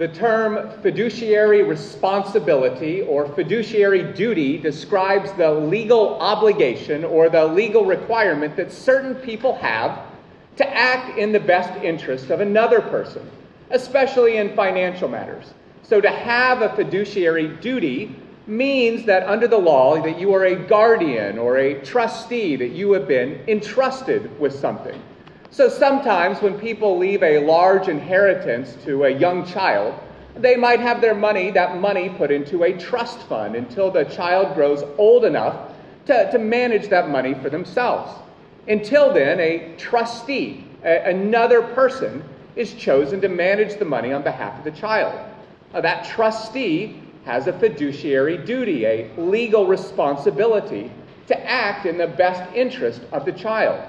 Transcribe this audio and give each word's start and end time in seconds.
The 0.00 0.08
term 0.08 0.70
fiduciary 0.80 1.62
responsibility 1.62 3.02
or 3.02 3.28
fiduciary 3.34 4.14
duty 4.14 4.56
describes 4.56 5.30
the 5.32 5.50
legal 5.52 6.18
obligation 6.20 7.04
or 7.04 7.28
the 7.28 7.44
legal 7.44 7.84
requirement 7.84 8.56
that 8.56 8.72
certain 8.72 9.14
people 9.16 9.56
have 9.56 9.98
to 10.56 10.66
act 10.66 11.18
in 11.18 11.32
the 11.32 11.40
best 11.40 11.78
interest 11.84 12.30
of 12.30 12.40
another 12.40 12.80
person, 12.80 13.30
especially 13.72 14.38
in 14.38 14.56
financial 14.56 15.06
matters. 15.06 15.52
So 15.82 16.00
to 16.00 16.08
have 16.08 16.62
a 16.62 16.74
fiduciary 16.74 17.48
duty 17.58 18.16
means 18.46 19.04
that 19.04 19.28
under 19.28 19.48
the 19.48 19.58
law 19.58 20.00
that 20.00 20.18
you 20.18 20.32
are 20.32 20.46
a 20.46 20.56
guardian 20.56 21.36
or 21.36 21.58
a 21.58 21.78
trustee 21.82 22.56
that 22.56 22.70
you 22.70 22.92
have 22.92 23.06
been 23.06 23.38
entrusted 23.48 24.40
with 24.40 24.58
something. 24.58 24.98
So 25.52 25.68
sometimes 25.68 26.40
when 26.40 26.58
people 26.60 26.96
leave 26.96 27.22
a 27.24 27.40
large 27.40 27.88
inheritance 27.88 28.76
to 28.84 29.04
a 29.04 29.10
young 29.10 29.44
child, 29.44 29.98
they 30.36 30.54
might 30.54 30.78
have 30.78 31.00
their 31.00 31.14
money, 31.14 31.50
that 31.50 31.80
money, 31.80 32.08
put 32.08 32.30
into 32.30 32.62
a 32.62 32.72
trust 32.78 33.18
fund 33.22 33.56
until 33.56 33.90
the 33.90 34.04
child 34.04 34.54
grows 34.54 34.84
old 34.96 35.24
enough 35.24 35.72
to, 36.06 36.30
to 36.30 36.38
manage 36.38 36.88
that 36.88 37.10
money 37.10 37.34
for 37.34 37.50
themselves. 37.50 38.12
Until 38.68 39.12
then, 39.12 39.40
a 39.40 39.74
trustee, 39.76 40.64
a, 40.84 41.10
another 41.10 41.62
person, 41.62 42.22
is 42.54 42.74
chosen 42.74 43.20
to 43.20 43.28
manage 43.28 43.78
the 43.78 43.84
money 43.84 44.12
on 44.12 44.22
behalf 44.22 44.56
of 44.58 44.64
the 44.64 44.78
child. 44.78 45.18
Now, 45.72 45.80
that 45.80 46.04
trustee 46.04 47.02
has 47.24 47.48
a 47.48 47.52
fiduciary 47.52 48.38
duty, 48.38 48.84
a 48.84 49.10
legal 49.16 49.66
responsibility 49.66 50.92
to 51.26 51.48
act 51.48 51.86
in 51.86 51.98
the 51.98 52.06
best 52.06 52.42
interest 52.54 53.00
of 53.12 53.24
the 53.24 53.32
child. 53.32 53.80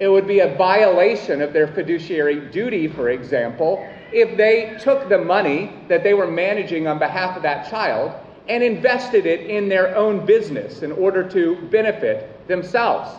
It 0.00 0.08
would 0.08 0.26
be 0.26 0.40
a 0.40 0.54
violation 0.54 1.42
of 1.42 1.52
their 1.52 1.66
fiduciary 1.66 2.50
duty, 2.50 2.86
for 2.86 3.10
example, 3.10 3.86
if 4.12 4.36
they 4.36 4.78
took 4.80 5.08
the 5.08 5.18
money 5.18 5.72
that 5.88 6.02
they 6.04 6.14
were 6.14 6.30
managing 6.30 6.86
on 6.86 6.98
behalf 6.98 7.36
of 7.36 7.42
that 7.42 7.68
child 7.68 8.12
and 8.48 8.62
invested 8.62 9.26
it 9.26 9.40
in 9.50 9.68
their 9.68 9.94
own 9.96 10.24
business 10.24 10.82
in 10.82 10.92
order 10.92 11.28
to 11.28 11.56
benefit 11.70 12.46
themselves. 12.48 13.10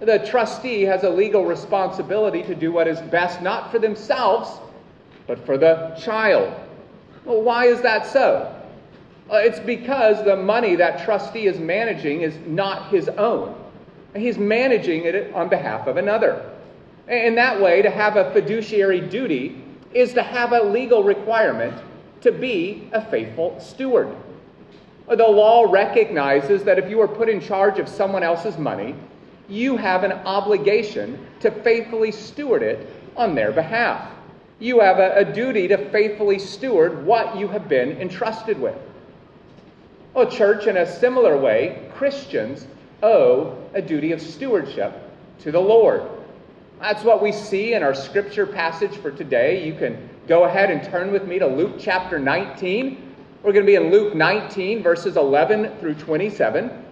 The 0.00 0.18
trustee 0.18 0.82
has 0.82 1.04
a 1.04 1.08
legal 1.08 1.46
responsibility 1.46 2.42
to 2.42 2.54
do 2.54 2.70
what 2.72 2.86
is 2.86 3.00
best 3.00 3.40
not 3.40 3.70
for 3.70 3.78
themselves, 3.78 4.50
but 5.26 5.44
for 5.46 5.56
the 5.56 5.98
child. 6.04 6.52
Well, 7.24 7.40
why 7.40 7.66
is 7.66 7.80
that 7.82 8.06
so? 8.06 8.52
It's 9.30 9.58
because 9.60 10.22
the 10.24 10.36
money 10.36 10.76
that 10.76 11.04
trustee 11.04 11.46
is 11.46 11.58
managing 11.58 12.20
is 12.20 12.36
not 12.46 12.90
his 12.90 13.08
own. 13.08 13.54
He's 14.20 14.38
managing 14.38 15.04
it 15.04 15.32
on 15.34 15.48
behalf 15.48 15.86
of 15.86 15.96
another. 15.96 16.50
In 17.08 17.34
that 17.36 17.60
way, 17.60 17.82
to 17.82 17.90
have 17.90 18.16
a 18.16 18.32
fiduciary 18.32 19.00
duty 19.00 19.62
is 19.94 20.12
to 20.14 20.22
have 20.22 20.52
a 20.52 20.62
legal 20.62 21.02
requirement 21.02 21.80
to 22.22 22.32
be 22.32 22.88
a 22.92 23.04
faithful 23.04 23.58
steward. 23.60 24.08
The 25.08 25.16
law 25.16 25.70
recognizes 25.70 26.64
that 26.64 26.78
if 26.78 26.90
you 26.90 27.00
are 27.00 27.08
put 27.08 27.28
in 27.28 27.40
charge 27.40 27.78
of 27.78 27.88
someone 27.88 28.24
else's 28.24 28.58
money, 28.58 28.94
you 29.48 29.76
have 29.76 30.02
an 30.02 30.12
obligation 30.12 31.24
to 31.40 31.50
faithfully 31.50 32.10
steward 32.10 32.62
it 32.62 32.88
on 33.16 33.34
their 33.34 33.52
behalf. 33.52 34.10
You 34.58 34.80
have 34.80 34.98
a, 34.98 35.18
a 35.18 35.24
duty 35.24 35.68
to 35.68 35.90
faithfully 35.90 36.38
steward 36.38 37.06
what 37.06 37.36
you 37.36 37.46
have 37.48 37.68
been 37.68 38.00
entrusted 38.00 38.60
with. 38.60 38.76
Well, 40.14 40.30
church, 40.30 40.66
in 40.66 40.78
a 40.78 40.90
similar 40.90 41.36
way, 41.36 41.90
Christians 41.94 42.66
owe 43.02 43.56
a 43.76 43.82
duty 43.82 44.12
of 44.12 44.22
stewardship 44.22 44.94
to 45.40 45.52
the 45.52 45.60
Lord. 45.60 46.02
That's 46.80 47.04
what 47.04 47.22
we 47.22 47.30
see 47.30 47.74
in 47.74 47.82
our 47.82 47.94
scripture 47.94 48.46
passage 48.46 48.96
for 48.96 49.10
today. 49.10 49.66
You 49.66 49.74
can 49.74 50.08
go 50.26 50.44
ahead 50.44 50.70
and 50.70 50.82
turn 50.82 51.12
with 51.12 51.26
me 51.26 51.38
to 51.38 51.46
Luke 51.46 51.76
chapter 51.78 52.18
19. 52.18 53.14
We're 53.42 53.52
going 53.52 53.66
to 53.66 53.70
be 53.70 53.76
in 53.76 53.90
Luke 53.90 54.14
19, 54.14 54.82
verses 54.82 55.16
11 55.16 55.76
through 55.78 55.94
27. 55.94 56.84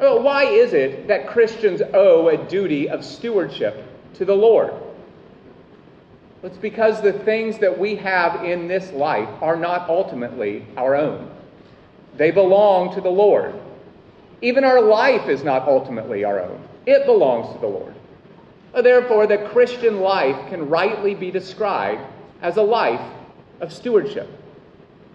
Well, 0.00 0.22
why 0.22 0.44
is 0.44 0.72
it 0.72 1.08
that 1.08 1.28
Christians 1.28 1.82
owe 1.92 2.28
a 2.28 2.38
duty 2.48 2.88
of 2.88 3.04
stewardship 3.04 3.86
to 4.14 4.24
the 4.24 4.34
Lord? 4.34 4.72
It's 6.42 6.56
because 6.56 7.02
the 7.02 7.12
things 7.12 7.58
that 7.58 7.78
we 7.78 7.96
have 7.96 8.44
in 8.44 8.66
this 8.66 8.92
life 8.92 9.28
are 9.42 9.56
not 9.56 9.90
ultimately 9.90 10.64
our 10.76 10.96
own. 10.96 11.30
They 12.16 12.30
belong 12.30 12.94
to 12.94 13.02
the 13.02 13.10
Lord. 13.10 13.54
Even 14.42 14.64
our 14.64 14.80
life 14.80 15.28
is 15.28 15.42
not 15.42 15.66
ultimately 15.66 16.24
our 16.24 16.40
own, 16.40 16.60
it 16.84 17.06
belongs 17.06 17.52
to 17.54 17.60
the 17.60 17.66
Lord. 17.66 17.94
Therefore, 18.74 19.26
the 19.26 19.38
Christian 19.38 20.00
life 20.00 20.36
can 20.48 20.68
rightly 20.68 21.14
be 21.14 21.30
described 21.30 22.02
as 22.42 22.58
a 22.58 22.62
life 22.62 23.00
of 23.60 23.72
stewardship. 23.72 24.28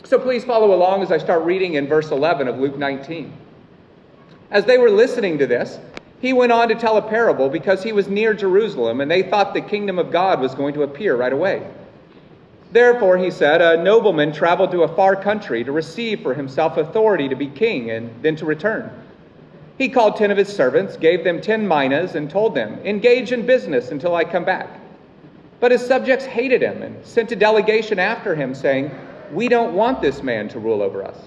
So 0.04 0.18
please 0.18 0.44
follow 0.44 0.74
along 0.74 1.04
as 1.04 1.12
I 1.12 1.20
start 1.20 1.44
reading 1.44 1.76
in 1.76 1.88
verse 1.88 2.10
11 2.10 2.48
of 2.48 2.58
Luke 2.58 2.78
19. 2.78 3.32
As 4.50 4.66
they 4.66 4.80
were 4.80 4.90
listening 4.90 5.38
to 5.38 5.46
this, 5.46 5.78
he 6.20 6.34
went 6.34 6.52
on 6.52 6.70
to 6.70 6.76
tell 6.76 6.98
a 6.98 7.08
parable 7.08 7.50
because 7.50 7.84
he 7.84 7.94
was 7.94 8.08
near 8.08 8.34
Jerusalem 8.34 9.02
and 9.02 9.10
they 9.10 9.24
thought 9.24 9.54
the 9.54 9.62
kingdom 9.62 10.00
of 10.00 10.12
God 10.12 10.40
was 10.40 10.56
going 10.56 10.74
to 10.74 10.84
appear 10.84 11.16
right 11.16 11.32
away. 11.32 11.66
Therefore, 12.72 13.18
he 13.18 13.30
said, 13.30 13.62
a 13.62 13.82
nobleman 13.82 14.32
traveled 14.32 14.72
to 14.72 14.84
a 14.84 14.96
far 14.96 15.16
country 15.16 15.64
to 15.64 15.72
receive 15.72 16.22
for 16.22 16.34
himself 16.34 16.78
authority 16.78 17.30
to 17.30 17.36
be 17.36 17.48
king 17.48 17.92
and 17.92 18.24
then 18.24 18.36
to 18.38 18.46
return. 18.46 18.90
He 19.82 19.90
called 19.90 20.16
ten 20.16 20.30
of 20.30 20.38
his 20.38 20.48
servants, 20.48 20.96
gave 20.96 21.24
them 21.24 21.42
ten 21.42 21.68
minas, 21.68 22.14
and 22.14 22.30
told 22.30 22.54
them, 22.54 22.78
Engage 22.86 23.32
in 23.32 23.48
business 23.48 23.90
until 23.90 24.14
I 24.14 24.24
come 24.24 24.46
back. 24.46 24.70
But 25.60 25.72
his 25.72 25.84
subjects 25.84 26.24
hated 26.24 26.62
him 26.62 26.84
and 26.84 27.04
sent 27.04 27.32
a 27.32 27.36
delegation 27.36 27.98
after 27.98 28.36
him, 28.36 28.54
saying, 28.54 28.92
We 29.32 29.48
don't 29.48 29.74
want 29.74 30.00
this 30.00 30.22
man 30.22 30.50
to 30.50 30.60
rule 30.60 30.84
over 30.84 31.04
us. 31.04 31.18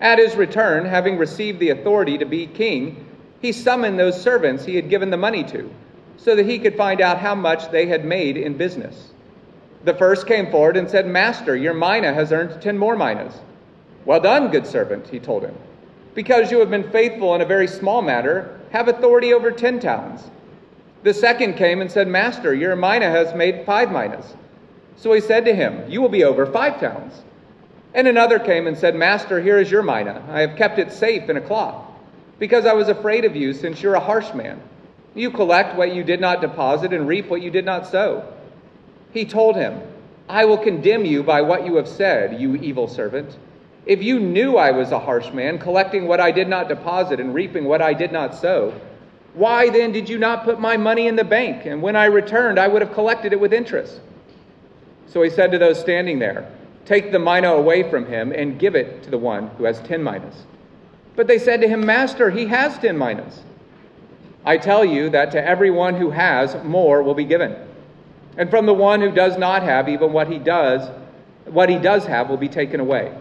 At 0.00 0.18
his 0.18 0.34
return, 0.34 0.86
having 0.86 1.18
received 1.18 1.60
the 1.60 1.70
authority 1.70 2.18
to 2.18 2.24
be 2.24 2.48
king, 2.48 3.06
he 3.40 3.52
summoned 3.52 3.96
those 3.96 4.20
servants 4.20 4.64
he 4.64 4.74
had 4.74 4.90
given 4.90 5.10
the 5.10 5.16
money 5.16 5.44
to, 5.44 5.72
so 6.16 6.34
that 6.34 6.46
he 6.46 6.58
could 6.58 6.76
find 6.76 7.00
out 7.00 7.18
how 7.18 7.36
much 7.36 7.70
they 7.70 7.86
had 7.86 8.04
made 8.04 8.36
in 8.36 8.56
business. 8.56 9.12
The 9.84 9.94
first 9.94 10.26
came 10.26 10.50
forward 10.50 10.76
and 10.76 10.90
said, 10.90 11.06
Master, 11.06 11.54
your 11.54 11.74
mina 11.74 12.12
has 12.12 12.32
earned 12.32 12.60
ten 12.60 12.76
more 12.76 12.96
minas. 12.96 13.34
Well 14.04 14.18
done, 14.18 14.50
good 14.50 14.66
servant, 14.66 15.06
he 15.06 15.20
told 15.20 15.44
him. 15.44 15.54
Because 16.18 16.50
you 16.50 16.58
have 16.58 16.68
been 16.68 16.90
faithful 16.90 17.36
in 17.36 17.42
a 17.42 17.46
very 17.46 17.68
small 17.68 18.02
matter, 18.02 18.58
have 18.72 18.88
authority 18.88 19.32
over 19.32 19.52
ten 19.52 19.78
talents. 19.78 20.24
The 21.04 21.14
second 21.14 21.54
came 21.54 21.80
and 21.80 21.88
said, 21.88 22.08
Master, 22.08 22.52
your 22.52 22.74
mina 22.74 23.08
has 23.08 23.36
made 23.36 23.64
five 23.64 23.92
minas. 23.92 24.34
So 24.96 25.12
he 25.12 25.20
said 25.20 25.44
to 25.44 25.54
him, 25.54 25.88
You 25.88 26.02
will 26.02 26.08
be 26.08 26.24
over 26.24 26.44
five 26.44 26.80
talents. 26.80 27.22
And 27.94 28.08
another 28.08 28.40
came 28.40 28.66
and 28.66 28.76
said, 28.76 28.96
Master, 28.96 29.40
here 29.40 29.60
is 29.60 29.70
your 29.70 29.84
mina. 29.84 30.24
I 30.28 30.40
have 30.40 30.56
kept 30.56 30.80
it 30.80 30.90
safe 30.90 31.30
in 31.30 31.36
a 31.36 31.40
cloth, 31.40 31.86
because 32.40 32.66
I 32.66 32.72
was 32.72 32.88
afraid 32.88 33.24
of 33.24 33.36
you, 33.36 33.52
since 33.54 33.80
you're 33.80 33.94
a 33.94 34.00
harsh 34.00 34.34
man. 34.34 34.60
You 35.14 35.30
collect 35.30 35.76
what 35.76 35.94
you 35.94 36.02
did 36.02 36.20
not 36.20 36.40
deposit 36.40 36.92
and 36.92 37.06
reap 37.06 37.28
what 37.28 37.42
you 37.42 37.52
did 37.52 37.64
not 37.64 37.86
sow. 37.86 38.24
He 39.12 39.24
told 39.24 39.54
him, 39.54 39.80
I 40.28 40.46
will 40.46 40.58
condemn 40.58 41.04
you 41.04 41.22
by 41.22 41.42
what 41.42 41.64
you 41.64 41.76
have 41.76 41.86
said, 41.86 42.40
you 42.40 42.56
evil 42.56 42.88
servant. 42.88 43.38
If 43.88 44.02
you 44.02 44.20
knew 44.20 44.58
I 44.58 44.70
was 44.70 44.92
a 44.92 44.98
harsh 44.98 45.32
man, 45.32 45.58
collecting 45.58 46.06
what 46.06 46.20
I 46.20 46.30
did 46.30 46.46
not 46.46 46.68
deposit 46.68 47.20
and 47.20 47.32
reaping 47.32 47.64
what 47.64 47.80
I 47.80 47.94
did 47.94 48.12
not 48.12 48.34
sow, 48.34 48.78
why 49.32 49.70
then 49.70 49.92
did 49.92 50.10
you 50.10 50.18
not 50.18 50.44
put 50.44 50.60
my 50.60 50.76
money 50.76 51.06
in 51.06 51.16
the 51.16 51.24
bank? 51.24 51.64
And 51.64 51.80
when 51.80 51.96
I 51.96 52.04
returned, 52.04 52.58
I 52.58 52.68
would 52.68 52.82
have 52.82 52.92
collected 52.92 53.32
it 53.32 53.40
with 53.40 53.54
interest. 53.54 54.00
So 55.06 55.22
he 55.22 55.30
said 55.30 55.50
to 55.52 55.58
those 55.58 55.80
standing 55.80 56.18
there, 56.18 56.52
Take 56.84 57.12
the 57.12 57.18
mina 57.18 57.48
away 57.48 57.88
from 57.88 58.04
him 58.04 58.30
and 58.30 58.58
give 58.58 58.76
it 58.76 59.02
to 59.04 59.10
the 59.10 59.16
one 59.16 59.48
who 59.56 59.64
has 59.64 59.80
ten 59.80 60.04
minas. 60.04 60.34
But 61.16 61.26
they 61.26 61.38
said 61.38 61.62
to 61.62 61.68
him, 61.68 61.86
Master, 61.86 62.30
he 62.30 62.46
has 62.46 62.78
ten 62.78 62.98
minas. 62.98 63.40
I 64.44 64.58
tell 64.58 64.84
you 64.84 65.08
that 65.10 65.30
to 65.32 65.42
everyone 65.42 65.94
who 65.94 66.10
has, 66.10 66.62
more 66.62 67.02
will 67.02 67.14
be 67.14 67.24
given. 67.24 67.56
And 68.36 68.50
from 68.50 68.66
the 68.66 68.74
one 68.74 69.00
who 69.00 69.10
does 69.10 69.38
not 69.38 69.62
have, 69.62 69.88
even 69.88 70.12
what 70.12 70.28
he 70.28 70.38
does, 70.38 70.90
what 71.46 71.70
he 71.70 71.78
does 71.78 72.04
have 72.04 72.28
will 72.28 72.36
be 72.36 72.48
taken 72.50 72.80
away. 72.80 73.14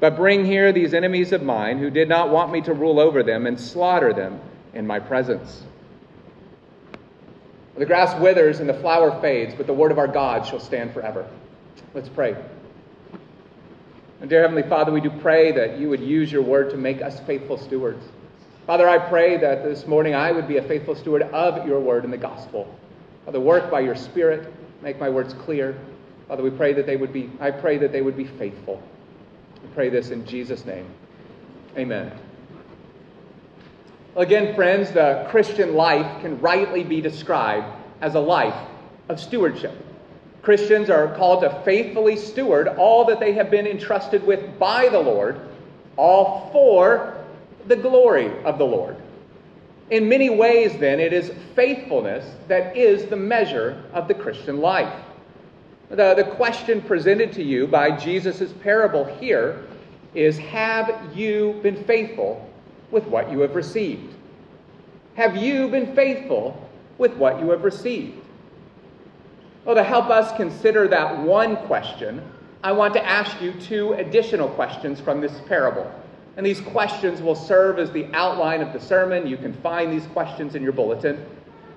But 0.00 0.16
bring 0.16 0.44
here 0.44 0.72
these 0.72 0.92
enemies 0.92 1.32
of 1.32 1.42
mine 1.42 1.78
who 1.78 1.90
did 1.90 2.08
not 2.08 2.30
want 2.30 2.52
me 2.52 2.60
to 2.62 2.72
rule 2.72 3.00
over 3.00 3.22
them 3.22 3.46
and 3.46 3.58
slaughter 3.58 4.12
them 4.12 4.40
in 4.72 4.86
my 4.86 4.98
presence. 4.98 5.62
The 7.76 7.86
grass 7.86 8.20
withers 8.20 8.60
and 8.60 8.68
the 8.68 8.74
flower 8.74 9.20
fades, 9.20 9.54
but 9.54 9.66
the 9.66 9.74
word 9.74 9.90
of 9.90 9.98
our 9.98 10.06
God 10.06 10.46
shall 10.46 10.60
stand 10.60 10.92
forever. 10.92 11.28
Let's 11.92 12.08
pray. 12.08 12.36
And 14.20 14.30
dear 14.30 14.42
Heavenly 14.42 14.62
Father, 14.62 14.92
we 14.92 15.00
do 15.00 15.10
pray 15.10 15.52
that 15.52 15.78
you 15.78 15.88
would 15.90 16.00
use 16.00 16.30
your 16.30 16.42
word 16.42 16.70
to 16.70 16.76
make 16.76 17.02
us 17.02 17.20
faithful 17.20 17.58
stewards. 17.58 18.04
Father, 18.66 18.88
I 18.88 18.98
pray 18.98 19.36
that 19.36 19.64
this 19.64 19.86
morning 19.86 20.14
I 20.14 20.32
would 20.32 20.48
be 20.48 20.56
a 20.56 20.62
faithful 20.62 20.94
steward 20.94 21.22
of 21.22 21.66
your 21.66 21.80
word 21.80 22.04
in 22.04 22.10
the 22.10 22.16
gospel. 22.16 22.72
Father, 23.24 23.40
work 23.40 23.70
by 23.70 23.80
your 23.80 23.96
spirit, 23.96 24.52
make 24.82 24.98
my 24.98 25.10
words 25.10 25.34
clear. 25.34 25.76
Father, 26.28 26.42
we 26.42 26.50
pray 26.50 26.72
that 26.72 26.86
they 26.86 26.96
would 26.96 27.12
be, 27.12 27.30
I 27.40 27.50
pray 27.50 27.76
that 27.78 27.92
they 27.92 28.02
would 28.02 28.16
be 28.16 28.24
faithful. 28.24 28.82
We 29.64 29.70
pray 29.74 29.88
this 29.88 30.10
in 30.10 30.26
Jesus' 30.26 30.64
name. 30.66 30.86
Amen. 31.76 32.12
Again, 34.14 34.54
friends, 34.54 34.90
the 34.92 35.26
Christian 35.30 35.74
life 35.74 36.20
can 36.20 36.38
rightly 36.40 36.84
be 36.84 37.00
described 37.00 37.66
as 38.00 38.14
a 38.14 38.20
life 38.20 38.54
of 39.08 39.18
stewardship. 39.18 39.72
Christians 40.42 40.90
are 40.90 41.14
called 41.16 41.42
to 41.42 41.62
faithfully 41.64 42.16
steward 42.16 42.68
all 42.68 43.06
that 43.06 43.18
they 43.18 43.32
have 43.32 43.50
been 43.50 43.66
entrusted 43.66 44.24
with 44.24 44.58
by 44.58 44.90
the 44.90 45.00
Lord, 45.00 45.40
all 45.96 46.50
for 46.52 47.24
the 47.66 47.76
glory 47.76 48.44
of 48.44 48.58
the 48.58 48.66
Lord. 48.66 48.96
In 49.90 50.08
many 50.08 50.28
ways, 50.28 50.78
then, 50.78 51.00
it 51.00 51.14
is 51.14 51.32
faithfulness 51.54 52.24
that 52.48 52.76
is 52.76 53.06
the 53.06 53.16
measure 53.16 53.82
of 53.94 54.08
the 54.08 54.14
Christian 54.14 54.60
life. 54.60 54.92
The, 55.90 56.14
the 56.14 56.24
question 56.24 56.80
presented 56.80 57.32
to 57.34 57.42
you 57.42 57.66
by 57.66 57.90
Jesus' 57.96 58.52
parable 58.62 59.04
here 59.04 59.64
is 60.14 60.38
Have 60.38 61.14
you 61.14 61.60
been 61.62 61.84
faithful 61.84 62.48
with 62.90 63.04
what 63.04 63.30
you 63.30 63.40
have 63.40 63.54
received? 63.54 64.14
Have 65.14 65.36
you 65.36 65.68
been 65.68 65.94
faithful 65.94 66.68
with 66.98 67.14
what 67.14 67.40
you 67.40 67.50
have 67.50 67.64
received? 67.64 68.20
Well, 69.64 69.74
to 69.74 69.84
help 69.84 70.10
us 70.10 70.36
consider 70.36 70.88
that 70.88 71.18
one 71.18 71.56
question, 71.56 72.22
I 72.62 72.72
want 72.72 72.94
to 72.94 73.04
ask 73.04 73.40
you 73.40 73.52
two 73.52 73.92
additional 73.94 74.48
questions 74.48 75.00
from 75.00 75.20
this 75.20 75.32
parable. 75.46 75.90
And 76.36 76.44
these 76.44 76.60
questions 76.60 77.22
will 77.22 77.36
serve 77.36 77.78
as 77.78 77.90
the 77.92 78.06
outline 78.12 78.60
of 78.60 78.72
the 78.72 78.80
sermon. 78.80 79.26
You 79.26 79.36
can 79.36 79.52
find 79.52 79.92
these 79.92 80.06
questions 80.08 80.54
in 80.54 80.62
your 80.62 80.72
bulletin. 80.72 81.24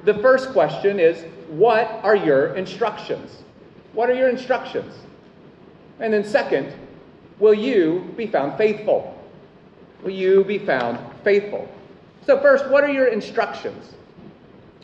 The 0.05 0.15
first 0.15 0.49
question 0.51 0.99
is 0.99 1.23
What 1.49 1.99
are 2.03 2.15
your 2.15 2.55
instructions? 2.55 3.43
What 3.97 4.11
are 4.11 4.13
your 4.13 4.29
instructions? 4.29 4.93
And 5.99 6.13
then, 6.13 6.23
second, 6.23 6.71
will 7.39 7.55
you 7.55 8.13
be 8.15 8.27
found 8.27 8.55
faithful? 8.55 9.19
Will 10.03 10.11
you 10.11 10.43
be 10.43 10.59
found 10.59 10.99
faithful? 11.23 11.67
So, 12.23 12.39
first, 12.39 12.69
what 12.69 12.83
are 12.83 12.91
your 12.91 13.07
instructions? 13.07 13.95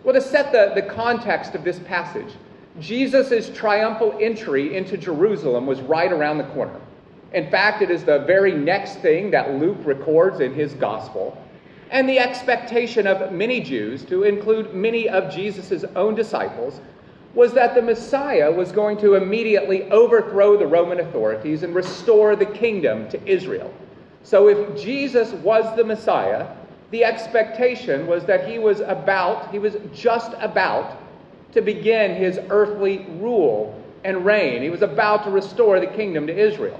Well, 0.04 0.16
to 0.16 0.22
set 0.22 0.52
the, 0.52 0.72
the 0.74 0.82
context 0.82 1.54
of 1.54 1.64
this 1.64 1.78
passage, 1.78 2.34
Jesus' 2.80 3.56
triumphal 3.56 4.18
entry 4.20 4.76
into 4.76 4.98
Jerusalem 4.98 5.68
was 5.68 5.80
right 5.82 6.12
around 6.12 6.40
the 6.40 6.46
corner. 6.46 6.82
In 7.34 7.52
fact, 7.52 7.84
it 7.84 7.92
is 7.92 8.04
the 8.04 8.24
very 8.26 8.54
next 8.54 8.96
thing 8.96 9.30
that 9.30 9.54
Luke 9.60 9.78
records 9.84 10.40
in 10.40 10.56
his 10.56 10.74
gospel. 10.74 11.38
And 11.92 12.10
the 12.10 12.18
expectation 12.18 13.06
of 13.06 13.32
many 13.32 13.62
Jews, 13.62 14.06
to 14.06 14.24
include 14.24 14.74
many 14.74 15.08
of 15.08 15.32
Jesus' 15.32 15.86
own 15.96 16.16
disciples, 16.16 16.82
was 17.34 17.54
that 17.54 17.74
the 17.74 17.82
Messiah 17.82 18.52
was 18.52 18.72
going 18.72 18.98
to 18.98 19.16
immediately 19.16 19.84
overthrow 19.90 20.58
the 20.58 20.68
Roman 20.68 21.00
authorities 21.00 21.64
and 21.64 21.74
restore 21.74 22.36
the 22.36 22.46
kingdom 22.46 23.10
to 23.10 23.28
Israel. 23.28 23.74
So, 24.24 24.48
if 24.48 24.82
Jesus 24.82 25.32
was 25.34 25.76
the 25.76 25.84
Messiah, 25.84 26.56
the 26.92 27.04
expectation 27.04 28.06
was 28.06 28.24
that 28.26 28.48
he 28.48 28.60
was 28.60 28.80
about, 28.82 29.52
he 29.52 29.60
was 29.60 29.78
just 29.94 30.32
about 30.40 30.98
to 31.52 31.62
begin 31.62 32.16
his 32.16 32.40
earthly 32.50 33.06
rule 33.20 33.80
and 34.04 34.26
reign. 34.26 34.62
He 34.62 34.70
was 34.70 34.82
about 34.82 35.24
to 35.24 35.32
restore 35.32 35.80
the 35.80 35.88
kingdom 35.88 36.28
to 36.28 36.38
Israel. 36.38 36.80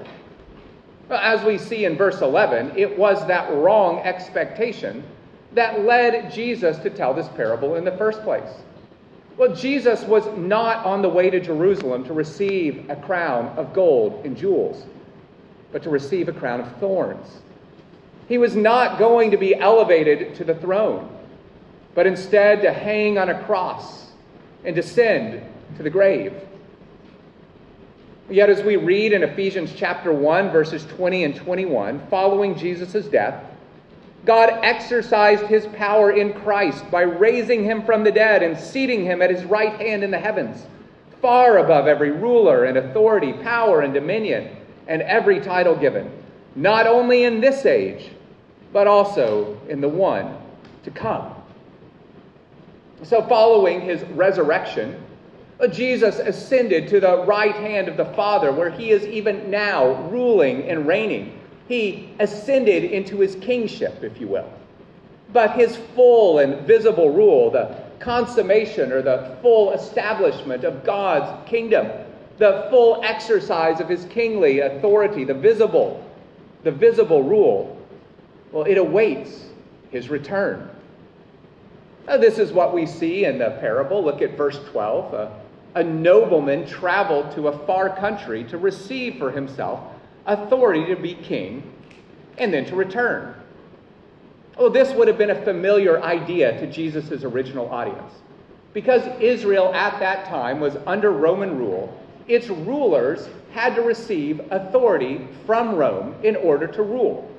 As 1.10 1.44
we 1.44 1.58
see 1.58 1.84
in 1.84 1.96
verse 1.96 2.20
11, 2.20 2.72
it 2.76 2.96
was 2.96 3.26
that 3.26 3.52
wrong 3.52 3.98
expectation 4.00 5.04
that 5.52 5.82
led 5.82 6.32
Jesus 6.32 6.78
to 6.78 6.90
tell 6.90 7.12
this 7.12 7.28
parable 7.28 7.74
in 7.74 7.84
the 7.84 7.96
first 7.96 8.22
place. 8.22 8.50
Well, 9.36 9.54
Jesus 9.54 10.02
was 10.04 10.24
not 10.36 10.86
on 10.86 11.02
the 11.02 11.08
way 11.08 11.28
to 11.28 11.40
Jerusalem 11.40 12.04
to 12.04 12.12
receive 12.12 12.88
a 12.88 12.94
crown 12.94 13.48
of 13.56 13.72
gold 13.72 14.24
and 14.24 14.36
jewels, 14.36 14.86
but 15.72 15.82
to 15.82 15.90
receive 15.90 16.28
a 16.28 16.32
crown 16.32 16.60
of 16.60 16.76
thorns. 16.76 17.40
He 18.28 18.38
was 18.38 18.54
not 18.54 18.98
going 18.98 19.32
to 19.32 19.36
be 19.36 19.54
elevated 19.54 20.36
to 20.36 20.44
the 20.44 20.54
throne, 20.54 21.10
but 21.94 22.06
instead 22.06 22.62
to 22.62 22.72
hang 22.72 23.18
on 23.18 23.28
a 23.28 23.42
cross 23.44 24.12
and 24.64 24.74
descend 24.74 25.42
to 25.76 25.82
the 25.82 25.90
grave. 25.90 26.32
Yet, 28.30 28.48
as 28.48 28.62
we 28.62 28.76
read 28.76 29.12
in 29.12 29.22
Ephesians 29.22 29.72
chapter 29.76 30.12
1, 30.12 30.50
verses 30.50 30.86
20 30.86 31.24
and 31.24 31.36
21, 31.36 32.06
following 32.08 32.56
Jesus' 32.56 33.04
death, 33.06 33.44
God 34.24 34.50
exercised 34.62 35.46
his 35.46 35.66
power 35.66 36.12
in 36.12 36.32
Christ 36.32 36.90
by 36.90 37.02
raising 37.02 37.62
him 37.62 37.84
from 37.84 38.04
the 38.04 38.12
dead 38.12 38.42
and 38.42 38.58
seating 38.58 39.04
him 39.04 39.20
at 39.20 39.30
his 39.30 39.44
right 39.44 39.78
hand 39.78 40.02
in 40.02 40.10
the 40.10 40.18
heavens, 40.18 40.66
far 41.20 41.58
above 41.58 41.86
every 41.86 42.10
ruler 42.10 42.64
and 42.64 42.78
authority, 42.78 43.34
power 43.34 43.82
and 43.82 43.92
dominion, 43.92 44.56
and 44.88 45.02
every 45.02 45.40
title 45.40 45.76
given, 45.76 46.10
not 46.54 46.86
only 46.86 47.24
in 47.24 47.40
this 47.40 47.66
age, 47.66 48.10
but 48.72 48.86
also 48.86 49.60
in 49.68 49.80
the 49.80 49.88
one 49.88 50.36
to 50.84 50.90
come. 50.90 51.34
So, 53.02 53.22
following 53.22 53.82
his 53.82 54.02
resurrection, 54.10 55.02
uh, 55.60 55.66
Jesus 55.66 56.18
ascended 56.18 56.88
to 56.88 57.00
the 57.00 57.24
right 57.24 57.54
hand 57.54 57.88
of 57.88 57.96
the 57.96 58.06
Father, 58.06 58.50
where 58.50 58.70
he 58.70 58.90
is 58.90 59.04
even 59.06 59.50
now 59.50 60.08
ruling 60.08 60.68
and 60.68 60.86
reigning. 60.86 61.38
He 61.68 62.10
ascended 62.18 62.84
into 62.84 63.18
his 63.18 63.36
kingship, 63.36 64.02
if 64.02 64.20
you 64.20 64.28
will. 64.28 64.50
But 65.32 65.52
his 65.52 65.76
full 65.94 66.38
and 66.38 66.66
visible 66.66 67.10
rule, 67.10 67.50
the 67.50 67.76
consummation 67.98 68.92
or 68.92 69.02
the 69.02 69.36
full 69.40 69.72
establishment 69.72 70.64
of 70.64 70.84
God's 70.84 71.48
kingdom, 71.48 71.88
the 72.38 72.66
full 72.70 73.02
exercise 73.02 73.80
of 73.80 73.88
his 73.88 74.04
kingly 74.06 74.60
authority, 74.60 75.24
the 75.24 75.34
visible, 75.34 76.04
the 76.62 76.70
visible 76.70 77.22
rule, 77.22 77.80
well, 78.52 78.64
it 78.64 78.78
awaits 78.78 79.46
his 79.90 80.10
return. 80.10 80.68
Now, 82.06 82.18
this 82.18 82.38
is 82.38 82.52
what 82.52 82.74
we 82.74 82.86
see 82.86 83.24
in 83.24 83.38
the 83.38 83.50
parable. 83.60 84.04
Look 84.04 84.20
at 84.20 84.36
verse 84.36 84.58
12. 84.70 85.14
Uh, 85.14 85.30
a 85.74 85.82
nobleman 85.82 86.66
traveled 86.66 87.32
to 87.32 87.48
a 87.48 87.66
far 87.66 87.96
country 87.96 88.44
to 88.44 88.58
receive 88.58 89.16
for 89.16 89.30
himself 89.30 89.80
authority 90.26 90.86
to 90.86 90.96
be 90.96 91.14
king 91.14 91.62
and 92.38 92.52
then 92.52 92.64
to 92.66 92.76
return. 92.76 93.34
Oh, 94.56 94.68
this 94.68 94.92
would 94.92 95.08
have 95.08 95.18
been 95.18 95.30
a 95.30 95.44
familiar 95.44 96.02
idea 96.02 96.58
to 96.60 96.66
Jesus' 96.66 97.24
original 97.24 97.68
audience. 97.70 98.12
Because 98.72 99.02
Israel 99.20 99.72
at 99.74 99.98
that 100.00 100.26
time 100.26 100.60
was 100.60 100.76
under 100.86 101.10
Roman 101.10 101.58
rule, 101.58 101.96
its 102.26 102.48
rulers 102.48 103.28
had 103.52 103.74
to 103.74 103.82
receive 103.82 104.40
authority 104.50 105.28
from 105.46 105.74
Rome 105.74 106.14
in 106.22 106.36
order 106.36 106.66
to 106.66 106.82
rule. 106.82 107.30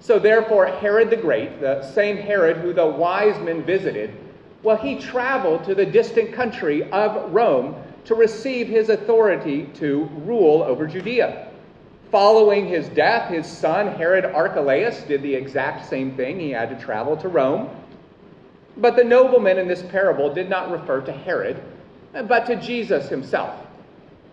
So, 0.00 0.18
therefore, 0.18 0.66
Herod 0.66 1.08
the 1.08 1.16
Great, 1.16 1.60
the 1.60 1.82
same 1.92 2.16
Herod 2.16 2.58
who 2.58 2.74
the 2.74 2.86
wise 2.86 3.40
men 3.42 3.62
visited, 3.62 4.14
well, 4.62 4.76
he 4.76 4.98
traveled 4.98 5.64
to 5.64 5.74
the 5.74 5.86
distant 5.86 6.32
country 6.32 6.90
of 6.90 7.32
Rome 7.32 7.76
to 8.04 8.14
receive 8.14 8.68
his 8.68 8.88
authority 8.88 9.66
to 9.74 10.04
rule 10.24 10.62
over 10.62 10.86
Judea. 10.86 11.48
Following 12.10 12.68
his 12.68 12.88
death, 12.90 13.30
his 13.30 13.46
son 13.46 13.88
Herod 13.88 14.24
Archelaus 14.24 15.02
did 15.02 15.22
the 15.22 15.34
exact 15.34 15.88
same 15.88 16.14
thing. 16.16 16.38
He 16.38 16.50
had 16.50 16.70
to 16.70 16.84
travel 16.84 17.16
to 17.18 17.28
Rome. 17.28 17.70
But 18.76 18.96
the 18.96 19.04
nobleman 19.04 19.58
in 19.58 19.68
this 19.68 19.82
parable 19.82 20.32
did 20.32 20.48
not 20.48 20.70
refer 20.70 21.00
to 21.02 21.12
Herod, 21.12 21.62
but 22.12 22.46
to 22.46 22.56
Jesus 22.56 23.08
himself. 23.08 23.60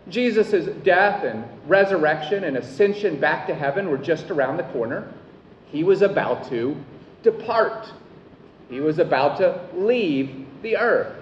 Jesus' 0.10 0.66
death 0.84 1.24
and 1.24 1.46
resurrection 1.68 2.44
and 2.44 2.58
ascension 2.58 3.20
back 3.20 3.46
to 3.48 3.56
heaven 3.56 3.90
were 3.90 3.98
just 3.98 4.32
around 4.32 4.58
the 4.58 4.64
corner. 4.64 5.12
He 5.68 5.84
was 5.84 6.02
about 6.02 6.50
to 6.50 6.76
depart. 7.24 7.92
He 8.70 8.80
was 8.80 9.00
about 9.00 9.38
to 9.38 9.60
leave 9.74 10.46
the 10.64 10.78
earth. 10.78 11.16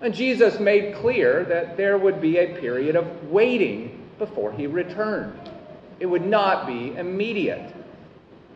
And 0.00 0.14
Jesus 0.14 0.60
made 0.60 0.94
clear 0.96 1.44
that 1.44 1.76
there 1.76 1.98
would 1.98 2.20
be 2.20 2.38
a 2.38 2.54
period 2.60 2.96
of 2.96 3.30
waiting 3.30 3.95
before 4.18 4.52
he 4.52 4.66
returned. 4.66 5.50
It 6.00 6.06
would 6.06 6.26
not 6.26 6.66
be 6.66 6.94
immediate. 6.96 7.74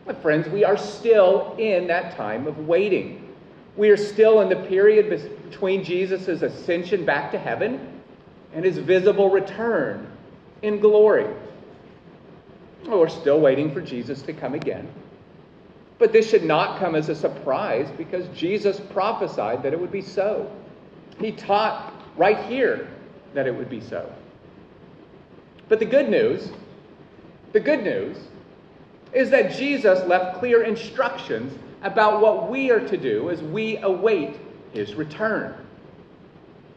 My 0.05 0.13
friends, 0.13 0.47
we 0.49 0.63
are 0.63 0.77
still 0.77 1.55
in 1.57 1.87
that 1.87 2.15
time 2.15 2.47
of 2.47 2.67
waiting. 2.67 3.29
We 3.77 3.89
are 3.89 3.97
still 3.97 4.41
in 4.41 4.49
the 4.49 4.67
period 4.67 5.09
between 5.49 5.83
Jesus' 5.83 6.41
ascension 6.41 7.05
back 7.05 7.31
to 7.31 7.37
heaven 7.37 8.01
and 8.53 8.65
his 8.65 8.77
visible 8.77 9.29
return 9.29 10.11
in 10.61 10.79
glory. 10.79 11.27
Oh, 12.87 12.99
we're 12.99 13.09
still 13.09 13.39
waiting 13.39 13.71
for 13.71 13.81
Jesus 13.81 14.21
to 14.23 14.33
come 14.33 14.53
again. 14.53 14.91
But 15.99 16.11
this 16.11 16.29
should 16.29 16.43
not 16.43 16.79
come 16.79 16.95
as 16.95 17.09
a 17.09 17.15
surprise 17.15 17.87
because 17.95 18.27
Jesus 18.29 18.79
prophesied 18.79 19.61
that 19.63 19.71
it 19.71 19.79
would 19.79 19.91
be 19.91 20.01
so. 20.01 20.51
He 21.19 21.31
taught 21.31 21.93
right 22.17 22.39
here 22.45 22.87
that 23.35 23.45
it 23.45 23.55
would 23.55 23.69
be 23.69 23.79
so. 23.79 24.11
But 25.71 25.79
the 25.79 25.85
good 25.85 26.09
news, 26.09 26.49
the 27.53 27.61
good 27.61 27.81
news, 27.81 28.17
is 29.13 29.29
that 29.29 29.53
Jesus 29.53 30.05
left 30.05 30.37
clear 30.37 30.63
instructions 30.63 31.57
about 31.81 32.19
what 32.19 32.49
we 32.49 32.69
are 32.71 32.85
to 32.89 32.97
do 32.97 33.29
as 33.29 33.41
we 33.41 33.77
await 33.77 34.35
his 34.73 34.95
return. 34.95 35.55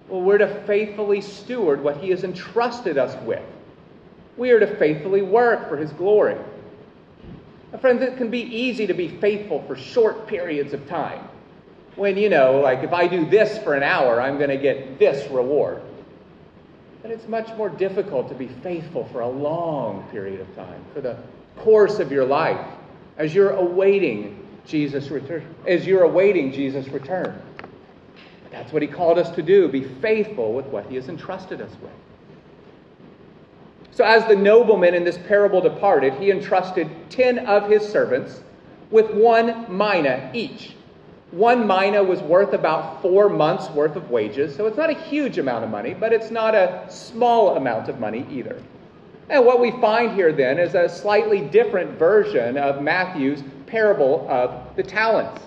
Well, 0.07 0.21
we're 0.21 0.39
to 0.39 0.63
faithfully 0.63 1.23
steward 1.23 1.83
what 1.83 1.97
he 1.97 2.11
has 2.11 2.23
entrusted 2.23 2.97
us 2.97 3.21
with. 3.25 3.43
We 4.37 4.53
are 4.53 4.61
to 4.61 4.77
faithfully 4.77 5.23
work 5.23 5.69
for 5.69 5.77
his 5.77 5.91
glory. 5.91 6.37
Friends, 7.81 8.01
it 8.01 8.17
can 8.17 8.31
be 8.31 8.43
easy 8.43 8.87
to 8.87 8.95
be 8.95 9.09
faithful 9.09 9.65
for 9.67 9.75
short 9.75 10.29
periods 10.29 10.73
of 10.73 10.89
time. 10.89 11.29
When, 11.97 12.17
you 12.17 12.29
know, 12.29 12.61
like 12.61 12.85
if 12.85 12.93
I 12.93 13.09
do 13.09 13.29
this 13.29 13.59
for 13.65 13.75
an 13.75 13.83
hour, 13.83 14.21
I'm 14.21 14.39
going 14.39 14.51
to 14.51 14.57
get 14.57 15.01
this 15.01 15.29
reward. 15.33 15.83
But 17.05 17.11
it's 17.11 17.29
much 17.29 17.55
more 17.59 17.69
difficult 17.69 18.31
to 18.31 18.35
be 18.35 18.49
faithful 18.49 19.05
for 19.13 19.21
a 19.21 19.29
long 19.29 20.05
period 20.11 20.41
of 20.41 20.57
time, 20.57 20.83
for 20.95 21.03
the 21.03 21.19
course 21.55 21.99
of 21.99 22.11
your 22.11 22.25
life, 22.25 22.67
as 23.19 23.35
you're 23.35 23.51
awaiting 23.51 24.43
Jesus' 24.65 25.11
return, 25.11 25.55
as 25.67 25.87
you're 25.87 26.05
awaiting 26.05 26.51
Jesus' 26.51 26.89
return. 26.89 27.39
But 27.59 28.53
that's 28.53 28.73
what 28.73 28.81
he 28.81 28.89
called 28.89 29.19
us 29.19 29.29
to 29.37 29.43
do, 29.43 29.69
be 29.69 29.85
faithful 29.85 30.55
with 30.55 30.65
what 30.69 30.87
he 30.87 30.95
has 30.95 31.11
entrusted 31.11 31.61
us 31.61 31.73
with. 31.83 31.93
So 33.91 34.03
as 34.03 34.27
the 34.27 34.37
nobleman 34.37 34.95
in 34.95 35.05
this 35.05 35.19
parable 35.19 35.61
departed, 35.61 36.15
he 36.15 36.31
entrusted 36.31 36.89
ten 37.11 37.41
of 37.41 37.69
his 37.69 37.87
servants 37.87 38.41
with 38.91 39.11
one 39.11 39.67
mina 39.69 40.31
each. 40.33 40.75
One 41.35 41.67
mina 41.67 42.01
was 42.01 42.21
worth 42.21 42.53
about 42.53 43.03
four 43.03 43.29
months' 43.29 43.69
worth 43.71 43.97
of 43.97 44.09
wages, 44.09 44.55
so 44.55 44.69
it's 44.69 44.77
not 44.77 44.89
a 44.89 44.95
huge 44.95 45.37
amount 45.37 45.65
of 45.65 45.71
money, 45.71 45.93
but 45.93 46.13
it's 46.13 46.31
not 46.31 46.55
a 46.55 46.87
small 46.89 47.57
amount 47.57 47.89
of 47.89 47.99
money 47.99 48.25
either. 48.31 48.63
And 49.29 49.45
what 49.45 49.61
we 49.61 49.73
find 49.81 50.13
here 50.13 50.31
then 50.31 50.61
is 50.61 50.77
a 50.77 50.89
slightly 50.89 51.41
different 51.41 51.99
version 51.99 52.57
of 52.57 52.83
Matthew's 52.83 53.43
parable 53.67 54.25
of 54.31 54.77
the 54.77 54.85
talents. 54.85 55.43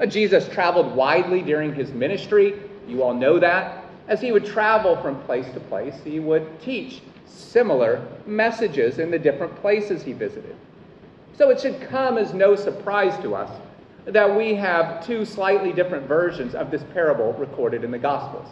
Uh, 0.00 0.06
Jesus 0.06 0.48
traveled 0.48 0.96
widely 0.96 1.40
during 1.40 1.72
his 1.72 1.92
ministry. 1.92 2.60
You 2.88 3.04
all 3.04 3.14
know 3.14 3.38
that. 3.38 3.84
As 4.08 4.20
he 4.20 4.32
would 4.32 4.44
travel 4.44 4.96
from 4.96 5.22
place 5.22 5.46
to 5.54 5.60
place, 5.60 5.94
he 6.02 6.18
would 6.18 6.60
teach 6.60 7.00
similar 7.26 8.04
messages 8.26 8.98
in 8.98 9.12
the 9.12 9.18
different 9.20 9.54
places 9.60 10.02
he 10.02 10.14
visited. 10.14 10.56
So 11.36 11.50
it 11.50 11.60
should 11.60 11.80
come 11.82 12.18
as 12.18 12.34
no 12.34 12.56
surprise 12.56 13.16
to 13.22 13.36
us 13.36 13.52
that 14.12 14.36
we 14.36 14.54
have 14.54 15.04
two 15.06 15.24
slightly 15.24 15.72
different 15.72 16.06
versions 16.06 16.54
of 16.54 16.70
this 16.70 16.82
parable 16.94 17.32
recorded 17.34 17.84
in 17.84 17.90
the 17.90 17.98
Gospels 17.98 18.48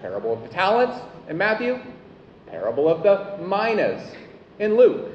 parable 0.00 0.32
of 0.32 0.42
the 0.42 0.48
talents 0.48 0.96
in 1.28 1.36
Matthew, 1.36 1.80
parable 2.46 2.88
of 2.88 3.02
the 3.02 3.36
minas 3.44 4.14
in 4.58 4.76
Luke. 4.76 5.12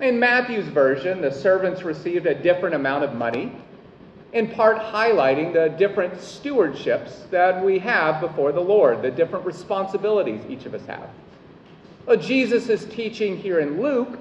In 0.00 0.18
Matthew's 0.18 0.66
version, 0.68 1.20
the 1.20 1.32
servants 1.32 1.82
received 1.82 2.26
a 2.26 2.34
different 2.34 2.74
amount 2.74 3.04
of 3.04 3.14
money, 3.14 3.52
in 4.32 4.48
part 4.48 4.78
highlighting 4.78 5.52
the 5.52 5.68
different 5.76 6.14
stewardships 6.14 7.28
that 7.30 7.62
we 7.62 7.78
have 7.80 8.20
before 8.20 8.52
the 8.52 8.60
Lord, 8.60 9.02
the 9.02 9.10
different 9.10 9.44
responsibilities 9.44 10.40
each 10.48 10.64
of 10.64 10.74
us 10.74 10.86
have. 10.86 11.08
Well, 12.06 12.16
Jesus' 12.16 12.84
teaching 12.86 13.36
here 13.36 13.60
in 13.60 13.80
Luke 13.80 14.18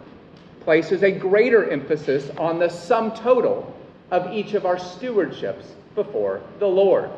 places 0.62 1.04
a 1.04 1.12
greater 1.12 1.70
emphasis 1.70 2.30
on 2.38 2.60
the 2.60 2.70
sum 2.70 3.12
total 3.12 3.76
of 4.12 4.32
each 4.34 4.54
of 4.54 4.66
our 4.66 4.76
stewardships 4.76 5.66
before 5.96 6.42
the 6.60 6.68
Lord. 6.68 7.10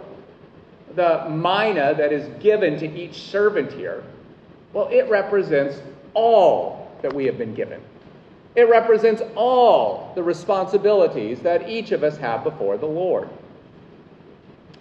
The 0.96 1.28
mina 1.30 1.96
that 1.98 2.14
is 2.14 2.28
given 2.42 2.78
to 2.80 2.88
each 2.88 3.24
servant 3.24 3.74
here, 3.74 4.04
well, 4.74 4.88
it 4.90 5.10
represents 5.10 5.82
all 6.14 6.92
that 7.02 7.14
we 7.14 7.26
have 7.26 7.38
been 7.38 7.54
given. 7.54 7.82
It 8.56 8.70
represents 8.70 9.24
all 9.36 10.12
the 10.14 10.22
responsibilities 10.22 11.40
that 11.40 11.68
each 11.68 11.92
of 11.92 12.04
us 12.04 12.18
have 12.18 12.44
before 12.44 12.78
the 12.78 12.86
Lord. 12.86 13.28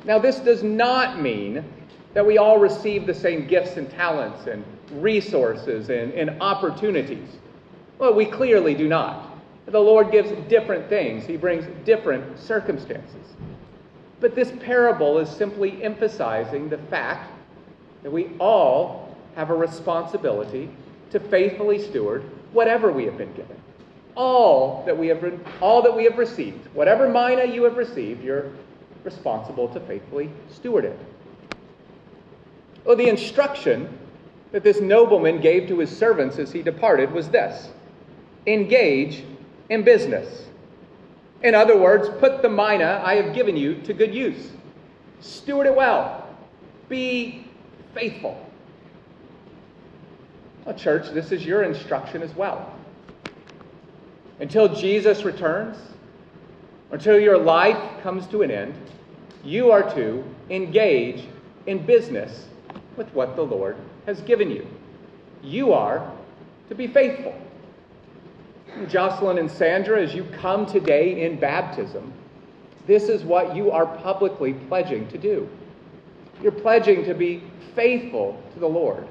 Now, 0.04 0.18
this 0.18 0.38
does 0.40 0.62
not 0.62 1.20
mean 1.20 1.64
that 2.12 2.26
we 2.26 2.36
all 2.36 2.58
receive 2.58 3.06
the 3.06 3.14
same 3.14 3.46
gifts 3.46 3.78
and 3.78 3.90
talents 3.90 4.46
and 4.46 4.62
resources 5.02 5.88
and, 5.88 6.12
and 6.12 6.42
opportunities. 6.42 7.28
Well, 7.98 8.12
we 8.12 8.26
clearly 8.26 8.74
do 8.74 8.88
not. 8.88 9.31
The 9.66 9.80
Lord 9.80 10.10
gives 10.10 10.30
different 10.48 10.88
things, 10.88 11.24
He 11.24 11.36
brings 11.36 11.64
different 11.84 12.38
circumstances. 12.38 13.34
But 14.20 14.34
this 14.34 14.52
parable 14.60 15.18
is 15.18 15.28
simply 15.28 15.82
emphasizing 15.82 16.68
the 16.68 16.78
fact 16.78 17.30
that 18.02 18.10
we 18.10 18.30
all 18.38 19.16
have 19.34 19.50
a 19.50 19.54
responsibility 19.54 20.70
to 21.10 21.20
faithfully 21.20 21.80
steward 21.80 22.22
whatever 22.52 22.92
we 22.92 23.04
have 23.04 23.16
been 23.16 23.32
given. 23.32 23.56
All 24.14 24.84
that 24.84 24.96
we 24.96 25.08
have, 25.08 25.40
all 25.60 25.82
that 25.82 25.96
we 25.96 26.04
have 26.04 26.18
received, 26.18 26.66
whatever 26.74 27.08
mina 27.08 27.46
you 27.46 27.64
have 27.64 27.76
received, 27.76 28.22
you're 28.22 28.50
responsible 29.04 29.68
to 29.68 29.80
faithfully 29.80 30.30
steward 30.50 30.84
it. 30.84 30.98
Well, 32.84 32.96
the 32.96 33.08
instruction 33.08 33.98
that 34.52 34.62
this 34.62 34.80
nobleman 34.80 35.40
gave 35.40 35.68
to 35.68 35.78
his 35.78 35.96
servants 35.96 36.38
as 36.38 36.52
he 36.52 36.62
departed 36.62 37.10
was 37.12 37.28
this 37.30 37.70
engage 38.46 39.24
in 39.72 39.82
business. 39.82 40.44
In 41.42 41.54
other 41.54 41.78
words, 41.78 42.08
put 42.20 42.42
the 42.42 42.48
mina 42.48 43.00
I 43.02 43.14
have 43.14 43.34
given 43.34 43.56
you 43.56 43.80
to 43.82 43.94
good 43.94 44.14
use. 44.14 44.50
Steward 45.20 45.66
it 45.66 45.74
well. 45.74 46.28
Be 46.90 47.46
faithful. 47.94 48.38
Well, 50.66 50.76
church, 50.76 51.10
this 51.12 51.32
is 51.32 51.46
your 51.46 51.62
instruction 51.62 52.22
as 52.22 52.34
well. 52.36 52.74
Until 54.40 54.74
Jesus 54.74 55.24
returns, 55.24 55.78
until 56.90 57.18
your 57.18 57.38
life 57.38 58.02
comes 58.02 58.26
to 58.26 58.42
an 58.42 58.50
end, 58.50 58.74
you 59.42 59.70
are 59.70 59.82
to 59.94 60.22
engage 60.50 61.26
in 61.66 61.84
business 61.84 62.46
with 62.96 63.08
what 63.14 63.36
the 63.36 63.42
Lord 63.42 63.76
has 64.04 64.20
given 64.20 64.50
you. 64.50 64.66
You 65.42 65.72
are 65.72 66.12
to 66.68 66.74
be 66.74 66.86
faithful. 66.86 67.34
Jocelyn 68.88 69.38
and 69.38 69.50
Sandra, 69.50 70.00
as 70.02 70.14
you 70.14 70.24
come 70.24 70.66
today 70.66 71.24
in 71.24 71.38
baptism, 71.38 72.12
this 72.86 73.04
is 73.04 73.22
what 73.22 73.54
you 73.54 73.70
are 73.70 73.86
publicly 73.86 74.54
pledging 74.54 75.08
to 75.08 75.18
do. 75.18 75.48
You're 76.42 76.52
pledging 76.52 77.04
to 77.04 77.14
be 77.14 77.42
faithful 77.74 78.42
to 78.54 78.60
the 78.60 78.66
Lord, 78.66 79.06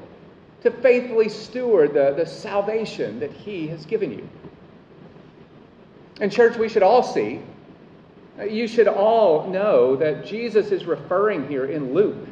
to 0.63 0.72
faithfully 0.72 1.30
steward 1.30 1.94
the, 1.94 2.13
the 2.15 2.25
salvation 2.25 3.20
that 3.20 3.32
He 3.32 3.68
has 3.68 3.86
given 3.86 4.12
you. 4.12 4.27
And, 6.20 6.32
church, 6.32 6.58
we 6.58 6.70
should 6.70 6.84
all 6.84 7.01
see, 7.01 7.41
you 8.48 8.68
should 8.68 8.88
all 8.88 9.48
know 9.48 9.96
that 9.96 10.25
Jesus 10.25 10.72
is 10.72 10.86
referring 10.86 11.48
here 11.48 11.65
in 11.65 11.94
Luke 11.94 12.27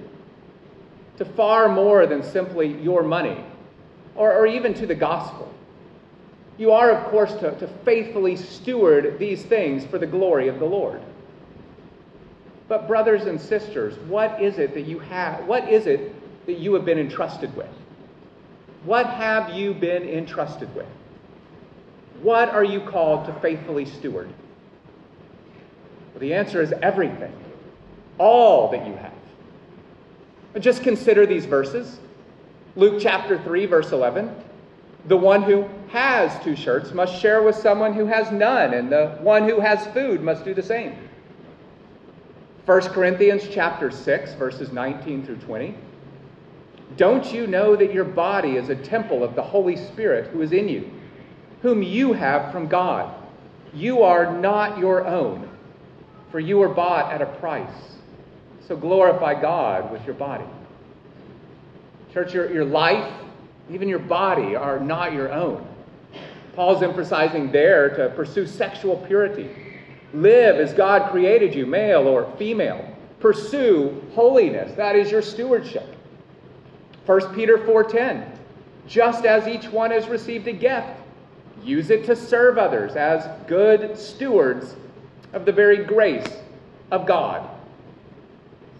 to 1.17 1.25
far 1.25 1.69
more 1.69 2.05
than 2.05 2.23
simply 2.23 2.81
your 2.81 3.03
money 3.03 3.43
or, 4.15 4.33
or 4.33 4.45
even 4.47 4.73
to 4.75 4.85
the 4.85 4.95
gospel. 4.95 5.53
You 6.59 6.73
are, 6.73 6.91
of 6.91 7.05
course, 7.05 7.31
to, 7.35 7.57
to 7.57 7.67
faithfully 7.85 8.35
steward 8.35 9.17
these 9.17 9.41
things 9.41 9.85
for 9.85 9.97
the 9.97 10.05
glory 10.05 10.49
of 10.49 10.59
the 10.59 10.65
Lord. 10.65 11.01
But, 12.67 12.85
brothers 12.85 13.23
and 13.23 13.39
sisters, 13.39 13.97
what 14.09 14.41
is 14.41 14.59
it 14.59 14.73
that 14.73 14.81
you 14.81 14.99
have? 14.99 15.45
What 15.45 15.69
is 15.69 15.87
it 15.87 16.13
that 16.45 16.59
you 16.59 16.73
have 16.73 16.83
been 16.83 16.99
entrusted 16.99 17.55
with? 17.55 17.69
What 18.83 19.05
have 19.07 19.51
you 19.51 19.73
been 19.73 20.03
entrusted 20.03 20.73
with? 20.75 20.85
What 22.21 22.49
are 22.49 22.65
you 22.65 22.81
called 22.81 23.25
to 23.27 23.33
faithfully 23.39 23.85
steward? 23.85 24.27
Well, 26.13 26.19
the 26.19 26.33
answer 26.33 26.61
is 26.61 26.73
everything, 26.81 27.33
all 28.17 28.69
that 28.71 28.85
you 28.85 28.93
have. 28.95 29.13
But 30.51 30.61
just 30.61 30.83
consider 30.83 31.25
these 31.25 31.45
verses 31.45 31.99
Luke 32.75 33.01
chapter 33.01 33.41
3, 33.41 33.65
verse 33.65 33.91
11. 33.91 34.35
The 35.07 35.17
one 35.17 35.43
who 35.43 35.67
has 35.89 36.43
two 36.43 36.55
shirts 36.55 36.93
must 36.93 37.19
share 37.19 37.41
with 37.41 37.55
someone 37.55 37.93
who 37.93 38.05
has 38.05 38.31
none, 38.31 38.73
and 38.73 38.91
the 38.91 39.17
one 39.21 39.47
who 39.47 39.59
has 39.59 39.87
food 39.87 40.21
must 40.21 40.45
do 40.45 40.53
the 40.53 40.63
same. 40.63 40.95
1 42.65 42.81
Corinthians 42.89 43.47
chapter 43.49 43.89
6 43.89 44.33
verses 44.33 44.71
19 44.71 45.25
through 45.25 45.37
20. 45.37 45.73
Don't 46.97 47.33
you 47.33 47.47
know 47.47 47.75
that 47.75 47.93
your 47.93 48.03
body 48.03 48.57
is 48.57 48.69
a 48.69 48.75
temple 48.75 49.23
of 49.23 49.35
the 49.35 49.41
Holy 49.41 49.75
Spirit 49.75 50.27
who 50.31 50.41
is 50.41 50.51
in 50.51 50.67
you, 50.67 50.91
whom 51.61 51.81
you 51.81 52.13
have 52.13 52.51
from 52.51 52.67
God? 52.67 53.15
You 53.73 54.03
are 54.03 54.37
not 54.37 54.77
your 54.77 55.07
own, 55.07 55.49
for 56.31 56.39
you 56.39 56.57
were 56.57 56.69
bought 56.69 57.11
at 57.11 57.21
a 57.21 57.25
price. 57.25 57.97
So 58.67 58.75
glorify 58.75 59.39
God 59.39 59.91
with 59.91 60.05
your 60.05 60.15
body. 60.15 60.45
Church, 62.13 62.33
your, 62.33 62.51
your 62.51 62.65
life 62.65 63.11
even 63.71 63.87
your 63.87 63.99
body, 63.99 64.55
are 64.55 64.79
not 64.79 65.13
your 65.13 65.31
own. 65.31 65.65
Paul's 66.55 66.83
emphasizing 66.83 67.51
there 67.51 67.89
to 67.95 68.09
pursue 68.15 68.45
sexual 68.45 68.97
purity. 68.97 69.49
Live 70.13 70.55
as 70.57 70.73
God 70.73 71.11
created 71.11 71.53
you, 71.53 71.65
male 71.65 72.07
or 72.07 72.31
female. 72.37 72.95
Pursue 73.19 74.01
holiness. 74.13 74.75
That 74.75 74.95
is 74.95 75.11
your 75.11 75.21
stewardship. 75.21 75.95
1 77.05 77.33
Peter 77.35 77.57
4:10. 77.59 78.25
Just 78.87 79.25
as 79.25 79.47
each 79.47 79.71
one 79.71 79.91
has 79.91 80.07
received 80.07 80.47
a 80.47 80.51
gift, 80.51 80.87
use 81.63 81.91
it 81.91 82.05
to 82.05 82.15
serve 82.15 82.57
others 82.57 82.95
as 82.95 83.27
good 83.47 83.97
stewards 83.97 84.75
of 85.33 85.45
the 85.45 85.51
very 85.51 85.83
grace 85.83 86.37
of 86.89 87.05
God. 87.05 87.47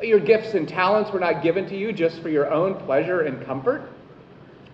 Your 0.02 0.20
gifts 0.20 0.56
and 0.56 0.68
talents 0.68 1.12
were 1.12 1.20
not 1.20 1.44
given 1.44 1.68
to 1.68 1.78
you 1.78 1.94
just 1.94 2.22
for 2.22 2.30
your 2.30 2.52
own 2.52 2.76
pleasure 2.76 3.22
and 3.22 3.46
comfort 3.46 3.84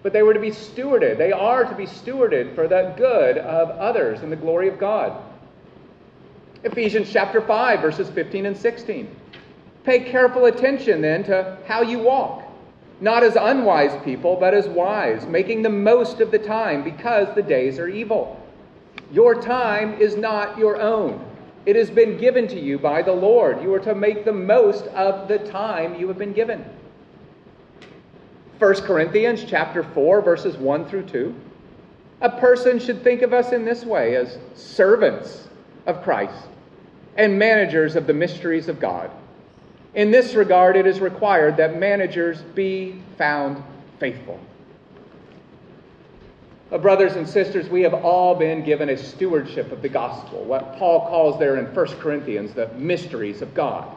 but 0.05 0.13
they 0.13 0.21
were 0.21 0.35
to 0.35 0.39
be 0.39 0.51
stewarded. 0.51 1.17
They 1.17 1.31
are 1.31 1.63
to 1.65 1.74
be 1.74 1.88
stewarded 1.88 2.53
for 2.53 2.67
the 2.67 2.93
good 2.95 3.39
of 3.39 3.71
others 3.71 4.21
and 4.21 4.31
the 4.31 4.35
glory 4.35 4.67
of 4.67 4.77
God. 4.77 5.19
Ephesians 6.63 7.12
chapter 7.12 7.41
5, 7.41 7.81
verses 7.81 8.07
15 8.12 8.45
and 8.45 8.55
16. 8.55 9.09
Pay 9.83 10.01
careful 10.01 10.45
attention 10.45 11.01
then 11.01 11.24
to 11.24 11.57
how 11.65 11.81
you 11.81 11.97
walk, 11.97 12.43
not 13.01 13.24
as 13.24 13.35
unwise 13.35 14.00
people, 14.03 14.35
but 14.35 14.53
as 14.53 14.67
wise, 14.67 15.25
making 15.25 15.63
the 15.63 15.71
most 15.71 16.21
of 16.21 16.29
the 16.29 16.38
time 16.38 16.83
because 16.83 17.33
the 17.33 17.41
days 17.41 17.79
are 17.79 17.88
evil. 17.88 18.39
Your 19.12 19.41
time 19.41 20.00
is 20.00 20.15
not 20.15 20.55
your 20.55 20.79
own. 20.79 21.19
It 21.65 21.75
has 21.75 21.89
been 21.89 22.19
given 22.19 22.47
to 22.50 22.59
you 22.59 22.77
by 22.77 23.01
the 23.01 23.12
Lord. 23.12 23.59
You 23.63 23.74
are 23.74 23.79
to 23.79 23.95
make 23.95 24.24
the 24.24 24.31
most 24.31 24.85
of 24.89 25.27
the 25.27 25.39
time 25.39 25.95
you 25.95 26.07
have 26.09 26.19
been 26.19 26.33
given. 26.33 26.63
1 28.59 28.74
Corinthians 28.81 29.43
chapter 29.45 29.83
4 29.83 30.21
verses 30.21 30.55
1 30.55 30.85
through 30.85 31.05
2. 31.07 31.35
A 32.21 32.29
person 32.29 32.79
should 32.79 33.03
think 33.03 33.21
of 33.21 33.33
us 33.33 33.51
in 33.51 33.65
this 33.65 33.83
way 33.83 34.15
as 34.15 34.38
servants 34.53 35.47
of 35.85 36.01
Christ 36.01 36.47
and 37.17 37.38
managers 37.38 37.95
of 37.95 38.07
the 38.07 38.13
mysteries 38.13 38.67
of 38.67 38.79
God. 38.79 39.12
In 39.93 40.12
this 40.12 40.35
regard, 40.35 40.75
it 40.75 40.85
is 40.85 41.00
required 41.00 41.57
that 41.57 41.77
managers 41.77 42.41
be 42.41 43.01
found 43.17 43.63
faithful. 44.00 44.39
Uh, 46.71 46.77
brothers 46.77 47.15
and 47.15 47.27
sisters, 47.27 47.69
we 47.69 47.81
have 47.81 47.93
all 47.93 48.35
been 48.35 48.63
given 48.63 48.89
a 48.89 48.97
stewardship 48.97 49.71
of 49.71 49.81
the 49.81 49.89
gospel, 49.89 50.43
what 50.43 50.77
Paul 50.77 51.07
calls 51.07 51.39
there 51.39 51.57
in 51.57 51.74
1 51.74 51.88
Corinthians 52.00 52.53
the 52.53 52.67
mysteries 52.69 53.41
of 53.41 53.53
God. 53.53 53.88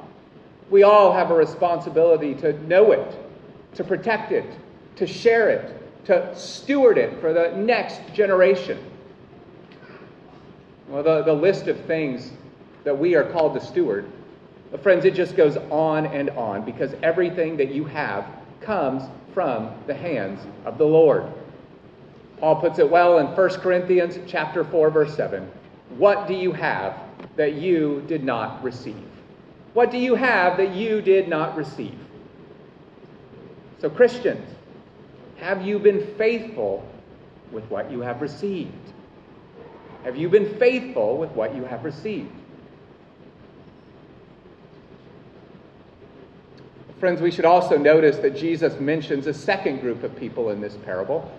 We 0.71 0.83
all 0.83 1.13
have 1.13 1.31
a 1.31 1.35
responsibility 1.35 2.35
to 2.37 2.53
know 2.69 2.93
it, 2.93 3.17
to 3.79 3.85
protect 3.85 4.31
it, 4.31 4.45
to 4.97 5.07
share 5.07 5.49
it, 5.49 6.05
to 6.05 6.37
steward 6.37 6.99
it 6.99 7.19
for 7.21 7.33
the 7.33 7.57
next 7.57 8.01
generation. 8.13 8.79
Well, 10.89 11.03
the, 11.03 11.23
the 11.23 11.33
list 11.33 11.67
of 11.69 11.81
things 11.87 12.31
that 12.85 12.99
we 12.99 13.15
are 13.15 13.25
called 13.25 13.55
to 13.55 13.61
steward 13.61 14.11
friends, 14.77 15.07
it 15.07 15.15
just 15.15 15.35
goes 15.35 15.57
on 15.71 16.07
and 16.07 16.29
on 16.31 16.65
because 16.65 16.93
everything 17.03 17.57
that 17.57 17.71
you 17.71 17.85
have 17.85 18.27
comes 18.61 19.03
from 19.33 19.71
the 19.87 19.95
hands 19.95 20.41
of 20.67 20.77
the 20.77 20.85
Lord. 20.85 21.25
Paul 22.39 22.57
puts 22.57 22.79
it 22.79 22.89
well 22.89 23.19
in 23.19 23.27
1 23.27 23.49
Corinthians 23.61 24.19
chapter 24.27 24.65
4 24.65 24.91
verse 24.91 25.17
7. 25.17 25.51
What 25.97 26.29
do 26.29 26.35
you 26.35 26.53
have 26.53 26.99
that 27.37 27.55
you 27.55 28.05
did 28.07 28.23
not 28.23 28.63
receive? 28.63 29.03
What 29.73 29.91
do 29.91 29.99
you 29.99 30.15
have 30.15 30.59
that 30.59 30.75
you 30.75 31.01
did 31.01 31.29
not 31.29 31.57
receive? 31.57 31.99
So 33.81 33.89
Christians, 33.89 34.49
have 35.37 35.65
you 35.65 35.79
been 35.79 36.05
faithful 36.17 36.87
with 37.53 37.65
what 37.71 37.91
you 37.91 38.01
have 38.01 38.21
received? 38.21 38.73
Have 40.05 40.17
you 40.17 40.29
been 40.29 40.59
faithful 40.59 41.17
with 41.17 41.31
what 41.31 41.55
you 41.55 41.65
have 41.65 41.85
received? 41.85 42.31
Friends, 46.99 47.21
we 47.21 47.31
should 47.31 47.45
also 47.45 47.79
notice 47.79 48.17
that 48.19 48.37
Jesus 48.37 48.81
mentions 48.81 49.29
a 49.29 49.35
second 49.35 49.81
group 49.81 50.03
of 50.03 50.17
people 50.17 50.51
in 50.51 50.61
this 50.61 50.75
parable, 50.85 51.31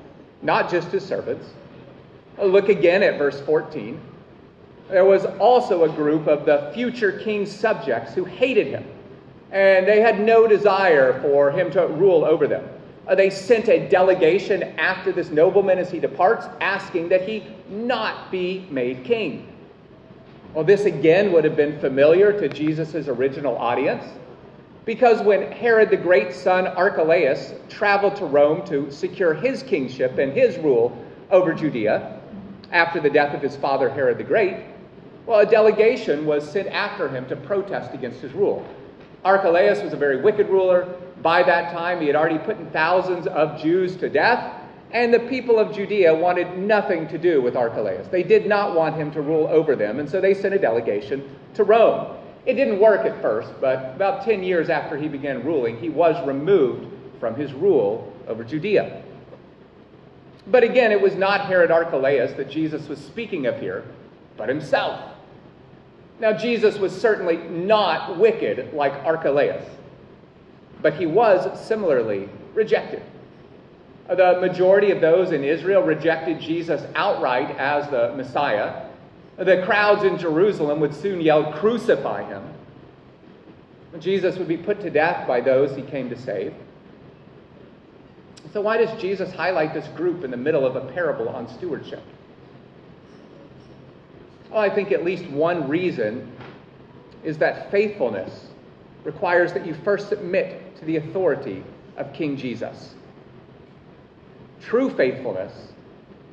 not 0.42 0.72
just 0.72 0.88
his 0.90 1.06
servants. 1.06 1.50
Look 2.42 2.70
again 2.70 3.04
at 3.04 3.18
verse 3.18 3.42
14. 3.42 4.00
There 4.90 5.04
was 5.04 5.26
also 5.26 5.84
a 5.84 5.90
group 5.90 6.28
of 6.28 6.46
the 6.46 6.72
future 6.74 7.12
king's 7.12 7.52
subjects 7.52 8.14
who 8.14 8.24
hated 8.24 8.68
him, 8.68 8.86
and 9.52 9.88
they 9.88 10.02
had 10.02 10.20
no 10.20 10.48
desire 10.48 11.20
for 11.22 11.52
him 11.52 11.72
to 11.72 11.88
rule 11.88 12.24
over 12.24 12.48
them. 12.48 12.68
Uh, 13.08 13.16
they 13.16 13.30
sent 13.30 13.68
a 13.68 13.90
delegation 13.90 14.62
after 14.78 15.12
this 15.12 15.32
nobleman 15.32 15.80
as 15.80 15.90
he 15.90 16.00
departs, 16.00 16.46
asking 16.62 17.10
that 17.10 17.28
he 17.28 17.44
not 17.68 18.30
be 18.30 18.68
made 18.70 19.04
king. 19.04 19.48
Well, 20.54 20.64
this 20.64 20.86
again 20.86 21.32
would 21.32 21.44
have 21.44 21.56
been 21.56 21.80
familiar 21.80 22.32
to 22.40 22.48
Jesus' 22.48 23.08
original 23.08 23.58
audience. 23.58 24.04
Because 24.86 25.22
when 25.22 25.52
Herod 25.52 25.90
the 25.92 25.98
Great's 25.98 26.36
son 26.36 26.66
Archelaus 26.66 27.54
traveled 27.70 28.16
to 28.18 28.26
Rome 28.26 28.66
to 28.68 28.92
secure 28.92 29.34
his 29.34 29.62
kingship 29.62 30.18
and 30.18 30.32
his 30.32 30.58
rule 30.58 30.98
over 31.30 31.54
Judea 31.54 32.20
after 32.72 33.00
the 33.00 33.10
death 33.10 33.36
of 33.36 33.42
his 33.42 33.56
father 33.56 33.90
Herod 33.90 34.18
the 34.18 34.24
Great, 34.24 34.58
well, 35.26 35.42
a 35.42 35.46
delegation 35.46 36.26
was 36.26 36.50
sent 36.50 36.68
after 36.70 37.08
him 37.08 37.28
to 37.28 37.36
protest 37.36 37.94
against 37.94 38.20
his 38.20 38.34
rule. 38.34 38.66
Archelaus 39.26 39.82
was 39.84 39.94
a 39.94 39.98
very 39.98 40.22
wicked 40.22 40.48
ruler. 40.50 40.96
By 41.22 41.44
that 41.44 41.74
time, 41.74 42.00
he 42.00 42.08
had 42.08 42.16
already 42.16 42.38
put 42.40 42.58
thousands 42.72 43.28
of 43.28 43.62
Jews 43.62 43.98
to 43.98 44.10
death, 44.10 44.56
and 44.92 45.14
the 45.14 45.20
people 45.20 45.60
of 45.60 45.76
Judea 45.76 46.16
wanted 46.16 46.58
nothing 46.58 47.08
to 47.10 47.18
do 47.18 47.42
with 47.42 47.56
Archelaus. 47.56 48.08
They 48.08 48.24
did 48.24 48.48
not 48.48 48.76
want 48.76 48.96
him 48.96 49.12
to 49.12 49.22
rule 49.22 49.48
over 49.48 49.76
them, 49.76 50.00
and 50.00 50.10
so 50.10 50.22
they 50.22 50.34
sent 50.34 50.54
a 50.54 50.60
delegation 50.60 51.36
to 51.56 51.64
Rome. 51.64 52.16
It 52.46 52.54
didn't 52.54 52.80
work 52.80 53.06
at 53.06 53.22
first, 53.22 53.52
but 53.60 53.94
about 53.96 54.24
10 54.24 54.44
years 54.44 54.70
after 54.70 54.98
he 54.98 55.08
began 55.08 55.44
ruling, 55.44 55.78
he 55.78 55.90
was 55.90 56.26
removed 56.26 56.88
from 57.20 57.36
his 57.36 57.54
rule 57.54 58.12
over 58.28 58.44
Judea. 58.44 59.04
But 60.48 60.64
again, 60.64 60.92
it 60.92 61.02
was 61.02 61.16
not 61.16 61.46
Herod 61.46 61.70
Archelaus 61.70 62.34
that 62.38 62.50
Jesus 62.50 62.88
was 62.88 62.98
speaking 62.98 63.46
of 63.46 63.60
here, 63.60 63.84
but 64.38 64.48
himself. 64.48 65.02
Now, 66.20 66.34
Jesus 66.34 66.78
was 66.78 66.92
certainly 66.94 67.38
not 67.38 68.18
wicked 68.18 68.74
like 68.74 68.94
Archelaus, 69.06 69.64
but 70.82 70.94
he 70.96 71.06
was 71.06 71.66
similarly 71.66 72.30
rejected. 72.54 73.02
The 74.08 74.40
majority 74.42 74.92
of 74.92 75.02
those 75.02 75.32
in 75.32 75.44
Israel 75.44 75.84
rejected 75.84 76.42
Jesus 76.42 76.82
outright 76.96 77.56
as 77.58 77.90
the 77.90 78.14
Messiah, 78.16 78.88
the 79.38 79.64
crowds 79.66 80.04
in 80.04 80.18
Jerusalem 80.18 80.82
would 80.82 80.94
soon 80.94 81.22
yell, 81.22 81.54
Crucify 81.54 82.24
him. 82.24 82.44
Jesus 84.00 84.38
would 84.38 84.48
be 84.48 84.58
put 84.58 84.82
to 84.82 84.90
death 84.90 85.28
by 85.28 85.42
those 85.42 85.76
he 85.76 85.82
came 85.82 86.10
to 86.10 86.20
save. 86.20 86.54
So, 88.52 88.62
why 88.62 88.78
does 88.78 89.00
Jesus 89.00 89.32
highlight 89.34 89.74
this 89.74 89.88
group 89.90 90.24
in 90.24 90.32
the 90.32 90.38
middle 90.38 90.66
of 90.66 90.76
a 90.76 90.82
parable 90.92 91.30
on 91.30 91.48
stewardship? 91.48 92.04
Well, 94.50 94.62
I 94.62 94.70
think 94.70 94.92
at 94.92 95.04
least 95.04 95.26
one 95.28 95.68
reason 95.68 96.32
is 97.24 97.38
that 97.38 97.70
faithfulness 97.70 98.48
requires 99.04 99.54
that 99.54 99.66
you 99.66 99.74
first 99.74 100.10
submit 100.10 100.76
to 100.78 100.86
the 100.86 100.98
authority 100.98 101.64
of 101.98 102.12
King 102.14 102.36
Jesus. 102.36 102.96
True 104.62 104.90
faithfulness, 104.90 105.54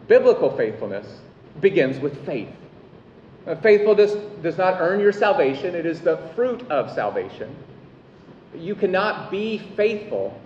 biblical 0.08 0.56
faithfulness, 0.56 1.06
begins 1.60 1.98
with 2.00 2.24
faith. 2.24 2.48
Faithfulness 3.62 4.14
does 4.42 4.58
not 4.58 4.80
earn 4.80 4.98
your 4.98 5.12
salvation, 5.12 5.74
it 5.74 5.86
is 5.86 6.00
the 6.00 6.16
fruit 6.34 6.68
of 6.70 6.90
salvation. 6.92 7.54
You 8.54 8.74
cannot 8.74 9.30
be 9.30 9.58
faithful 9.76 10.38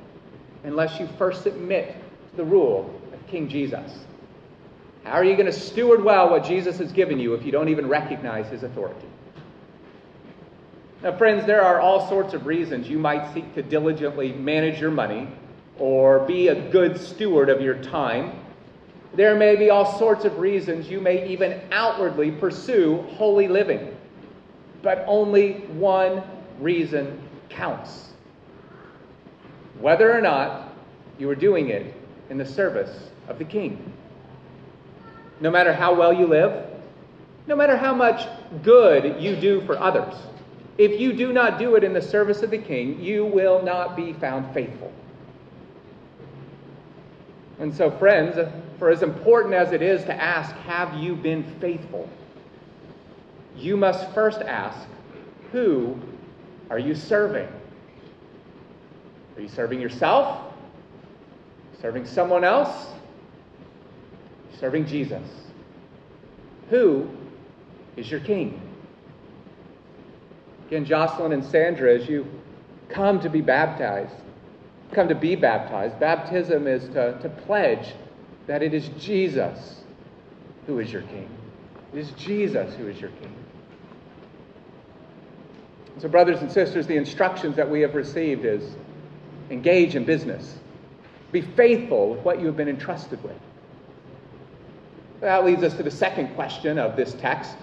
unless 0.64 1.00
you 1.00 1.09
first 1.16 1.42
submit 1.42 1.94
to 2.30 2.37
the 2.37 2.44
rule 2.44 3.00
of 3.12 3.26
King 3.26 3.48
Jesus. 3.48 4.04
How 5.04 5.12
are 5.12 5.24
you 5.24 5.34
going 5.34 5.46
to 5.46 5.52
steward 5.52 6.04
well 6.04 6.30
what 6.30 6.44
Jesus 6.44 6.78
has 6.78 6.92
given 6.92 7.18
you 7.18 7.34
if 7.34 7.44
you 7.44 7.52
don't 7.52 7.68
even 7.68 7.88
recognize 7.88 8.50
his 8.50 8.62
authority? 8.62 9.06
Now, 11.02 11.16
friends, 11.16 11.46
there 11.46 11.62
are 11.62 11.80
all 11.80 12.08
sorts 12.08 12.34
of 12.34 12.46
reasons 12.46 12.88
you 12.88 12.98
might 12.98 13.32
seek 13.32 13.54
to 13.54 13.62
diligently 13.62 14.32
manage 14.32 14.80
your 14.80 14.90
money 14.90 15.28
or 15.78 16.20
be 16.26 16.48
a 16.48 16.70
good 16.70 17.00
steward 17.00 17.48
of 17.48 17.62
your 17.62 17.82
time 17.82 18.40
there 19.14 19.34
may 19.34 19.56
be 19.56 19.70
all 19.70 19.98
sorts 19.98 20.24
of 20.24 20.38
reasons 20.38 20.88
you 20.88 21.00
may 21.00 21.28
even 21.28 21.60
outwardly 21.72 22.30
pursue 22.30 23.02
holy 23.16 23.48
living, 23.48 23.96
but 24.82 25.04
only 25.06 25.54
one 25.72 26.22
reason 26.60 27.20
counts 27.48 28.06
whether 29.80 30.14
or 30.14 30.20
not 30.20 30.74
you 31.18 31.28
are 31.28 31.34
doing 31.34 31.70
it 31.70 31.94
in 32.28 32.36
the 32.36 32.44
service 32.44 33.08
of 33.28 33.38
the 33.38 33.44
King. 33.44 33.92
No 35.40 35.50
matter 35.50 35.72
how 35.72 35.94
well 35.94 36.12
you 36.12 36.26
live, 36.26 36.66
no 37.46 37.57
matter 37.57 37.76
how 37.76 37.94
much 37.94 38.29
good 38.62 39.20
you 39.20 39.37
do 39.37 39.62
for 39.62 39.79
others, 39.79 40.14
if 40.79 41.00
you 41.00 41.12
do 41.12 41.33
not 41.33 41.59
do 41.59 41.74
it 41.74 41.85
in 41.85 41.92
the 41.92 42.03
service 42.03 42.42
of 42.42 42.50
the 42.50 42.59
King, 42.59 43.00
you 43.00 43.24
will 43.24 43.62
not 43.62 43.96
be 43.96 44.12
found 44.14 44.53
faithful. 44.55 44.92
And 47.59 47.74
so, 47.74 47.90
friends, 47.90 48.38
for 48.79 48.90
as 48.90 49.03
important 49.03 49.55
as 49.55 49.72
it 49.72 49.83
is 49.83 50.03
to 50.05 50.14
ask, 50.14 50.55
Have 50.57 50.94
you 50.94 51.14
been 51.14 51.44
faithful? 51.61 52.09
You 53.57 53.76
must 53.76 54.11
first 54.12 54.40
ask, 54.40 54.88
Who 55.53 55.98
are 56.70 56.79
you 56.79 56.94
serving? 56.94 57.48
Are 59.37 59.42
you 59.42 59.48
serving 59.48 59.81
yourself? 59.81 60.53
Serving 61.83 62.07
someone 62.07 62.44
else? 62.44 62.87
Serving 64.60 64.86
Jesus? 64.86 65.26
Who 66.68 67.08
is 67.96 68.10
your 68.10 68.20
king? 68.20 68.60
Again, 70.68 70.84
Jocelyn 70.84 71.32
and 71.32 71.44
Sandra, 71.44 71.94
as 71.98 72.08
you 72.08 72.26
come 72.90 73.20
to 73.20 73.30
be 73.30 73.40
baptized, 73.40 74.14
come 74.92 75.08
to 75.08 75.14
be 75.14 75.34
baptized. 75.34 75.98
Baptism 75.98 76.66
is 76.66 76.84
to, 76.90 77.18
to 77.20 77.28
pledge 77.44 77.94
that 78.46 78.62
it 78.62 78.74
is 78.74 78.88
Jesus 78.98 79.82
who 80.66 80.78
is 80.78 80.92
your 80.92 81.02
king. 81.02 81.28
It 81.92 81.98
is 81.98 82.10
Jesus 82.12 82.74
who 82.76 82.86
is 82.86 83.00
your 83.00 83.10
king. 83.10 83.34
So, 85.98 86.08
brothers 86.08 86.40
and 86.40 86.52
sisters, 86.52 86.86
the 86.86 86.96
instructions 86.96 87.56
that 87.56 87.68
we 87.68 87.80
have 87.80 87.94
received 87.94 88.44
is 88.44 88.62
engage 89.50 89.96
in 89.96 90.04
business, 90.04 90.58
Be 91.32 91.40
faithful 91.40 92.10
with 92.10 92.20
what 92.24 92.40
you 92.40 92.46
have 92.46 92.56
been 92.56 92.68
entrusted 92.68 93.22
with. 93.24 93.36
That 95.20 95.44
leads 95.44 95.62
us 95.62 95.74
to 95.74 95.83
the 95.83 95.90
second 95.90 96.35
question 96.35 96.78
of 96.78 96.96
this 96.96 97.14
text 97.14 97.56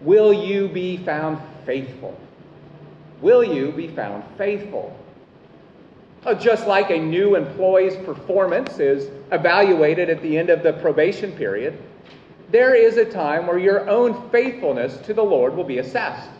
Will 0.00 0.32
you 0.32 0.68
be 0.68 0.96
found 0.98 1.38
faithful? 1.64 2.18
Will 3.20 3.44
you 3.44 3.72
be 3.72 3.88
found 3.88 4.24
faithful? 4.36 4.96
Uh, 6.24 6.34
just 6.34 6.66
like 6.66 6.90
a 6.90 6.98
new 6.98 7.36
employee's 7.36 7.96
performance 7.96 8.78
is 8.78 9.10
evaluated 9.30 10.08
at 10.08 10.22
the 10.22 10.38
end 10.38 10.48
of 10.48 10.62
the 10.62 10.72
probation 10.74 11.32
period, 11.32 11.78
there 12.50 12.74
is 12.74 12.96
a 12.96 13.04
time 13.04 13.46
where 13.46 13.58
your 13.58 13.88
own 13.88 14.30
faithfulness 14.30 14.96
to 15.06 15.12
the 15.12 15.22
Lord 15.22 15.54
will 15.54 15.64
be 15.64 15.78
assessed. 15.78 16.30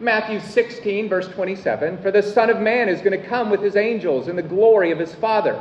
Matthew 0.00 0.38
16, 0.38 1.08
verse 1.08 1.26
27 1.28 2.00
For 2.02 2.12
the 2.12 2.22
Son 2.22 2.50
of 2.50 2.60
Man 2.60 2.88
is 2.88 3.00
going 3.00 3.20
to 3.20 3.26
come 3.26 3.50
with 3.50 3.60
his 3.60 3.74
angels 3.74 4.28
in 4.28 4.36
the 4.36 4.42
glory 4.42 4.92
of 4.92 4.98
his 4.98 5.12
Father, 5.16 5.60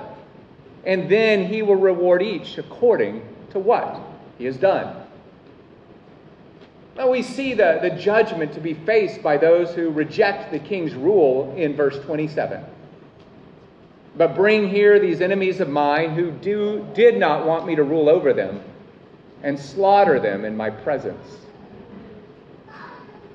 and 0.85 1.09
then 1.09 1.45
he 1.47 1.63
will 1.63 1.75
reward 1.75 2.21
each 2.21 2.59
according 2.59 3.23
to 3.51 3.59
what 3.59 3.99
he 4.37 4.45
has 4.45 4.57
done. 4.57 5.03
Now 6.97 7.11
we 7.11 7.21
see 7.21 7.53
the, 7.53 7.79
the 7.81 7.91
judgment 7.91 8.53
to 8.53 8.59
be 8.59 8.73
faced 8.73 9.21
by 9.21 9.37
those 9.37 9.73
who 9.75 9.91
reject 9.91 10.51
the 10.51 10.59
king's 10.59 10.95
rule 10.95 11.53
in 11.55 11.75
verse 11.75 11.99
27. 12.05 12.63
But 14.15 14.35
bring 14.35 14.67
here 14.67 14.99
these 14.99 15.21
enemies 15.21 15.59
of 15.59 15.69
mine 15.69 16.15
who 16.15 16.31
do, 16.31 16.87
did 16.95 17.17
not 17.17 17.45
want 17.45 17.67
me 17.67 17.75
to 17.75 17.83
rule 17.83 18.09
over 18.09 18.33
them, 18.33 18.63
and 19.43 19.59
slaughter 19.59 20.19
them 20.19 20.43
in 20.43 20.57
my 20.57 20.71
presence. 20.71 21.37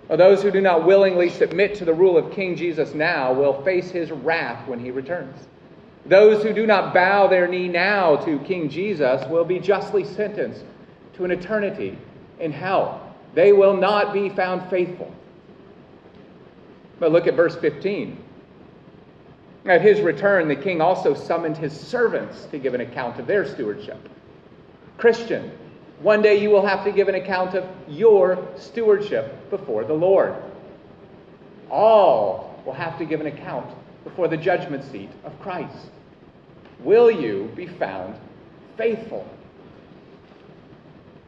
Or 0.09 0.17
those 0.17 0.43
who 0.43 0.51
do 0.51 0.61
not 0.61 0.85
willingly 0.85 1.31
submit 1.31 1.77
to 1.77 1.85
the 1.85 1.95
rule 1.95 2.19
of 2.19 2.33
King 2.33 2.57
Jesus 2.57 2.95
now 2.95 3.33
will 3.33 3.63
face 3.63 3.91
his 3.91 4.11
wrath 4.11 4.67
when 4.67 4.81
he 4.81 4.91
returns. 4.91 5.37
Those 6.07 6.43
who 6.43 6.53
do 6.53 6.67
not 6.67 6.93
bow 6.93 7.29
their 7.29 7.47
knee 7.47 7.69
now 7.69 8.17
to 8.17 8.39
King 8.41 8.69
Jesus 8.69 9.27
will 9.29 9.45
be 9.45 9.59
justly 9.61 10.05
sentenced 10.05 10.65
to 11.15 11.25
an 11.25 11.31
eternity 11.31 11.97
in 12.41 12.53
hell. 12.53 13.15
They 13.35 13.53
will 13.53 13.77
not 13.77 14.13
be 14.13 14.29
found 14.29 14.69
faithful. 14.69 15.13
But 16.99 17.13
look 17.13 17.27
at 17.27 17.35
verse 17.35 17.57
15. 17.57 18.19
At 19.65 19.81
his 19.81 20.01
return, 20.01 20.49
the 20.49 20.57
king 20.57 20.81
also 20.81 21.15
summoned 21.15 21.57
his 21.57 21.73
servants 21.73 22.47
to 22.47 22.59
give 22.59 22.75
an 22.75 22.81
account 22.81 23.21
of 23.21 23.27
their 23.27 23.47
stewardship. 23.47 24.09
Christian, 24.99 25.53
one 26.01 26.21
day 26.21 26.41
you 26.41 26.51
will 26.51 26.67
have 26.67 26.85
to 26.85 26.91
give 26.91 27.09
an 27.09 27.15
account 27.15 27.55
of 27.55 27.65
your 27.89 28.45
stewardship 28.57 29.51
before 29.51 29.85
the 29.85 29.95
Lord. 29.95 30.35
All 31.71 32.61
will 32.67 32.73
have 32.73 32.99
to 32.99 33.05
give 33.05 33.21
an 33.21 33.27
account 33.29 33.73
before 34.05 34.29
the 34.29 34.37
judgment 34.37 34.85
seat 34.91 35.11
of 35.25 35.39
Christ. 35.41 35.91
Will 36.81 37.11
you 37.11 37.51
be 37.55 37.67
found 37.67 38.17
faithful? 38.77 39.27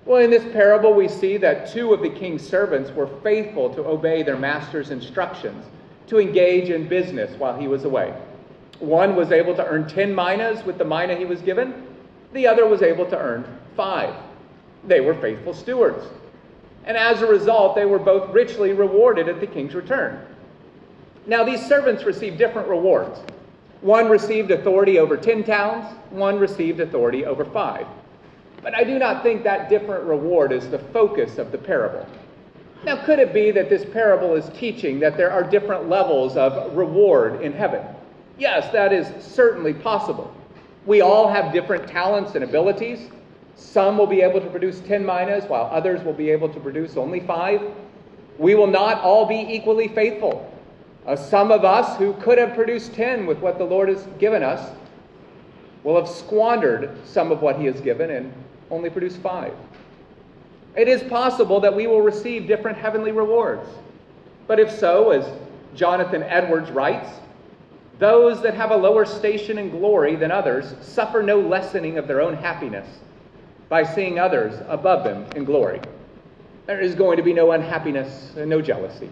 Well, 0.04 0.22
in 0.22 0.30
this 0.30 0.44
parable, 0.52 0.92
we 0.92 1.08
see 1.08 1.38
that 1.38 1.72
two 1.72 1.94
of 1.94 2.02
the 2.02 2.10
king's 2.10 2.46
servants 2.46 2.90
were 2.90 3.06
faithful 3.22 3.72
to 3.74 3.86
obey 3.86 4.22
their 4.22 4.36
master's 4.36 4.90
instructions 4.90 5.64
to 6.08 6.18
engage 6.18 6.68
in 6.68 6.88
business 6.88 7.38
while 7.38 7.58
he 7.58 7.68
was 7.68 7.84
away. 7.84 8.14
One 8.80 9.16
was 9.16 9.32
able 9.32 9.54
to 9.54 9.66
earn 9.66 9.88
10 9.88 10.14
minas 10.14 10.64
with 10.64 10.76
the 10.76 10.84
mina 10.84 11.16
he 11.16 11.24
was 11.24 11.40
given, 11.40 11.86
the 12.34 12.46
other 12.46 12.66
was 12.66 12.82
able 12.82 13.06
to 13.06 13.18
earn 13.18 13.46
five. 13.76 14.14
They 14.86 15.00
were 15.00 15.14
faithful 15.14 15.54
stewards. 15.54 16.04
And 16.84 16.96
as 16.96 17.22
a 17.22 17.26
result, 17.26 17.74
they 17.74 17.86
were 17.86 17.98
both 17.98 18.30
richly 18.34 18.72
rewarded 18.72 19.28
at 19.28 19.40
the 19.40 19.46
king's 19.46 19.74
return. 19.74 20.20
Now, 21.26 21.42
these 21.42 21.64
servants 21.64 22.04
received 22.04 22.36
different 22.36 22.68
rewards. 22.68 23.18
One 23.80 24.08
received 24.08 24.50
authority 24.50 24.98
over 24.98 25.16
10 25.16 25.44
towns, 25.44 25.86
one 26.10 26.38
received 26.38 26.80
authority 26.80 27.24
over 27.24 27.44
five. 27.44 27.86
But 28.62 28.74
I 28.74 28.84
do 28.84 28.98
not 28.98 29.22
think 29.22 29.42
that 29.44 29.68
different 29.68 30.04
reward 30.04 30.52
is 30.52 30.68
the 30.68 30.78
focus 30.78 31.38
of 31.38 31.52
the 31.52 31.58
parable. 31.58 32.06
Now, 32.84 33.02
could 33.04 33.18
it 33.18 33.32
be 33.32 33.50
that 33.50 33.70
this 33.70 33.84
parable 33.84 34.34
is 34.34 34.48
teaching 34.58 35.00
that 35.00 35.16
there 35.16 35.30
are 35.30 35.42
different 35.42 35.88
levels 35.88 36.36
of 36.36 36.74
reward 36.76 37.40
in 37.40 37.52
heaven? 37.52 37.82
Yes, 38.38 38.70
that 38.72 38.92
is 38.92 39.06
certainly 39.24 39.72
possible. 39.72 40.34
We 40.84 41.00
all 41.00 41.28
have 41.28 41.52
different 41.52 41.88
talents 41.88 42.34
and 42.34 42.44
abilities. 42.44 43.08
Some 43.56 43.96
will 43.96 44.06
be 44.06 44.20
able 44.20 44.40
to 44.40 44.48
produce 44.48 44.80
10 44.80 45.04
minas, 45.04 45.44
while 45.44 45.70
others 45.72 46.04
will 46.04 46.12
be 46.12 46.30
able 46.30 46.48
to 46.50 46.60
produce 46.60 46.96
only 46.98 47.20
five. 47.20 47.62
We 48.38 48.54
will 48.54 48.66
not 48.66 49.00
all 49.00 49.24
be 49.24 49.46
equally 49.48 49.88
faithful. 49.88 50.50
Uh, 51.06 51.14
some 51.14 51.52
of 51.52 51.64
us 51.64 51.98
who 51.98 52.14
could 52.14 52.38
have 52.38 52.54
produced 52.54 52.94
10 52.94 53.26
with 53.26 53.38
what 53.38 53.58
the 53.58 53.64
Lord 53.64 53.88
has 53.88 54.06
given 54.18 54.42
us 54.42 54.74
will 55.82 55.96
have 55.96 56.08
squandered 56.08 56.96
some 57.06 57.30
of 57.30 57.42
what 57.42 57.58
He 57.58 57.66
has 57.66 57.80
given 57.80 58.10
and 58.10 58.32
only 58.70 58.88
produced 58.88 59.18
five. 59.18 59.52
It 60.76 60.88
is 60.88 61.02
possible 61.02 61.60
that 61.60 61.74
we 61.74 61.86
will 61.86 62.00
receive 62.00 62.46
different 62.46 62.78
heavenly 62.78 63.12
rewards. 63.12 63.68
But 64.46 64.58
if 64.58 64.70
so, 64.70 65.10
as 65.10 65.26
Jonathan 65.74 66.22
Edwards 66.22 66.70
writes, 66.70 67.10
those 67.98 68.42
that 68.42 68.54
have 68.54 68.70
a 68.70 68.76
lower 68.76 69.04
station 69.04 69.58
in 69.58 69.70
glory 69.70 70.16
than 70.16 70.30
others 70.30 70.74
suffer 70.80 71.22
no 71.22 71.38
lessening 71.38 71.96
of 71.98 72.08
their 72.08 72.20
own 72.20 72.34
happiness 72.34 72.88
by 73.68 73.84
seeing 73.84 74.18
others 74.18 74.60
above 74.68 75.04
them 75.04 75.26
in 75.36 75.44
glory. 75.44 75.80
There 76.66 76.80
is 76.80 76.94
going 76.94 77.18
to 77.18 77.22
be 77.22 77.32
no 77.32 77.52
unhappiness 77.52 78.32
and 78.36 78.50
no 78.50 78.60
jealousy. 78.60 79.10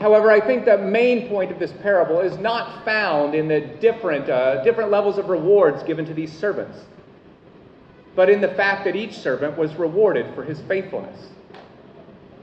However, 0.00 0.30
I 0.30 0.40
think 0.40 0.64
the 0.64 0.78
main 0.78 1.28
point 1.28 1.50
of 1.50 1.58
this 1.58 1.72
parable 1.72 2.20
is 2.20 2.38
not 2.38 2.84
found 2.84 3.34
in 3.34 3.48
the 3.48 3.60
different, 3.60 4.28
uh, 4.28 4.62
different 4.62 4.90
levels 4.90 5.18
of 5.18 5.28
rewards 5.28 5.82
given 5.82 6.04
to 6.06 6.14
these 6.14 6.32
servants 6.32 6.78
but 8.18 8.28
in 8.28 8.40
the 8.40 8.48
fact 8.48 8.84
that 8.84 8.96
each 8.96 9.16
servant 9.16 9.56
was 9.56 9.76
rewarded 9.76 10.34
for 10.34 10.42
his 10.42 10.60
faithfulness. 10.62 11.28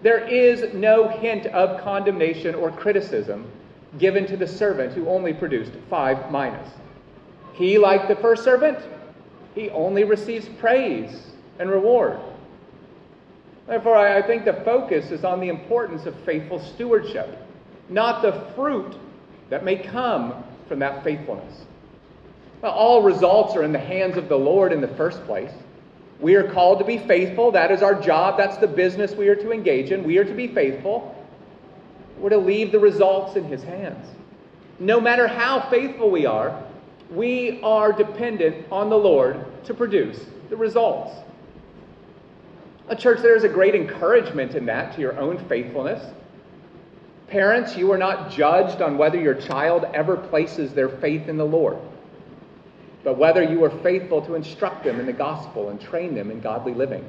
There 0.04 0.20
is 0.20 0.74
no 0.74 1.10
hint 1.10 1.48
of 1.48 1.82
condemnation 1.82 2.56
or 2.56 2.72
criticism 2.72 3.46
given 4.00 4.26
to 4.28 4.38
the 4.38 4.48
servant 4.48 4.94
who 4.94 5.10
only 5.10 5.34
produced 5.34 5.74
five 5.90 6.32
minas. 6.32 6.70
He, 7.56 7.78
like 7.78 8.08
the 8.08 8.16
first 8.16 8.46
servant, 8.46 8.80
he 9.54 9.70
only 9.72 10.06
receives 10.06 10.48
praise 10.48 11.28
and 11.60 11.70
reward. 11.70 12.20
Therefore, 13.68 13.98
I 13.98 14.22
think 14.22 14.46
the 14.46 14.54
focus 14.54 15.12
is 15.12 15.24
on 15.24 15.40
the 15.40 15.50
importance 15.50 16.06
of 16.06 16.16
faithful 16.20 16.60
stewardship, 16.60 17.38
not 17.90 18.22
the 18.22 18.34
fruit 18.56 18.96
that 19.50 19.66
may 19.66 19.76
come 19.76 20.44
from 20.68 20.80
that 20.80 21.04
faithfulness. 21.04 21.66
All 22.64 23.02
results 23.02 23.56
are 23.56 23.64
in 23.64 23.72
the 23.72 23.80
hands 23.80 24.18
of 24.18 24.30
the 24.30 24.38
Lord 24.38 24.72
in 24.72 24.82
the 24.82 24.88
first 24.90 25.24
place. 25.26 25.52
We 26.20 26.36
are 26.36 26.50
called 26.52 26.80
to 26.80 26.86
be 26.86 26.98
faithful. 26.98 27.52
That 27.52 27.72
is 27.72 27.84
our 27.84 28.00
job. 28.00 28.38
That's 28.38 28.58
the 28.58 28.68
business 28.68 29.14
we 29.14 29.28
are 29.28 29.36
to 29.36 29.52
engage 29.52 29.92
in. 29.92 30.04
We 30.04 30.18
are 30.18 30.24
to 30.24 30.34
be 30.34 30.48
faithful. 30.48 31.14
We're 32.18 32.30
to 32.30 32.38
leave 32.38 32.72
the 32.72 32.80
results 32.80 33.36
in 33.36 33.44
His 33.44 33.64
hands. 33.64 34.08
No 34.80 35.00
matter 35.02 35.28
how 35.28 35.70
faithful 35.70 36.10
we 36.10 36.26
are, 36.26 36.64
we 37.12 37.60
are 37.62 37.92
dependent 37.92 38.66
on 38.72 38.90
the 38.90 38.98
Lord 38.98 39.46
to 39.66 39.74
produce 39.74 40.20
the 40.50 40.58
results. 40.58 41.12
A 42.88 42.96
church, 42.96 43.22
there 43.22 43.36
is 43.36 43.44
a 43.44 43.50
great 43.50 43.76
encouragement 43.76 44.56
in 44.56 44.66
that 44.68 44.94
to 44.96 45.02
your 45.02 45.18
own 45.18 45.38
faithfulness. 45.48 46.14
Parents, 47.28 47.76
you 47.76 47.92
are 47.92 47.98
not 47.98 48.32
judged 48.32 48.82
on 48.82 48.98
whether 48.98 49.20
your 49.20 49.34
child 49.34 49.86
ever 49.94 50.16
places 50.16 50.74
their 50.74 50.90
faith 50.90 51.28
in 51.28 51.38
the 51.38 51.46
Lord 51.46 51.78
but 53.06 53.20
whether 53.20 53.44
you 53.44 53.64
are 53.64 53.70
faithful 53.70 54.20
to 54.24 54.34
instruct 54.34 54.84
them 54.84 55.00
in 55.00 55.06
the 55.06 55.14
gospel 55.14 55.70
and 55.70 55.80
train 55.80 56.16
them 56.16 56.32
in 56.32 56.42
godly 56.42 56.74
living. 56.74 57.08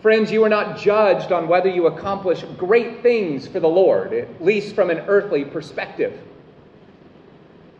Friends, 0.00 0.30
you 0.30 0.44
are 0.44 0.48
not 0.48 0.78
judged 0.78 1.32
on 1.32 1.48
whether 1.48 1.68
you 1.68 1.88
accomplish 1.88 2.44
great 2.56 3.02
things 3.02 3.48
for 3.48 3.58
the 3.58 3.68
Lord, 3.68 4.14
at 4.14 4.42
least 4.42 4.74
from 4.76 4.88
an 4.88 5.00
earthly 5.08 5.44
perspective. 5.44 6.18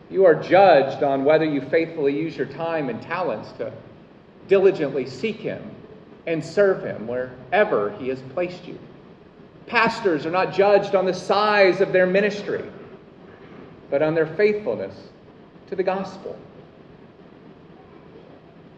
You 0.09 0.25
are 0.25 0.35
judged 0.35 1.03
on 1.03 1.23
whether 1.23 1.45
you 1.45 1.61
faithfully 1.61 2.19
use 2.19 2.35
your 2.35 2.47
time 2.47 2.89
and 2.89 3.01
talents 3.01 3.53
to 3.53 3.71
diligently 4.49 5.07
seek 5.07 5.37
Him 5.37 5.63
and 6.27 6.43
serve 6.43 6.83
Him 6.83 7.07
wherever 7.07 7.91
He 7.97 8.09
has 8.09 8.21
placed 8.33 8.67
you. 8.67 8.77
Pastors 9.67 10.25
are 10.25 10.31
not 10.31 10.53
judged 10.53 10.95
on 10.95 11.05
the 11.05 11.13
size 11.13 11.81
of 11.81 11.93
their 11.93 12.05
ministry, 12.05 12.63
but 13.89 14.01
on 14.01 14.13
their 14.15 14.27
faithfulness 14.27 14.95
to 15.67 15.75
the 15.75 15.83
gospel. 15.83 16.37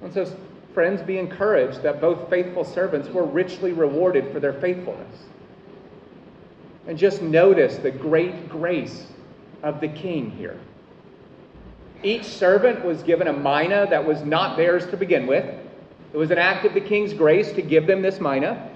And 0.03 0.13
so, 0.13 0.31
friends, 0.73 1.01
be 1.01 1.17
encouraged 1.17 1.81
that 1.83 2.01
both 2.01 2.29
faithful 2.29 2.63
servants 2.63 3.09
were 3.09 3.25
richly 3.25 3.71
rewarded 3.71 4.31
for 4.31 4.39
their 4.39 4.53
faithfulness. 4.53 5.23
And 6.87 6.97
just 6.97 7.21
notice 7.21 7.77
the 7.77 7.91
great 7.91 8.49
grace 8.49 9.07
of 9.63 9.79
the 9.79 9.87
king 9.87 10.29
here. 10.31 10.59
Each 12.03 12.25
servant 12.25 12.83
was 12.83 13.01
given 13.01 13.27
a 13.27 13.33
mina 13.33 13.87
that 13.89 14.05
was 14.05 14.21
not 14.23 14.57
theirs 14.57 14.85
to 14.87 14.97
begin 14.97 15.25
with. 15.25 15.45
It 16.13 16.17
was 16.17 16.31
an 16.31 16.37
act 16.37 16.65
of 16.65 16.73
the 16.73 16.81
king's 16.81 17.13
grace 17.13 17.51
to 17.53 17.61
give 17.61 17.87
them 17.87 18.01
this 18.01 18.19
mina. 18.21 18.69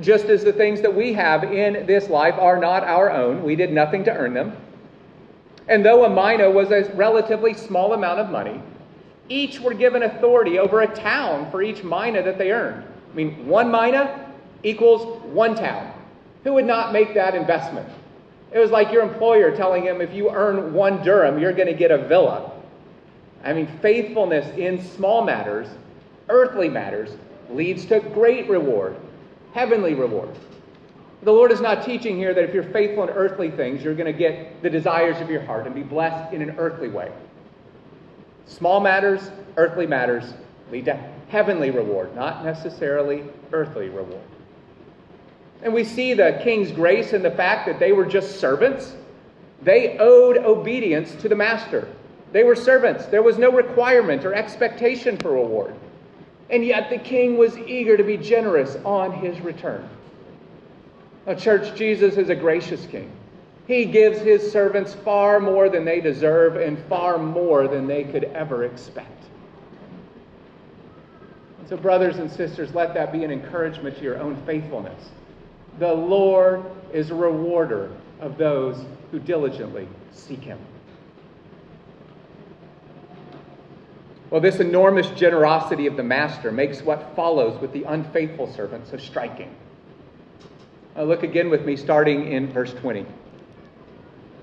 Just 0.00 0.26
as 0.26 0.42
the 0.42 0.52
things 0.52 0.80
that 0.80 0.94
we 0.94 1.12
have 1.12 1.44
in 1.44 1.86
this 1.86 2.08
life 2.08 2.34
are 2.38 2.58
not 2.58 2.82
our 2.82 3.10
own, 3.10 3.42
we 3.42 3.54
did 3.54 3.72
nothing 3.72 4.04
to 4.04 4.10
earn 4.10 4.34
them. 4.34 4.56
And 5.68 5.84
though 5.84 6.04
a 6.04 6.08
mina 6.08 6.50
was 6.50 6.70
a 6.70 6.90
relatively 6.94 7.54
small 7.54 7.92
amount 7.92 8.18
of 8.18 8.30
money, 8.30 8.60
each 9.28 9.60
were 9.60 9.74
given 9.74 10.02
authority 10.02 10.58
over 10.58 10.80
a 10.80 10.94
town 10.94 11.50
for 11.50 11.62
each 11.62 11.84
mina 11.84 12.22
that 12.22 12.38
they 12.38 12.50
earned. 12.50 12.84
I 13.12 13.14
mean, 13.14 13.46
one 13.46 13.70
mina 13.70 14.32
equals 14.62 15.22
one 15.24 15.54
town. 15.54 15.92
Who 16.44 16.54
would 16.54 16.66
not 16.66 16.92
make 16.92 17.14
that 17.14 17.34
investment? 17.34 17.88
It 18.50 18.58
was 18.58 18.70
like 18.70 18.90
your 18.90 19.02
employer 19.02 19.54
telling 19.56 19.84
him 19.84 20.00
if 20.00 20.12
you 20.12 20.30
earn 20.30 20.74
one 20.74 21.02
dirham, 21.02 21.38
you're 21.38 21.52
going 21.52 21.68
to 21.68 21.74
get 21.74 21.90
a 21.90 21.98
villa. 21.98 22.50
I 23.44 23.52
mean, 23.52 23.66
faithfulness 23.80 24.46
in 24.56 24.82
small 24.82 25.24
matters, 25.24 25.68
earthly 26.32 26.68
matters, 26.68 27.10
leads 27.50 27.84
to 27.86 28.00
great 28.00 28.48
reward, 28.48 28.96
heavenly 29.52 29.94
reward. 29.94 30.30
The 31.22 31.32
Lord 31.32 31.52
is 31.52 31.60
not 31.60 31.84
teaching 31.84 32.16
here 32.16 32.34
that 32.34 32.42
if 32.42 32.52
you're 32.52 32.64
faithful 32.64 33.04
in 33.04 33.10
earthly 33.10 33.50
things, 33.50 33.84
you're 33.84 33.94
going 33.94 34.12
to 34.12 34.18
get 34.18 34.60
the 34.62 34.70
desires 34.70 35.20
of 35.20 35.30
your 35.30 35.42
heart 35.42 35.66
and 35.66 35.74
be 35.74 35.82
blessed 35.82 36.32
in 36.32 36.42
an 36.42 36.56
earthly 36.58 36.88
way. 36.88 37.12
Small 38.46 38.80
matters, 38.80 39.30
earthly 39.56 39.86
matters 39.86 40.34
lead 40.72 40.86
to 40.86 40.98
heavenly 41.28 41.70
reward, 41.70 42.14
not 42.16 42.44
necessarily 42.44 43.24
earthly 43.52 43.88
reward. 43.88 44.22
And 45.62 45.72
we 45.72 45.84
see 45.84 46.14
the 46.14 46.40
king's 46.42 46.72
grace 46.72 47.12
in 47.12 47.22
the 47.22 47.30
fact 47.30 47.66
that 47.66 47.78
they 47.78 47.92
were 47.92 48.06
just 48.06 48.40
servants. 48.40 48.96
They 49.62 49.96
owed 49.98 50.38
obedience 50.38 51.14
to 51.16 51.28
the 51.28 51.36
master. 51.36 51.86
They 52.32 52.42
were 52.42 52.56
servants. 52.56 53.06
There 53.06 53.22
was 53.22 53.38
no 53.38 53.52
requirement 53.52 54.24
or 54.24 54.34
expectation 54.34 55.18
for 55.18 55.32
reward. 55.32 55.74
And 56.52 56.64
yet 56.64 56.90
the 56.90 56.98
king 56.98 57.38
was 57.38 57.56
eager 57.56 57.96
to 57.96 58.04
be 58.04 58.18
generous 58.18 58.76
on 58.84 59.10
his 59.10 59.40
return. 59.40 59.88
Now, 61.26 61.34
church, 61.34 61.74
Jesus 61.76 62.18
is 62.18 62.28
a 62.28 62.34
gracious 62.34 62.84
king. 62.86 63.10
He 63.66 63.86
gives 63.86 64.20
his 64.20 64.52
servants 64.52 64.92
far 64.92 65.40
more 65.40 65.70
than 65.70 65.84
they 65.86 66.00
deserve 66.00 66.56
and 66.56 66.78
far 66.90 67.16
more 67.16 67.68
than 67.68 67.86
they 67.86 68.04
could 68.04 68.24
ever 68.24 68.64
expect. 68.64 69.24
And 71.58 71.68
so, 71.68 71.76
brothers 71.76 72.18
and 72.18 72.30
sisters, 72.30 72.74
let 72.74 72.92
that 72.94 73.12
be 73.12 73.24
an 73.24 73.30
encouragement 73.30 73.96
to 73.96 74.02
your 74.02 74.18
own 74.18 74.36
faithfulness. 74.44 75.10
The 75.78 75.92
Lord 75.92 76.64
is 76.92 77.10
a 77.10 77.14
rewarder 77.14 77.90
of 78.20 78.36
those 78.36 78.84
who 79.10 79.20
diligently 79.20 79.88
seek 80.10 80.40
him. 80.40 80.58
Well, 84.32 84.40
this 84.40 84.60
enormous 84.60 85.10
generosity 85.10 85.86
of 85.86 85.98
the 85.98 86.02
master 86.02 86.50
makes 86.50 86.80
what 86.80 87.14
follows 87.14 87.60
with 87.60 87.74
the 87.74 87.82
unfaithful 87.82 88.50
servant 88.50 88.88
so 88.88 88.96
striking. 88.96 89.54
Now 90.96 91.02
look 91.02 91.22
again 91.22 91.50
with 91.50 91.66
me, 91.66 91.76
starting 91.76 92.32
in 92.32 92.50
verse 92.50 92.72
20. 92.72 93.04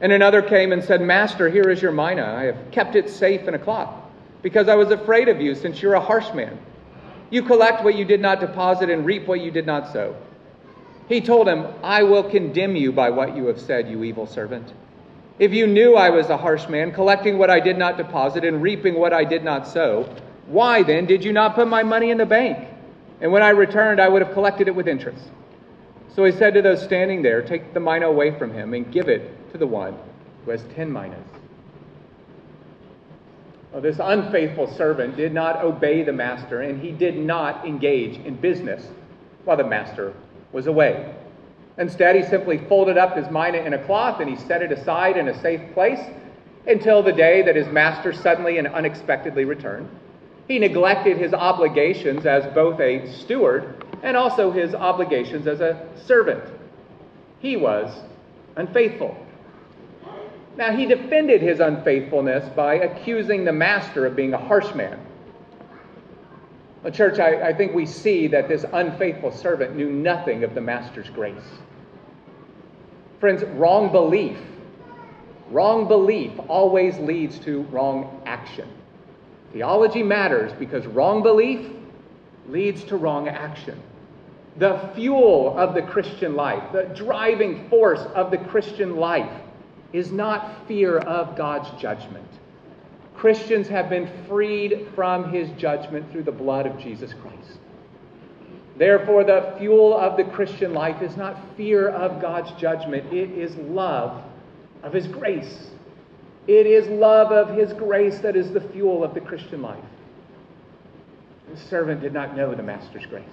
And 0.01 0.11
another 0.11 0.43
came 0.43 0.73
and 0.73 0.83
said, 0.83 1.01
Master, 1.01 1.49
here 1.49 1.71
is 1.71 1.81
your 1.81 1.91
mina. 1.91 2.23
I 2.23 2.43
have 2.43 2.69
kept 2.69 2.95
it 2.95 3.09
safe 3.09 3.47
in 3.47 3.55
a 3.55 3.57
cloth, 3.57 3.91
because 4.43 4.67
I 4.67 4.75
was 4.75 4.91
afraid 4.91 5.27
of 5.27 5.41
you, 5.41 5.55
since 5.55 5.81
you're 5.81 5.95
a 5.95 5.99
harsh 5.99 6.35
man. 6.35 6.59
You 7.31 7.41
collect 7.41 7.83
what 7.83 7.95
you 7.95 8.05
did 8.05 8.21
not 8.21 8.41
deposit 8.41 8.91
and 8.91 9.07
reap 9.07 9.25
what 9.25 9.41
you 9.41 9.49
did 9.49 9.65
not 9.65 9.91
sow. 9.91 10.15
He 11.07 11.19
told 11.19 11.47
him, 11.47 11.65
I 11.81 12.03
will 12.03 12.29
condemn 12.29 12.75
you 12.75 12.91
by 12.91 13.09
what 13.09 13.35
you 13.35 13.47
have 13.47 13.59
said, 13.59 13.89
you 13.89 14.03
evil 14.03 14.27
servant. 14.27 14.71
If 15.39 15.53
you 15.53 15.67
knew 15.67 15.95
I 15.95 16.09
was 16.09 16.29
a 16.29 16.35
harsh 16.35 16.67
man, 16.67 16.91
collecting 16.91 17.37
what 17.37 17.49
I 17.49 17.61
did 17.61 17.77
not 17.77 17.95
deposit 17.95 18.43
and 18.43 18.61
reaping 18.61 18.95
what 18.95 19.13
I 19.13 19.23
did 19.23 19.43
not 19.43 19.65
sow, 19.65 20.13
why 20.47 20.83
then 20.83 21.05
did 21.05 21.23
you 21.23 21.31
not 21.31 21.55
put 21.55 21.69
my 21.69 21.81
money 21.81 22.11
in 22.11 22.17
the 22.17 22.25
bank? 22.25 22.67
And 23.21 23.31
when 23.31 23.41
I 23.41 23.49
returned, 23.49 24.01
I 24.01 24.09
would 24.09 24.21
have 24.21 24.33
collected 24.33 24.67
it 24.67 24.75
with 24.75 24.87
interest. 24.87 25.23
So 26.13 26.25
he 26.25 26.33
said 26.33 26.53
to 26.55 26.61
those 26.61 26.83
standing 26.83 27.21
there, 27.21 27.41
Take 27.41 27.73
the 27.73 27.79
mina 27.79 28.07
away 28.07 28.37
from 28.37 28.53
him 28.53 28.73
and 28.73 28.91
give 28.91 29.07
it 29.07 29.51
to 29.53 29.57
the 29.57 29.67
one 29.67 29.97
who 30.43 30.51
has 30.51 30.63
ten 30.75 30.91
minas. 30.91 31.23
Well, 33.71 33.81
this 33.81 33.99
unfaithful 34.01 34.67
servant 34.67 35.15
did 35.15 35.31
not 35.31 35.63
obey 35.63 36.03
the 36.03 36.11
master, 36.11 36.61
and 36.61 36.81
he 36.81 36.91
did 36.91 37.17
not 37.17 37.65
engage 37.65 38.17
in 38.25 38.35
business 38.35 38.85
while 39.45 39.55
the 39.55 39.63
master 39.63 40.13
was 40.51 40.67
away. 40.67 41.13
Instead, 41.79 42.15
he 42.15 42.23
simply 42.23 42.57
folded 42.57 42.97
up 42.97 43.15
his 43.15 43.29
mina 43.31 43.57
in 43.57 43.73
a 43.73 43.85
cloth 43.85 44.19
and 44.19 44.29
he 44.29 44.35
set 44.35 44.61
it 44.61 44.71
aside 44.71 45.15
in 45.15 45.29
a 45.29 45.41
safe 45.41 45.61
place 45.73 46.01
until 46.67 47.01
the 47.01 47.13
day 47.13 47.41
that 47.41 47.55
his 47.55 47.67
master 47.69 48.11
suddenly 48.11 48.57
and 48.57 48.67
unexpectedly 48.67 49.45
returned. 49.45 49.89
He 50.47 50.59
neglected 50.59 51.17
his 51.17 51.33
obligations 51.33 52.25
as 52.25 52.45
both 52.53 52.79
a 52.81 53.07
steward 53.13 53.85
and 54.03 54.17
also 54.17 54.51
his 54.51 54.75
obligations 54.75 55.47
as 55.47 55.61
a 55.61 55.87
servant. 56.05 56.43
He 57.39 57.55
was 57.55 58.01
unfaithful. 58.57 59.15
Now, 60.57 60.75
he 60.75 60.85
defended 60.85 61.41
his 61.41 61.61
unfaithfulness 61.61 62.49
by 62.49 62.75
accusing 62.75 63.45
the 63.45 63.53
master 63.53 64.05
of 64.05 64.17
being 64.17 64.33
a 64.33 64.37
harsh 64.37 64.73
man. 64.75 64.99
Well, 66.83 66.93
church, 66.93 67.19
I, 67.19 67.49
I 67.49 67.53
think 67.53 67.73
we 67.73 67.85
see 67.85 68.27
that 68.27 68.47
this 68.47 68.65
unfaithful 68.71 69.31
servant 69.31 69.75
knew 69.75 69.91
nothing 69.91 70.43
of 70.43 70.55
the 70.55 70.61
master's 70.61 71.09
grace. 71.09 71.35
Friends, 73.19 73.43
wrong 73.43 73.91
belief, 73.91 74.37
wrong 75.51 75.89
belief 75.89 76.31
always 76.47 76.97
leads 76.99 77.37
to 77.39 77.63
wrong 77.63 78.21
action. 78.25 78.69
Theology 79.51 80.03
matters 80.03 80.53
because 80.53 80.87
wrong 80.87 81.21
belief 81.21 81.69
leads 82.47 82.83
to 82.85 82.95
wrong 82.95 83.27
action. 83.27 83.81
The 84.55 84.79
fuel 84.95 85.57
of 85.57 85.73
the 85.73 85.81
Christian 85.81 86.35
life, 86.35 86.63
the 86.71 86.83
driving 86.95 87.67
force 87.67 88.01
of 88.15 88.31
the 88.31 88.37
Christian 88.37 88.95
life, 88.95 89.31
is 89.91 90.11
not 90.11 90.65
fear 90.67 90.99
of 90.99 91.35
God's 91.35 91.69
judgment. 91.81 92.27
Christians 93.19 93.67
have 93.67 93.89
been 93.89 94.09
freed 94.29 94.87
from 94.95 95.33
his 95.33 95.49
judgment 95.57 96.09
through 96.09 96.23
the 96.23 96.31
blood 96.31 96.65
of 96.65 96.79
Jesus 96.79 97.13
Christ. 97.13 97.59
Therefore, 98.77 99.25
the 99.25 99.55
fuel 99.59 99.93
of 99.97 100.15
the 100.15 100.23
Christian 100.23 100.73
life 100.73 101.01
is 101.01 101.17
not 101.17 101.37
fear 101.57 101.89
of 101.89 102.21
God's 102.21 102.51
judgment, 102.51 103.11
it 103.13 103.29
is 103.31 103.53
love 103.57 104.23
of 104.83 104.93
his 104.93 105.05
grace. 105.05 105.67
It 106.47 106.65
is 106.65 106.87
love 106.87 107.33
of 107.33 107.55
his 107.57 107.73
grace 107.73 108.19
that 108.19 108.37
is 108.37 108.53
the 108.53 108.61
fuel 108.61 109.03
of 109.03 109.13
the 109.13 109.19
Christian 109.19 109.61
life. 109.61 109.83
The 111.51 111.59
servant 111.59 111.99
did 111.99 112.13
not 112.13 112.37
know 112.37 112.55
the 112.55 112.63
master's 112.63 113.05
grace. 113.05 113.25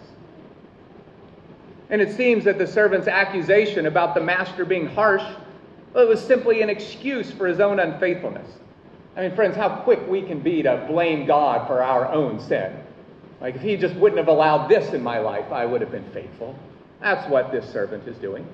And 1.91 2.03
it 2.03 2.17
seems 2.17 2.45
that 2.45 2.59
the 2.59 2.67
servant's 2.67 3.07
accusation 3.07 3.87
about 3.87 4.17
the 4.17 4.21
master 4.21 4.65
being 4.65 4.87
harsh 4.87 5.23
well, 5.95 6.05
it 6.05 6.09
was 6.09 6.21
simply 6.21 6.61
an 6.61 6.69
excuse 6.69 7.31
for 7.31 7.47
his 7.47 7.59
own 7.59 7.81
unfaithfulness. 7.81 8.51
I 9.17 9.23
mean, 9.23 9.35
friends, 9.35 9.57
how 9.57 9.77
quick 9.77 10.07
we 10.07 10.23
can 10.23 10.41
be 10.41 10.63
to 10.63 10.85
blame 10.89 11.27
God 11.27 11.67
for 11.67 11.83
our 11.83 12.13
own 12.13 12.39
sin. 12.39 12.77
Like, 13.41 13.57
if 13.57 13.63
he 13.63 13.77
just 13.77 13.95
wouldn't 13.97 14.19
have 14.19 14.29
allowed 14.29 14.69
this 14.69 14.93
in 14.93 15.03
my 15.03 15.19
life, 15.19 15.51
I 15.51 15.65
would 15.65 15.81
have 15.81 15.91
been 15.91 16.09
faithful. 16.13 16.55
That's 17.01 17.29
what 17.31 17.51
this 17.51 17.71
servant 17.71 18.07
is 18.07 18.17
doing. 18.19 18.47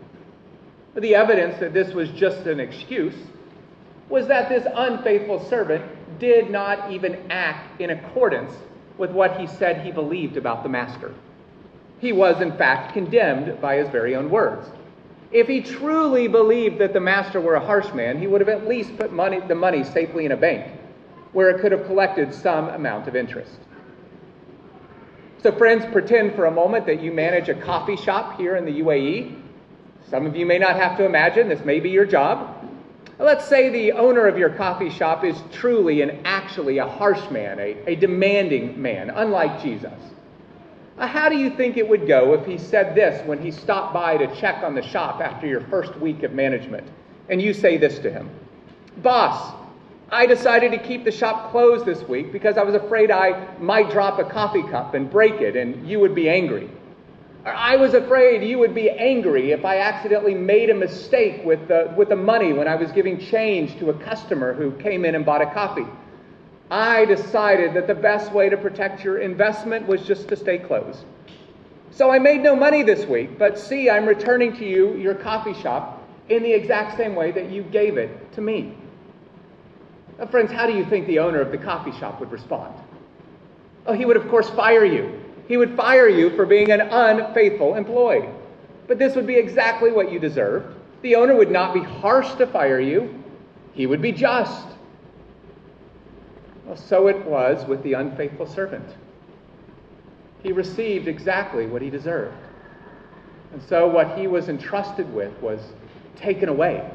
But 0.95 1.03
the 1.03 1.15
evidence 1.15 1.59
that 1.59 1.73
this 1.73 1.95
was 1.95 2.11
just 2.11 2.47
an 2.47 2.61
excuse 2.61 3.15
was 4.09 4.27
that 4.29 4.49
this 4.49 4.67
unfaithful 4.75 5.45
servant 5.49 5.85
did 6.19 6.51
not 6.51 6.93
even 6.93 7.31
act 7.31 7.81
in 7.81 7.91
accordance 7.91 8.53
with 8.99 9.11
what 9.11 9.41
he 9.41 9.47
said 9.47 9.85
he 9.85 9.91
believed 9.91 10.37
about 10.37 10.63
the 10.63 10.69
master. 10.69 11.15
He 11.99 12.13
was, 12.13 12.41
in 12.41 12.57
fact, 12.57 12.93
condemned 12.93 13.61
by 13.61 13.77
his 13.77 13.89
very 13.89 14.15
own 14.15 14.29
words. 14.29 14.69
If 15.33 15.49
he 15.49 15.63
truly 15.63 16.29
believed 16.29 16.79
that 16.79 16.93
the 16.93 17.01
master 17.01 17.41
were 17.41 17.55
a 17.55 17.65
harsh 17.65 17.93
man, 17.95 18.19
he 18.19 18.27
would 18.27 18.41
have 18.43 18.51
at 18.51 18.69
least 18.69 18.97
put 18.99 19.13
money, 19.13 19.41
the 19.41 19.55
money 19.55 19.83
safely 19.83 20.27
in 20.27 20.33
a 20.33 20.37
bank 20.37 20.71
where 21.33 21.49
it 21.49 21.61
could 21.61 21.73
have 21.73 21.87
collected 21.87 22.35
some 22.35 22.69
amount 22.69 23.09
of 23.09 23.17
interest. 23.17 23.59
So, 25.43 25.51
friends, 25.51 25.85
pretend 25.91 26.35
for 26.35 26.45
a 26.45 26.51
moment 26.51 26.87
that 26.87 27.03
you 27.03 27.11
manage 27.11 27.49
a 27.49 27.55
coffee 27.55 27.97
shop 27.97 28.39
here 28.39 28.57
in 28.57 28.65
the 28.67 28.81
UAE. 28.81 29.41
Some 30.09 30.27
of 30.27 30.37
you 30.37 30.45
may 30.45 30.59
not 30.59 30.77
have 30.77 30.97
to 30.99 31.07
imagine, 31.07 31.49
this 31.49 31.65
may 31.65 31.81
be 31.81 31.89
your 31.89 32.05
job. 32.05 32.69
Let's 33.19 33.47
say 33.47 33.71
the 33.71 33.93
owner 33.93 34.27
of 34.27 34.37
your 34.37 34.51
coffee 34.51 34.91
shop 34.91 35.25
is 35.25 35.37
truly 35.51 36.03
and 36.03 36.27
actually 36.27 36.79
a 36.79 36.87
harsh 36.87 37.31
man, 37.31 37.59
a, 37.59 37.77
a 37.87 37.97
demanding 37.97 38.81
man, 38.81 39.11
unlike 39.11 39.63
Jesus. 39.63 40.12
Uh, 40.99 41.07
how 41.07 41.29
do 41.29 41.37
you 41.37 41.51
think 41.51 41.77
it 41.77 41.89
would 41.89 42.07
go 42.07 42.35
if 42.35 42.45
he 42.47 42.59
said 42.59 42.95
this 42.95 43.27
when 43.27 43.41
he 43.41 43.51
stopped 43.51 43.95
by 43.95 44.17
to 44.17 44.35
check 44.37 44.63
on 44.63 44.75
the 44.75 44.83
shop 44.83 45.21
after 45.21 45.47
your 45.47 45.63
first 45.63 45.97
week 45.99 46.23
of 46.23 46.33
management? 46.33 46.87
And 47.31 47.41
you 47.41 47.55
say 47.55 47.77
this 47.79 47.99
to 48.01 48.11
him 48.11 48.31
Boss, 48.99 49.55
I 50.11 50.27
decided 50.27 50.73
to 50.73 50.79
keep 50.79 51.05
the 51.05 51.11
shop 51.11 51.51
closed 51.51 51.87
this 51.87 52.03
week 52.03 52.31
because 52.31 52.59
I 52.59 52.63
was 52.63 52.75
afraid 52.75 53.11
I 53.11 53.57
might 53.59 53.91
drop 53.91 54.19
a 54.19 54.25
coffee 54.25 54.63
cup 54.65 54.93
and 54.93 55.11
break 55.11 55.41
it 55.41 55.57
and 55.57 55.89
you 55.89 55.99
would 56.01 56.15
be 56.15 56.29
angry. 56.29 56.71
Or 57.47 57.53
I 57.53 57.77
was 57.77 57.95
afraid 57.95 58.47
you 58.47 58.59
would 58.59 58.75
be 58.75 58.91
angry 58.91 59.53
if 59.53 59.65
I 59.65 59.79
accidentally 59.79 60.35
made 60.35 60.69
a 60.69 60.75
mistake 60.75 61.43
with 61.45 61.67
the, 61.67 61.93
with 61.97 62.11
the 62.11 62.17
money 62.17 62.53
when 62.53 62.69
I 62.69 62.77
was 62.77 62.93
giving 62.93 63.19
change 63.19 63.79
to 63.79 63.89
a 63.89 63.95
customer 63.95 64.53
who 64.53 64.73
came 64.73 65.07
in 65.07 65.15
and 65.15 65.25
bought 65.25 65.41
a 65.41 65.47
coffee. 65.47 65.87
I 66.73 67.05
decided 67.05 67.75
that 67.75 67.87
the 67.87 67.95
best 67.95 68.33
way 68.33 68.49
to 68.49 68.57
protect 68.57 69.05
your 69.05 69.19
investment 69.19 69.87
was 69.87 70.07
just 70.07 70.29
to 70.29 70.37
stay 70.37 70.57
closed. 70.57 71.05
So 71.91 72.11
I 72.11 72.19
made 72.19 72.43
no 72.43 72.57
money 72.57 72.83
this 72.83 73.05
week, 73.05 73.39
but 73.39 73.59
see, 73.59 73.91
I'm 73.91 74.07
returning 74.07 74.57
to 74.57 74.65
you 74.65 74.95
your 74.97 75.15
coffee 75.15 75.53
shop 75.53 76.03
in 76.31 76.43
the 76.43 76.51
exact 76.51 76.97
same 76.97 77.15
way 77.15 77.31
that 77.33 77.51
you 77.51 77.63
gave 77.63 77.99
it 77.99 78.33
to 78.33 78.41
me. 78.41 78.75
Now, 80.19 80.29
friends, 80.29 80.51
how 80.51 80.67
do 80.67 80.73
you 80.73 80.87
think 80.87 81.07
the 81.07 81.19
owner 81.19 81.43
of 81.43 81.51
the 81.51 81.59
coffee 81.59 81.93
shop 81.93 82.19
would 82.21 82.33
respond? 82.33 82.75
Oh, 83.85 83.93
he 83.93 84.07
would, 84.07 84.17
of 84.17 84.27
course, 84.31 84.49
fire 84.49 84.87
you. 84.87 85.21
He 85.49 85.59
would 85.59 85.77
fire 85.77 86.09
you 86.09 86.35
for 86.37 86.47
being 86.47 86.73
an 86.73 86.81
unfaithful 86.81 87.75
employee. 87.75 88.31
But 88.87 88.99
this 88.99 89.15
would 89.15 89.27
be 89.27 89.37
exactly 89.37 89.93
what 89.93 90.11
you 90.11 90.19
deserved. 90.19 90.75
The 91.03 91.17
owner 91.17 91.37
would 91.37 91.51
not 91.51 91.75
be 91.75 91.81
harsh 91.81 92.33
to 92.37 92.47
fire 92.47 92.81
you, 92.81 93.23
he 93.75 93.87
would 93.87 94.01
be 94.01 94.13
just. 94.13 94.69
Well, 96.73 96.81
so 96.81 97.07
it 97.09 97.27
was 97.27 97.67
with 97.67 97.83
the 97.83 97.93
unfaithful 97.93 98.47
servant. 98.47 98.97
He 100.43 100.53
received 100.53 101.07
exactly 101.07 101.67
what 101.67 101.83
he 101.83 101.91
deserved. 101.91 102.35
And 103.53 103.63
so 103.63 103.87
what 103.87 104.17
he 104.17 104.27
was 104.27 104.49
entrusted 104.49 105.13
with 105.13 105.39
was 105.43 105.61
taken 106.17 106.49
away 106.49 106.91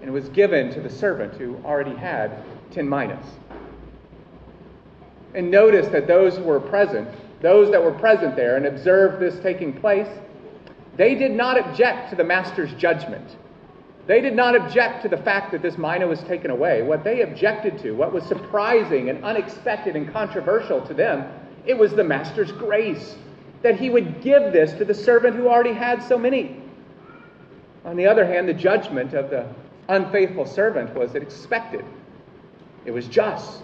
and 0.00 0.10
was 0.10 0.30
given 0.30 0.72
to 0.72 0.80
the 0.80 0.88
servant 0.88 1.34
who 1.34 1.60
already 1.66 1.94
had 1.94 2.32
10 2.70 2.88
minas. 2.88 3.26
And 5.34 5.50
notice 5.50 5.88
that 5.88 6.06
those 6.06 6.38
who 6.38 6.44
were 6.44 6.58
present, 6.58 7.10
those 7.42 7.70
that 7.72 7.84
were 7.84 7.92
present 7.92 8.36
there 8.36 8.56
and 8.56 8.64
observed 8.64 9.20
this 9.20 9.38
taking 9.40 9.74
place, 9.74 10.08
they 10.96 11.14
did 11.14 11.32
not 11.32 11.58
object 11.58 12.08
to 12.08 12.16
the 12.16 12.24
master's 12.24 12.72
judgment. 12.72 13.36
They 14.06 14.20
did 14.20 14.36
not 14.36 14.54
object 14.54 15.02
to 15.02 15.08
the 15.08 15.16
fact 15.16 15.50
that 15.50 15.62
this 15.62 15.76
mina 15.76 16.06
was 16.06 16.20
taken 16.22 16.50
away. 16.50 16.82
What 16.82 17.02
they 17.02 17.22
objected 17.22 17.78
to, 17.80 17.92
what 17.92 18.12
was 18.12 18.24
surprising 18.24 19.10
and 19.10 19.24
unexpected 19.24 19.96
and 19.96 20.12
controversial 20.12 20.80
to 20.86 20.94
them, 20.94 21.28
it 21.66 21.76
was 21.76 21.92
the 21.92 22.04
master's 22.04 22.52
grace 22.52 23.16
that 23.62 23.80
he 23.80 23.90
would 23.90 24.22
give 24.22 24.52
this 24.52 24.72
to 24.74 24.84
the 24.84 24.94
servant 24.94 25.34
who 25.34 25.48
already 25.48 25.72
had 25.72 26.02
so 26.02 26.16
many. 26.16 26.62
On 27.84 27.96
the 27.96 28.06
other 28.06 28.24
hand, 28.24 28.48
the 28.48 28.54
judgment 28.54 29.12
of 29.12 29.28
the 29.28 29.46
unfaithful 29.88 30.46
servant 30.46 30.94
was 30.94 31.16
expected, 31.16 31.84
it 32.84 32.92
was 32.92 33.08
just. 33.08 33.62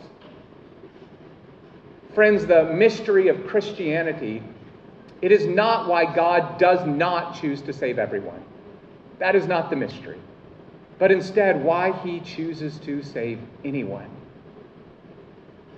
Friends, 2.15 2.47
the 2.47 2.65
mystery 2.65 3.29
of 3.29 3.47
Christianity, 3.47 4.43
it 5.23 5.31
is 5.31 5.47
not 5.47 5.89
why 5.89 6.13
God 6.13 6.59
does 6.59 6.85
not 6.85 7.41
choose 7.41 7.63
to 7.63 7.73
save 7.73 7.99
everyone. 7.99 8.43
That 9.21 9.37
is 9.37 9.47
not 9.47 9.71
the 9.71 9.77
mystery 9.77 10.19
but 11.03 11.11
instead 11.11 11.65
why 11.65 11.91
he 12.05 12.21
chooses 12.21 12.79
to 12.79 13.03
save 13.03 13.41
anyone. 13.65 14.09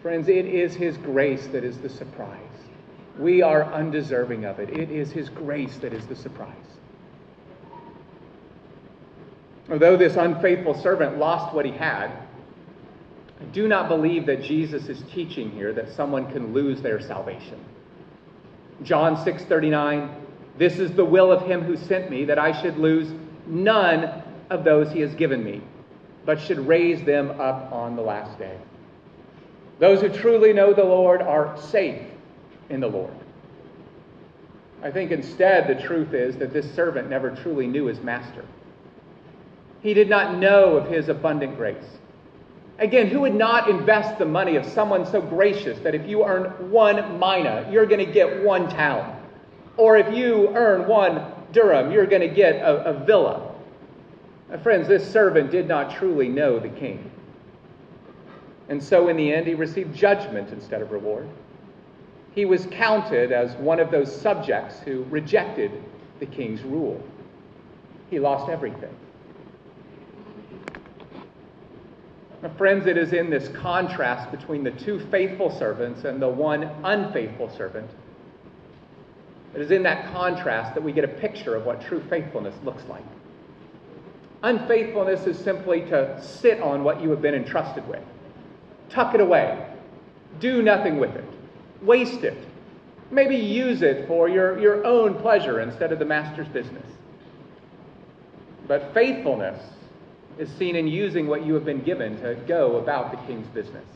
Friends, 0.02 0.28
it 0.28 0.44
is 0.44 0.74
his 0.74 0.98
grace 0.98 1.46
that 1.46 1.64
is 1.64 1.78
the 1.78 1.88
surprise. 1.88 2.38
We 3.18 3.40
are 3.40 3.64
undeserving 3.72 4.44
of 4.44 4.58
it. 4.58 4.68
It 4.68 4.90
is 4.90 5.12
his 5.12 5.30
grace 5.30 5.78
that 5.78 5.94
is 5.94 6.06
the 6.08 6.14
surprise. 6.14 6.52
Although 9.70 9.96
this 9.96 10.16
unfaithful 10.16 10.74
servant 10.74 11.16
lost 11.16 11.54
what 11.54 11.64
he 11.64 11.72
had, 11.72 12.08
I 13.40 13.44
do 13.50 13.66
not 13.66 13.88
believe 13.88 14.26
that 14.26 14.42
Jesus 14.42 14.90
is 14.90 15.02
teaching 15.10 15.50
here 15.52 15.72
that 15.72 15.90
someone 15.94 16.30
can 16.32 16.52
lose 16.52 16.82
their 16.82 17.00
salvation. 17.00 17.64
John 18.82 19.16
6:39 19.24 20.10
This 20.58 20.78
is 20.78 20.92
the 20.92 21.06
will 21.06 21.32
of 21.32 21.46
him 21.46 21.62
who 21.62 21.78
sent 21.78 22.10
me 22.10 22.26
that 22.26 22.38
I 22.38 22.52
should 22.60 22.76
lose 22.76 23.10
none 23.46 24.22
of 24.50 24.64
those 24.64 24.92
he 24.92 25.00
has 25.00 25.14
given 25.14 25.42
me, 25.42 25.62
but 26.24 26.40
should 26.40 26.58
raise 26.66 27.02
them 27.04 27.30
up 27.40 27.72
on 27.72 27.96
the 27.96 28.02
last 28.02 28.38
day. 28.38 28.58
Those 29.78 30.00
who 30.00 30.08
truly 30.08 30.52
know 30.52 30.72
the 30.72 30.84
Lord 30.84 31.20
are 31.22 31.56
safe 31.60 32.02
in 32.68 32.80
the 32.80 32.88
Lord. 32.88 33.12
I 34.82 34.90
think 34.90 35.10
instead 35.10 35.66
the 35.66 35.82
truth 35.82 36.12
is 36.12 36.36
that 36.36 36.52
this 36.52 36.70
servant 36.74 37.08
never 37.08 37.30
truly 37.30 37.66
knew 37.66 37.86
his 37.86 38.00
master. 38.00 38.44
He 39.82 39.94
did 39.94 40.08
not 40.08 40.38
know 40.38 40.76
of 40.76 40.88
his 40.88 41.08
abundant 41.08 41.56
grace. 41.56 41.84
Again, 42.78 43.06
who 43.08 43.20
would 43.20 43.34
not 43.34 43.68
invest 43.68 44.18
the 44.18 44.24
money 44.24 44.56
of 44.56 44.66
someone 44.66 45.06
so 45.06 45.20
gracious 45.20 45.78
that 45.80 45.94
if 45.94 46.08
you 46.08 46.24
earn 46.24 46.70
one 46.70 47.18
mina, 47.18 47.68
you're 47.70 47.86
going 47.86 48.04
to 48.04 48.12
get 48.12 48.42
one 48.42 48.68
town? 48.68 49.20
Or 49.76 49.96
if 49.96 50.14
you 50.14 50.54
earn 50.54 50.88
one 50.88 51.24
dirham, 51.52 51.92
you're 51.92 52.06
going 52.06 52.28
to 52.28 52.34
get 52.34 52.56
a, 52.56 52.90
a 52.90 53.04
villa? 53.04 53.53
My 54.48 54.56
friends, 54.58 54.88
this 54.88 55.10
servant 55.10 55.50
did 55.50 55.66
not 55.66 55.96
truly 55.96 56.28
know 56.28 56.58
the 56.58 56.68
king. 56.68 57.10
And 58.68 58.82
so 58.82 59.08
in 59.08 59.16
the 59.16 59.32
end, 59.32 59.46
he 59.46 59.54
received 59.54 59.94
judgment 59.94 60.50
instead 60.50 60.82
of 60.82 60.90
reward. 60.90 61.28
He 62.34 62.44
was 62.44 62.66
counted 62.66 63.32
as 63.32 63.54
one 63.56 63.78
of 63.78 63.90
those 63.90 64.14
subjects 64.20 64.80
who 64.80 65.04
rejected 65.04 65.70
the 66.18 66.26
king's 66.26 66.62
rule. 66.62 67.02
He 68.10 68.18
lost 68.18 68.50
everything. 68.50 68.94
My 72.42 72.50
friends, 72.50 72.86
it 72.86 72.98
is 72.98 73.14
in 73.14 73.30
this 73.30 73.48
contrast 73.48 74.30
between 74.30 74.64
the 74.64 74.70
two 74.72 75.00
faithful 75.10 75.50
servants 75.58 76.04
and 76.04 76.20
the 76.20 76.28
one 76.28 76.64
unfaithful 76.84 77.48
servant. 77.48 77.90
It 79.54 79.62
is 79.62 79.70
in 79.70 79.82
that 79.84 80.12
contrast 80.12 80.74
that 80.74 80.82
we 80.82 80.92
get 80.92 81.04
a 81.04 81.08
picture 81.08 81.54
of 81.54 81.64
what 81.64 81.80
true 81.80 82.02
faithfulness 82.10 82.54
looks 82.64 82.82
like. 82.88 83.04
Unfaithfulness 84.44 85.26
is 85.26 85.38
simply 85.38 85.80
to 85.86 86.22
sit 86.22 86.60
on 86.60 86.84
what 86.84 87.00
you 87.00 87.08
have 87.08 87.22
been 87.22 87.34
entrusted 87.34 87.88
with, 87.88 88.02
tuck 88.90 89.14
it 89.14 89.20
away, 89.22 89.66
do 90.38 90.60
nothing 90.60 90.98
with 90.98 91.16
it, 91.16 91.24
waste 91.80 92.24
it, 92.24 92.36
maybe 93.10 93.36
use 93.36 93.80
it 93.80 94.06
for 94.06 94.28
your, 94.28 94.58
your 94.58 94.84
own 94.84 95.14
pleasure 95.14 95.60
instead 95.60 95.92
of 95.92 95.98
the 95.98 96.04
master's 96.04 96.46
business. 96.48 96.84
But 98.68 98.92
faithfulness 98.92 99.62
is 100.36 100.50
seen 100.50 100.76
in 100.76 100.88
using 100.88 101.26
what 101.26 101.46
you 101.46 101.54
have 101.54 101.64
been 101.64 101.82
given 101.82 102.20
to 102.20 102.34
go 102.46 102.76
about 102.76 103.12
the 103.12 103.16
king's 103.26 103.46
business. 103.48 103.86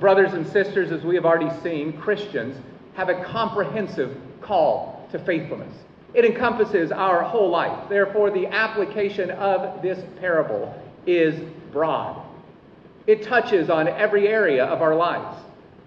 Brothers 0.00 0.32
and 0.32 0.46
sisters, 0.46 0.92
as 0.92 1.02
we 1.02 1.14
have 1.14 1.26
already 1.26 1.54
seen, 1.60 1.92
Christians 1.92 2.56
have 2.94 3.10
a 3.10 3.22
comprehensive 3.22 4.16
call 4.40 5.06
to 5.12 5.18
faithfulness. 5.18 5.74
It 6.14 6.24
encompasses 6.24 6.90
our 6.90 7.22
whole 7.22 7.50
life. 7.50 7.88
Therefore, 7.88 8.30
the 8.30 8.46
application 8.46 9.30
of 9.30 9.82
this 9.82 10.02
parable 10.20 10.74
is 11.06 11.38
broad. 11.70 12.22
It 13.06 13.22
touches 13.22 13.70
on 13.70 13.88
every 13.88 14.28
area 14.28 14.64
of 14.64 14.82
our 14.82 14.94
lives. 14.94 15.38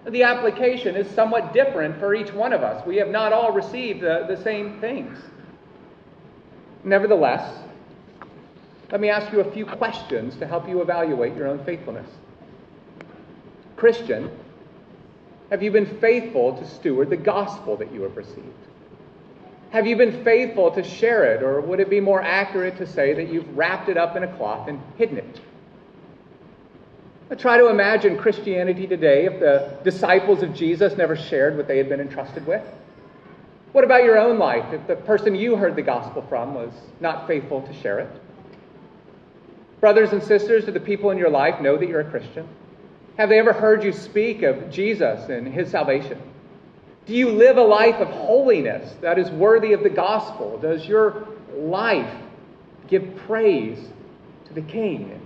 The 0.08 0.24
application 0.24 0.96
is 0.96 1.08
somewhat 1.14 1.52
different 1.52 1.98
for 1.98 2.14
each 2.14 2.32
one 2.32 2.52
of 2.52 2.62
us. 2.62 2.84
We 2.86 2.96
have 2.96 3.08
not 3.08 3.32
all 3.32 3.52
received 3.52 4.00
the, 4.00 4.26
the 4.28 4.42
same 4.42 4.80
things. 4.80 5.16
Nevertheless, 6.82 7.62
let 8.90 9.00
me 9.00 9.08
ask 9.08 9.32
you 9.32 9.40
a 9.40 9.52
few 9.52 9.64
questions 9.64 10.36
to 10.36 10.46
help 10.46 10.68
you 10.68 10.82
evaluate 10.82 11.36
your 11.36 11.46
own 11.46 11.64
faithfulness. 11.64 12.08
Christian, 13.76 14.30
have 15.50 15.62
you 15.62 15.70
been 15.70 15.98
faithful 15.98 16.56
to 16.56 16.66
steward 16.66 17.10
the 17.10 17.16
gospel 17.16 17.76
that 17.76 17.92
you 17.92 18.02
have 18.02 18.16
received? 18.16 18.68
Have 19.72 19.86
you 19.86 19.96
been 19.96 20.22
faithful 20.22 20.70
to 20.72 20.84
share 20.84 21.24
it, 21.34 21.42
or 21.42 21.58
would 21.62 21.80
it 21.80 21.88
be 21.88 21.98
more 21.98 22.20
accurate 22.20 22.76
to 22.76 22.86
say 22.86 23.14
that 23.14 23.32
you've 23.32 23.56
wrapped 23.56 23.88
it 23.88 23.96
up 23.96 24.16
in 24.16 24.22
a 24.22 24.36
cloth 24.36 24.68
and 24.68 24.78
hidden 24.98 25.16
it? 25.16 25.40
I 27.30 27.36
try 27.36 27.56
to 27.56 27.68
imagine 27.68 28.18
Christianity 28.18 28.86
today 28.86 29.24
if 29.24 29.40
the 29.40 29.78
disciples 29.82 30.42
of 30.42 30.54
Jesus 30.54 30.98
never 30.98 31.16
shared 31.16 31.56
what 31.56 31.68
they 31.68 31.78
had 31.78 31.88
been 31.88 32.02
entrusted 32.02 32.46
with. 32.46 32.62
What 33.72 33.84
about 33.84 34.04
your 34.04 34.18
own 34.18 34.38
life 34.38 34.74
if 34.74 34.86
the 34.86 34.96
person 34.96 35.34
you 35.34 35.56
heard 35.56 35.74
the 35.74 35.80
gospel 35.80 36.20
from 36.28 36.52
was 36.52 36.74
not 37.00 37.26
faithful 37.26 37.62
to 37.62 37.72
share 37.72 38.00
it? 38.00 38.10
Brothers 39.80 40.12
and 40.12 40.22
sisters, 40.22 40.66
do 40.66 40.72
the 40.72 40.80
people 40.80 41.12
in 41.12 41.16
your 41.16 41.30
life 41.30 41.62
know 41.62 41.78
that 41.78 41.88
you're 41.88 42.00
a 42.00 42.10
Christian? 42.10 42.46
Have 43.16 43.30
they 43.30 43.38
ever 43.38 43.54
heard 43.54 43.82
you 43.82 43.92
speak 43.92 44.42
of 44.42 44.70
Jesus 44.70 45.30
and 45.30 45.48
his 45.48 45.70
salvation? 45.70 46.20
Do 47.06 47.14
you 47.14 47.30
live 47.30 47.56
a 47.56 47.62
life 47.62 47.96
of 47.96 48.08
holiness 48.08 48.94
that 49.00 49.18
is 49.18 49.30
worthy 49.30 49.72
of 49.72 49.82
the 49.82 49.90
gospel? 49.90 50.58
Does 50.58 50.86
your 50.86 51.26
life 51.56 52.12
give 52.86 53.16
praise 53.26 53.78
to 54.46 54.54
the 54.54 54.62
King? 54.62 55.20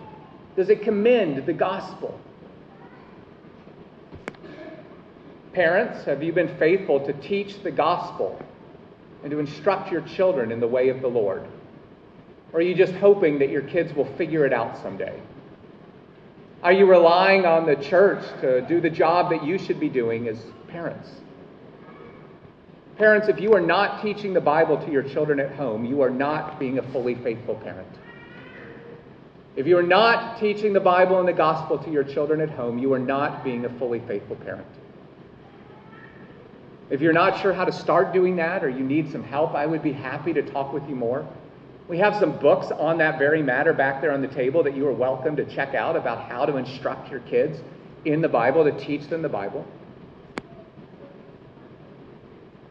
Does 0.57 0.71
it 0.71 0.83
commend 0.83 1.45
the 1.45 1.53
gospel? 1.53 2.19
Parents, 5.53 6.05
have 6.05 6.23
you 6.23 6.33
been 6.33 6.57
faithful 6.59 7.01
to 7.07 7.13
teach 7.15 7.63
the 7.63 7.71
gospel 7.71 8.41
and 9.23 9.31
to 9.31 9.39
instruct 9.39 9.91
your 9.91 10.03
children 10.03 10.53
in 10.53 10.61
the 10.61 10.69
way 10.69 10.89
of 10.89 11.03
the 11.03 11.09
Lord? 11.09 11.47
Or 12.53 12.61
are 12.61 12.63
you 12.63 12.75
just 12.75 12.95
hoping 12.95 13.39
that 13.41 13.51
your 13.51 13.63
kids 13.63 13.95
will 13.95 14.11
figure 14.17 14.47
it 14.47 14.53
out 14.53 14.81
someday? 14.83 15.21
Are 16.63 16.73
you 16.73 16.87
relying 16.87 17.45
on 17.45 17.67
the 17.67 17.77
church 17.77 18.25
to 18.41 18.63
do 18.63 18.81
the 18.81 18.91
job 18.91 19.31
that 19.31 19.45
you 19.45 19.59
should 19.59 19.79
be 19.79 19.89
doing 19.91 20.29
as 20.29 20.39
parents? 20.69 21.09
Parents, 22.99 23.29
if 23.29 23.39
you 23.39 23.53
are 23.53 23.61
not 23.61 24.01
teaching 24.03 24.33
the 24.33 24.41
Bible 24.41 24.79
to 24.83 24.91
your 24.91 25.03
children 25.03 25.39
at 25.39 25.55
home, 25.55 25.85
you 25.85 26.01
are 26.01 26.09
not 26.09 26.59
being 26.59 26.79
a 26.79 26.83
fully 26.93 27.15
faithful 27.15 27.55
parent. 27.57 27.89
If 29.55 29.67
you 29.67 29.77
are 29.77 29.83
not 29.83 30.41
teaching 30.41 30.73
the 30.73 30.81
Bible 30.81 31.19
and 31.19 31.29
the 31.29 31.35
gospel 31.35 31.77
to 31.79 31.91
your 31.91 32.05
children 32.05 32.41
at 32.41 32.49
home, 32.49 32.79
you 32.79 32.95
are 32.95 32.99
not 32.99 33.45
being 33.45 33.67
a 33.67 33.79
fully 33.79 34.01
faithful 34.01 34.37
parent. 34.37 34.67
If 36.89 37.03
you're 37.03 37.13
not 37.13 37.43
sure 37.43 37.53
how 37.53 37.67
to 37.67 37.73
start 37.73 38.15
doing 38.15 38.37
that 38.37 38.65
or 38.65 38.71
you 38.71 38.85
need 38.85 39.13
some 39.13 39.25
help, 39.25 39.55
I 39.55 39.67
would 39.67 39.83
be 39.83 39.93
happy 39.93 40.33
to 40.33 40.43
talk 40.43 40.73
with 40.73 40.89
you 40.89 40.95
more. 40.95 41.27
We 41.89 41.99
have 41.99 42.17
some 42.17 42.39
books 42.39 42.71
on 42.71 42.97
that 42.99 43.19
very 43.19 43.43
matter 43.43 43.75
back 43.75 44.01
there 44.01 44.13
on 44.13 44.23
the 44.23 44.29
table 44.29 44.63
that 44.63 44.75
you 44.75 44.87
are 44.87 44.93
welcome 44.93 45.37
to 45.37 45.45
check 45.45 45.75
out 45.75 45.97
about 45.97 46.31
how 46.31 46.47
to 46.47 46.57
instruct 46.57 47.11
your 47.11 47.21
kids 47.21 47.61
in 48.07 48.23
the 48.23 48.29
Bible, 48.29 48.65
to 48.65 48.73
teach 48.73 49.09
them 49.09 49.21
the 49.21 49.29
Bible. 49.29 49.67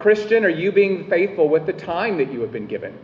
Christian, 0.06 0.45
are 0.45 0.49
you 0.49 0.72
being 0.72 1.10
faithful 1.10 1.49
with 1.49 1.66
the 1.66 1.74
time 1.74 2.20
that 2.20 2.32
you 2.32 2.39
have 2.41 2.51
been 2.51 2.68
given? 2.68 2.95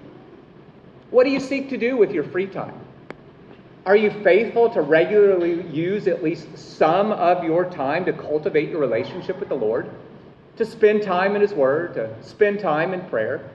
What 1.10 1.24
do 1.24 1.32
you 1.32 1.40
seek 1.40 1.68
to 1.70 1.78
do 1.78 1.98
with 1.98 2.12
your 2.12 2.24
free 2.24 2.46
time? 2.46 2.76
Are 3.88 3.96
you 3.96 4.12
faithful 4.24 4.70
to 4.70 4.82
regularly 4.82 5.68
use 5.70 6.06
at 6.06 6.22
least 6.22 6.56
some 6.56 7.12
of 7.12 7.44
your 7.44 7.66
time 7.66 8.06
to 8.06 8.14
cultivate 8.14 8.70
your 8.70 8.80
relationship 8.80 9.40
with 9.40 9.50
the 9.50 9.56
Lord? 9.56 9.90
To 10.58 10.64
spend 10.64 11.02
time 11.02 11.34
in 11.36 11.42
His 11.42 11.54
Word, 11.54 11.96
to 11.96 12.24
spend 12.24 12.60
time 12.60 12.94
in 12.94 13.02
prayer? 13.10 13.50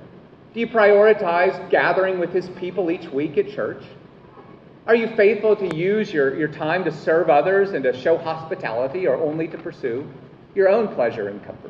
Do 0.53 0.59
you 0.59 0.67
prioritize 0.67 1.71
gathering 1.71 2.19
with 2.19 2.33
His 2.33 2.49
people 2.49 2.91
each 2.91 3.07
week 3.11 3.39
at 3.39 3.49
church? 3.49 3.85
Are 4.89 4.97
you 4.97 5.15
faithful 5.15 5.55
to 5.55 5.73
use 5.73 6.13
your, 6.13 6.37
your 6.37 6.49
time 6.49 6.83
to 6.83 6.91
serve 6.91 7.31
others 7.31 7.75
and 7.75 7.85
to 7.85 7.93
show 7.97 8.19
hospitality 8.19 9.07
or 9.07 9.15
only 9.15 9.47
to 9.47 9.57
pursue 9.57 10.05
your 10.57 10.69
own 10.69 10.93
pleasure 10.97 11.29
and 11.29 11.41
comfort? 11.47 11.66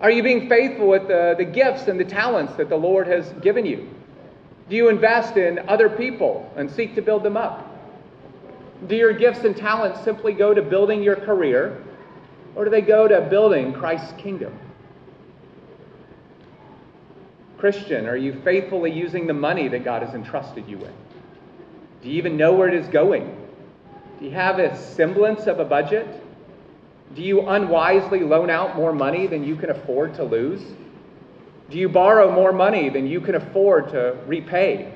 Are 0.00 0.10
you 0.10 0.22
being 0.22 0.48
faithful 0.48 0.88
with 0.88 1.08
the, 1.08 1.34
the 1.38 1.44
gifts 1.44 1.88
and 1.88 1.98
the 1.98 2.04
talents 2.04 2.54
that 2.56 2.68
the 2.68 2.76
Lord 2.76 3.06
has 3.06 3.32
given 3.40 3.64
you? 3.64 3.88
Do 4.68 4.76
you 4.76 4.88
invest 4.88 5.36
in 5.36 5.60
other 5.68 5.88
people 5.88 6.52
and 6.56 6.70
seek 6.70 6.94
to 6.96 7.02
build 7.02 7.22
them 7.22 7.36
up? 7.36 7.64
Do 8.88 8.96
your 8.96 9.12
gifts 9.12 9.44
and 9.44 9.56
talents 9.56 10.02
simply 10.02 10.34
go 10.34 10.52
to 10.52 10.60
building 10.60 11.02
your 11.02 11.16
career, 11.16 11.82
or 12.54 12.64
do 12.64 12.70
they 12.70 12.82
go 12.82 13.08
to 13.08 13.22
building 13.22 13.72
Christ's 13.72 14.12
kingdom? 14.20 14.58
Christian, 17.56 18.06
are 18.06 18.16
you 18.16 18.38
faithfully 18.44 18.92
using 18.92 19.26
the 19.26 19.32
money 19.32 19.68
that 19.68 19.82
God 19.82 20.02
has 20.02 20.14
entrusted 20.14 20.68
you 20.68 20.76
with? 20.76 20.92
Do 22.02 22.10
you 22.10 22.16
even 22.16 22.36
know 22.36 22.52
where 22.52 22.68
it 22.68 22.74
is 22.74 22.86
going? 22.88 23.34
Do 24.18 24.26
you 24.26 24.32
have 24.32 24.58
a 24.58 24.76
semblance 24.76 25.46
of 25.46 25.58
a 25.58 25.64
budget? 25.64 26.22
Do 27.14 27.22
you 27.22 27.48
unwisely 27.48 28.20
loan 28.20 28.50
out 28.50 28.76
more 28.76 28.92
money 28.92 29.26
than 29.26 29.44
you 29.44 29.56
can 29.56 29.70
afford 29.70 30.14
to 30.14 30.24
lose? 30.24 30.62
Do 31.70 31.78
you 31.78 31.88
borrow 31.88 32.30
more 32.30 32.52
money 32.52 32.88
than 32.88 33.06
you 33.06 33.20
can 33.20 33.34
afford 33.34 33.88
to 33.90 34.16
repay? 34.26 34.92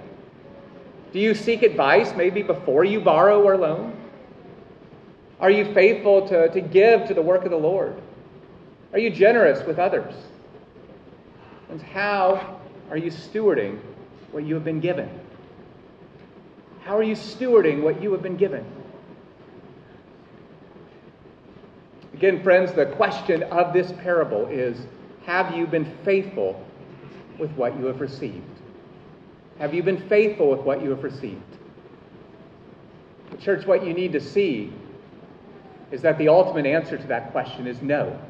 Do 1.13 1.19
you 1.19 1.35
seek 1.35 1.63
advice 1.63 2.13
maybe 2.15 2.43
before 2.43 2.85
you 2.85 3.01
borrow 3.01 3.43
or 3.43 3.57
loan? 3.57 3.97
Are 5.41 5.51
you 5.51 5.73
faithful 5.73 6.29
to, 6.29 6.49
to 6.51 6.61
give 6.61 7.07
to 7.09 7.15
the 7.15 7.23
work 7.23 7.45
of 7.45 7.51
the 7.51 7.57
Lord? 7.57 8.01
Are 8.93 8.99
you 8.99 9.11
generous 9.11 9.67
with 9.67 9.79
others? 9.79 10.15
And 11.71 11.81
how 11.81 12.61
are 12.91 12.97
you 12.97 13.11
stewarding 13.11 13.79
what 14.33 14.45
you 14.45 14.55
have 14.55 14.65
been 14.65 14.81
given? 14.81 15.09
How 16.83 16.97
are 16.97 17.03
you 17.03 17.15
stewarding 17.15 17.83
what 17.83 18.03
you 18.03 18.13
have 18.13 18.23
been 18.23 18.37
given? 18.37 18.65
Again, 22.21 22.43
friends, 22.43 22.71
the 22.75 22.85
question 22.85 23.45
of 23.45 23.73
this 23.73 23.93
parable 23.93 24.47
is 24.49 24.77
Have 25.25 25.57
you 25.57 25.67
been 25.67 25.91
faithful 26.05 26.63
with 27.39 27.51
what 27.53 27.79
you 27.79 27.87
have 27.87 27.99
received? 27.99 28.45
Have 29.59 29.73
you 29.73 29.83
been 29.83 30.07
faithful 30.07 30.51
with 30.51 30.61
what 30.61 30.83
you 30.83 30.91
have 30.91 31.03
received? 31.03 31.41
Church, 33.41 33.65
what 33.65 33.87
you 33.87 33.95
need 33.95 34.13
to 34.13 34.21
see 34.21 34.71
is 35.93 36.03
that 36.03 36.19
the 36.19 36.29
ultimate 36.29 36.67
answer 36.67 36.99
to 36.99 37.07
that 37.07 37.33
question 37.33 37.67
is 37.67 37.81
no. 37.81 38.21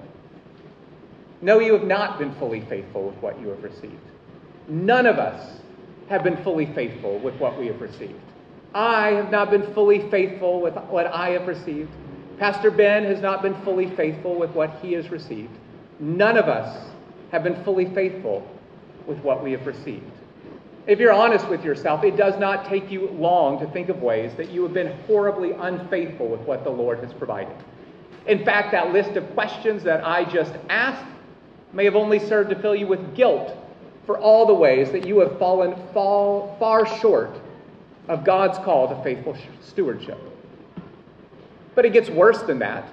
No, 1.43 1.59
you 1.59 1.72
have 1.72 1.82
not 1.82 2.16
been 2.16 2.32
fully 2.34 2.61
faithful 2.61 3.09
with 3.09 3.16
what 3.16 3.41
you 3.41 3.49
have 3.49 3.64
received. 3.64 3.97
None 4.68 5.07
of 5.07 5.18
us 5.18 5.59
have 6.09 6.22
been 6.22 6.41
fully 6.45 6.66
faithful 6.66 7.18
with 7.18 7.34
what 7.41 7.59
we 7.59 7.66
have 7.66 7.80
received. 7.80 8.14
I 8.72 9.09
have 9.09 9.32
not 9.32 9.51
been 9.51 9.74
fully 9.74 10.09
faithful 10.12 10.61
with 10.61 10.76
what 10.76 11.09
I 11.09 11.30
have 11.30 11.49
received. 11.49 11.91
Pastor 12.41 12.70
Ben 12.70 13.05
has 13.05 13.20
not 13.20 13.43
been 13.43 13.55
fully 13.64 13.95
faithful 13.97 14.34
with 14.34 14.49
what 14.53 14.70
he 14.80 14.95
has 14.95 15.11
received. 15.11 15.53
None 15.99 16.38
of 16.38 16.47
us 16.47 16.88
have 17.32 17.45
been 17.45 17.62
fully 17.64 17.84
faithful 17.95 18.51
with 19.07 19.18
what 19.18 19.45
we 19.45 19.53
have 19.53 19.66
received. 19.66 20.11
If 20.86 20.99
you're 20.99 21.12
honest 21.12 21.47
with 21.49 21.62
yourself, 21.62 22.03
it 22.03 22.16
does 22.16 22.38
not 22.38 22.64
take 22.64 22.91
you 22.91 23.09
long 23.11 23.61
to 23.61 23.70
think 23.72 23.91
of 23.91 24.01
ways 24.01 24.32
that 24.38 24.51
you 24.51 24.62
have 24.62 24.72
been 24.72 24.99
horribly 25.07 25.53
unfaithful 25.53 26.28
with 26.28 26.41
what 26.41 26.64
the 26.64 26.70
Lord 26.70 27.01
has 27.01 27.12
provided. 27.12 27.55
In 28.26 28.43
fact, 28.43 28.72
that 28.72 28.91
list 28.91 29.18
of 29.18 29.30
questions 29.34 29.82
that 29.82 30.03
I 30.07 30.24
just 30.24 30.55
asked 30.70 31.05
may 31.74 31.84
have 31.84 31.95
only 31.95 32.18
served 32.18 32.49
to 32.49 32.57
fill 32.57 32.74
you 32.74 32.86
with 32.86 33.14
guilt 33.14 33.55
for 34.07 34.18
all 34.18 34.47
the 34.47 34.55
ways 34.55 34.91
that 34.93 35.07
you 35.07 35.18
have 35.18 35.38
fallen 35.38 35.74
fall, 35.93 36.57
far 36.59 36.86
short 37.01 37.38
of 38.09 38.24
God's 38.24 38.57
call 38.64 38.88
to 38.88 39.05
faithful 39.05 39.36
stewardship. 39.61 40.30
But 41.81 41.87
it 41.87 41.95
gets 41.95 42.11
worse 42.11 42.43
than 42.43 42.59
that. 42.59 42.93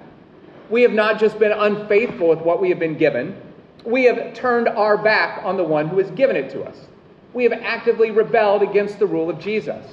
We 0.70 0.80
have 0.80 0.94
not 0.94 1.20
just 1.20 1.38
been 1.38 1.52
unfaithful 1.52 2.30
with 2.30 2.38
what 2.38 2.58
we 2.58 2.70
have 2.70 2.78
been 2.78 2.96
given, 2.96 3.38
we 3.84 4.04
have 4.04 4.32
turned 4.32 4.66
our 4.66 4.96
back 4.96 5.44
on 5.44 5.58
the 5.58 5.62
one 5.62 5.88
who 5.88 5.98
has 5.98 6.10
given 6.12 6.36
it 6.36 6.48
to 6.52 6.62
us. 6.62 6.86
We 7.34 7.44
have 7.44 7.52
actively 7.52 8.10
rebelled 8.10 8.62
against 8.62 8.98
the 8.98 9.04
rule 9.04 9.28
of 9.28 9.38
Jesus. 9.38 9.84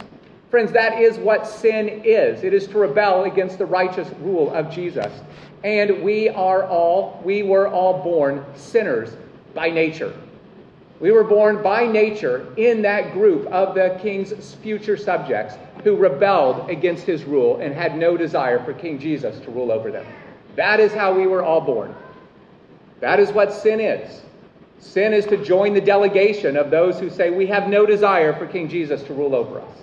Friends, 0.49 0.71
that 0.71 1.01
is 1.01 1.17
what 1.17 1.45
sin 1.45 2.03
is. 2.05 2.45
It 2.45 2.53
is 2.53 2.67
to 2.67 2.77
rebel 2.77 3.25
against 3.25 3.57
the 3.57 3.65
righteous 3.65 4.07
rule 4.21 4.49
of 4.53 4.71
Jesus. 4.71 5.11
And 5.65 6.01
we 6.01 6.29
are 6.29 6.63
all, 6.63 7.21
we 7.25 7.43
were 7.43 7.67
all 7.67 8.01
born 8.01 8.45
sinners 8.55 9.09
by 9.53 9.71
nature. 9.71 10.17
We 10.99 11.11
were 11.11 11.23
born 11.23 11.61
by 11.61 11.85
nature 11.85 12.47
in 12.55 12.81
that 12.83 13.11
group 13.11 13.47
of 13.47 13.75
the 13.75 13.99
king's 14.01 14.55
future 14.55 14.95
subjects 14.95 15.55
who 15.83 15.95
rebelled 15.95 16.69
against 16.69 17.05
his 17.05 17.25
rule 17.25 17.57
and 17.57 17.73
had 17.73 17.97
no 17.97 18.15
desire 18.17 18.63
for 18.63 18.73
King 18.73 18.97
Jesus 18.97 19.39
to 19.41 19.51
rule 19.51 19.71
over 19.71 19.91
them. 19.91 20.05
That 20.55 20.79
is 20.79 20.93
how 20.93 21.13
we 21.13 21.27
were 21.27 21.43
all 21.43 21.61
born. 21.61 21.93
That 23.01 23.19
is 23.19 23.31
what 23.31 23.53
sin 23.53 23.79
is. 23.79 24.21
Sin 24.79 25.13
is 25.13 25.25
to 25.25 25.43
join 25.43 25.73
the 25.73 25.81
delegation 25.81 26.55
of 26.55 26.71
those 26.71 26.99
who 26.99 27.09
say, 27.09 27.29
We 27.29 27.47
have 27.47 27.67
no 27.67 27.85
desire 27.85 28.33
for 28.33 28.47
King 28.47 28.69
Jesus 28.69 29.03
to 29.03 29.13
rule 29.13 29.35
over 29.35 29.59
us. 29.59 29.77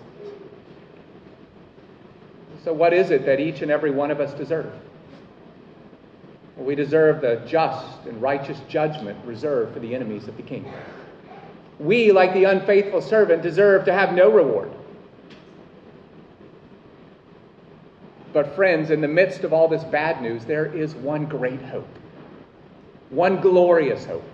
So, 2.65 2.73
what 2.73 2.93
is 2.93 3.11
it 3.11 3.27
that 3.27 3.39
each 3.39 3.63
and 3.63 3.71
every 3.71 3.91
one 3.91 4.11
of 4.11 4.21
us 4.21 4.33
deserve? 4.35 4.73
Well, 6.57 6.67
we 6.67 6.75
deserve 6.75 7.21
the 7.21 7.43
just 7.47 8.07
and 8.07 8.21
righteous 8.21 8.61
judgment 8.69 9.19
reserved 9.25 9.75
for 9.75 9.81
the 9.81 9.95
enemies 9.95 10.29
of 10.29 10.37
the 10.37 10.43
king. 10.43 10.71
We, 11.83 12.13
like 12.13 12.33
the 12.33 12.45
unfaithful 12.45 13.03
servant, 13.03 13.43
deserve 13.43 13.85
to 13.87 13.93
have 13.93 14.15
no 14.15 14.31
reward. 14.31 14.71
But, 18.33 18.55
friends, 18.55 18.91
in 18.91 19.01
the 19.01 19.09
midst 19.09 19.43
of 19.43 19.53
all 19.53 19.67
this 19.67 19.83
bad 19.83 20.23
news, 20.23 20.45
there 20.45 20.67
is 20.67 20.95
one 20.95 21.27
great 21.27 21.61
hope, 21.61 21.89
one 23.11 23.41
glorious 23.41 24.05
hope. 24.05 24.25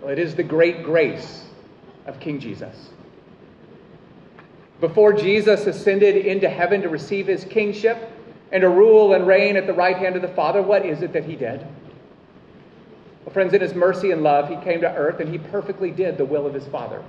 Well, 0.00 0.10
it 0.10 0.20
is 0.20 0.36
the 0.36 0.44
great 0.44 0.84
grace 0.84 1.44
of 2.06 2.20
King 2.20 2.38
Jesus. 2.38 2.90
Before 4.80 5.12
Jesus 5.12 5.66
ascended 5.66 6.24
into 6.24 6.48
heaven 6.48 6.82
to 6.82 6.88
receive 6.88 7.26
his 7.26 7.44
kingship 7.44 8.10
and 8.52 8.60
to 8.60 8.68
rule 8.68 9.14
and 9.14 9.26
reign 9.26 9.56
at 9.56 9.66
the 9.66 9.74
right 9.74 9.96
hand 9.96 10.14
of 10.14 10.22
the 10.22 10.28
Father, 10.28 10.62
what 10.62 10.86
is 10.86 11.02
it 11.02 11.12
that 11.14 11.24
he 11.24 11.34
did? 11.34 11.66
Well, 13.24 13.32
friends, 13.32 13.54
in 13.54 13.60
his 13.60 13.74
mercy 13.74 14.10
and 14.10 14.22
love, 14.22 14.48
he 14.48 14.56
came 14.56 14.80
to 14.80 14.94
earth 14.94 15.20
and 15.20 15.30
he 15.30 15.38
perfectly 15.38 15.90
did 15.90 16.18
the 16.18 16.24
will 16.24 16.46
of 16.46 16.54
his 16.54 16.66
Father. 16.66 17.02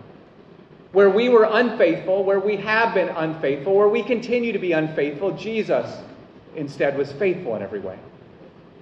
Where 0.92 1.10
we 1.10 1.30
were 1.30 1.48
unfaithful, 1.50 2.24
where 2.24 2.40
we 2.40 2.56
have 2.58 2.94
been 2.94 3.10
unfaithful, 3.10 3.76
where 3.76 3.88
we 3.88 4.04
continue 4.04 4.54
to 4.54 4.60
be 4.60 4.74
unfaithful, 4.74 5.32
Jesus 5.32 6.02
instead 6.56 6.96
was 6.96 7.12
faithful 7.14 7.56
in 7.56 7.64
every 7.64 7.80
way. 7.80 7.98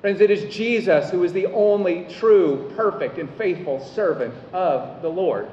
Friends, 0.02 0.20
it 0.20 0.32
is 0.32 0.54
Jesus 0.54 1.10
who 1.10 1.24
is 1.24 1.32
the 1.32 1.46
only 1.48 2.06
true, 2.10 2.74
perfect, 2.76 3.18
and 3.18 3.30
faithful 3.36 3.80
servant 3.80 4.34
of 4.52 5.02
the 5.02 5.08
Lord. 5.10 5.48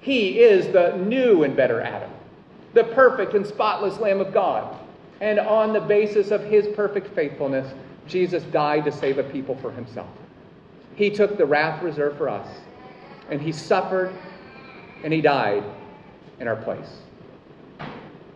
He 0.00 0.40
is 0.40 0.72
the 0.72 0.96
new 0.96 1.44
and 1.44 1.56
better 1.56 1.80
Adam, 1.80 2.10
the 2.74 2.84
perfect 2.84 3.34
and 3.34 3.46
spotless 3.46 3.98
Lamb 3.98 4.20
of 4.20 4.34
God. 4.34 4.76
And 5.20 5.38
on 5.38 5.72
the 5.72 5.80
basis 5.80 6.30
of 6.30 6.44
his 6.44 6.66
perfect 6.76 7.14
faithfulness, 7.14 7.72
Jesus 8.06 8.42
died 8.44 8.84
to 8.84 8.92
save 8.92 9.18
a 9.18 9.22
people 9.22 9.56
for 9.56 9.70
himself. 9.70 10.10
He 10.96 11.10
took 11.10 11.36
the 11.36 11.46
wrath 11.46 11.82
reserved 11.82 12.16
for 12.18 12.28
us, 12.28 12.48
and 13.30 13.40
he 13.40 13.52
suffered 13.52 14.12
and 15.04 15.12
he 15.12 15.20
died 15.20 15.62
in 16.40 16.48
our 16.48 16.56
place. 16.56 17.00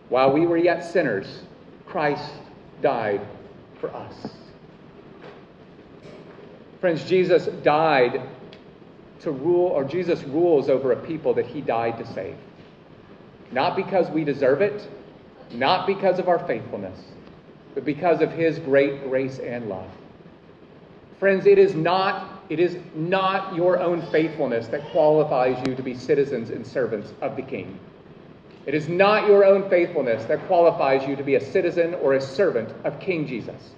While 0.09 0.31
we 0.31 0.45
were 0.45 0.57
yet 0.57 0.81
sinners, 0.83 1.43
Christ 1.87 2.31
died 2.81 3.21
for 3.79 3.93
us. 3.93 4.13
Friends, 6.79 7.03
Jesus 7.03 7.47
died 7.63 8.21
to 9.21 9.31
rule, 9.31 9.67
or 9.67 9.83
Jesus 9.83 10.23
rules 10.23 10.69
over 10.69 10.91
a 10.91 10.95
people 10.95 11.33
that 11.35 11.45
he 11.45 11.61
died 11.61 11.97
to 11.97 12.13
save. 12.13 12.35
Not 13.51 13.75
because 13.75 14.09
we 14.09 14.23
deserve 14.23 14.61
it, 14.61 14.87
not 15.51 15.85
because 15.85 16.19
of 16.19 16.27
our 16.27 16.39
faithfulness, 16.47 16.99
but 17.73 17.85
because 17.85 18.21
of 18.21 18.31
his 18.31 18.59
great 18.59 19.03
grace 19.03 19.39
and 19.39 19.69
love. 19.69 19.89
Friends, 21.19 21.45
it 21.45 21.59
is 21.59 21.75
not 21.75 22.30
It 22.51 22.59
is 22.59 22.77
not 22.93 23.55
your 23.55 23.79
own 23.79 24.01
faithfulness 24.11 24.67
that 24.67 24.83
qualifies 24.91 25.65
you 25.65 25.73
to 25.73 25.81
be 25.81 25.95
citizens 25.95 26.49
and 26.49 26.67
servants 26.67 27.13
of 27.21 27.37
the 27.37 27.41
King. 27.41 27.79
It 28.65 28.73
is 28.73 28.89
not 28.89 29.25
your 29.25 29.45
own 29.45 29.69
faithfulness 29.69 30.25
that 30.25 30.45
qualifies 30.47 31.07
you 31.07 31.15
to 31.15 31.23
be 31.23 31.35
a 31.35 31.39
citizen 31.39 31.93
or 31.93 32.15
a 32.15 32.19
servant 32.19 32.75
of 32.83 32.99
King 32.99 33.25
Jesus. 33.25 33.71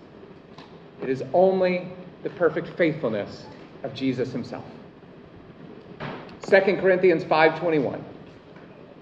It 1.04 1.10
is 1.10 1.22
only 1.36 1.88
the 2.24 2.32
perfect 2.32 2.68
faithfulness 2.70 3.46
of 3.84 3.94
Jesus 3.94 4.32
himself. 4.32 4.66
2 6.42 6.60
Corinthians 6.82 7.24
5:21 7.26 8.02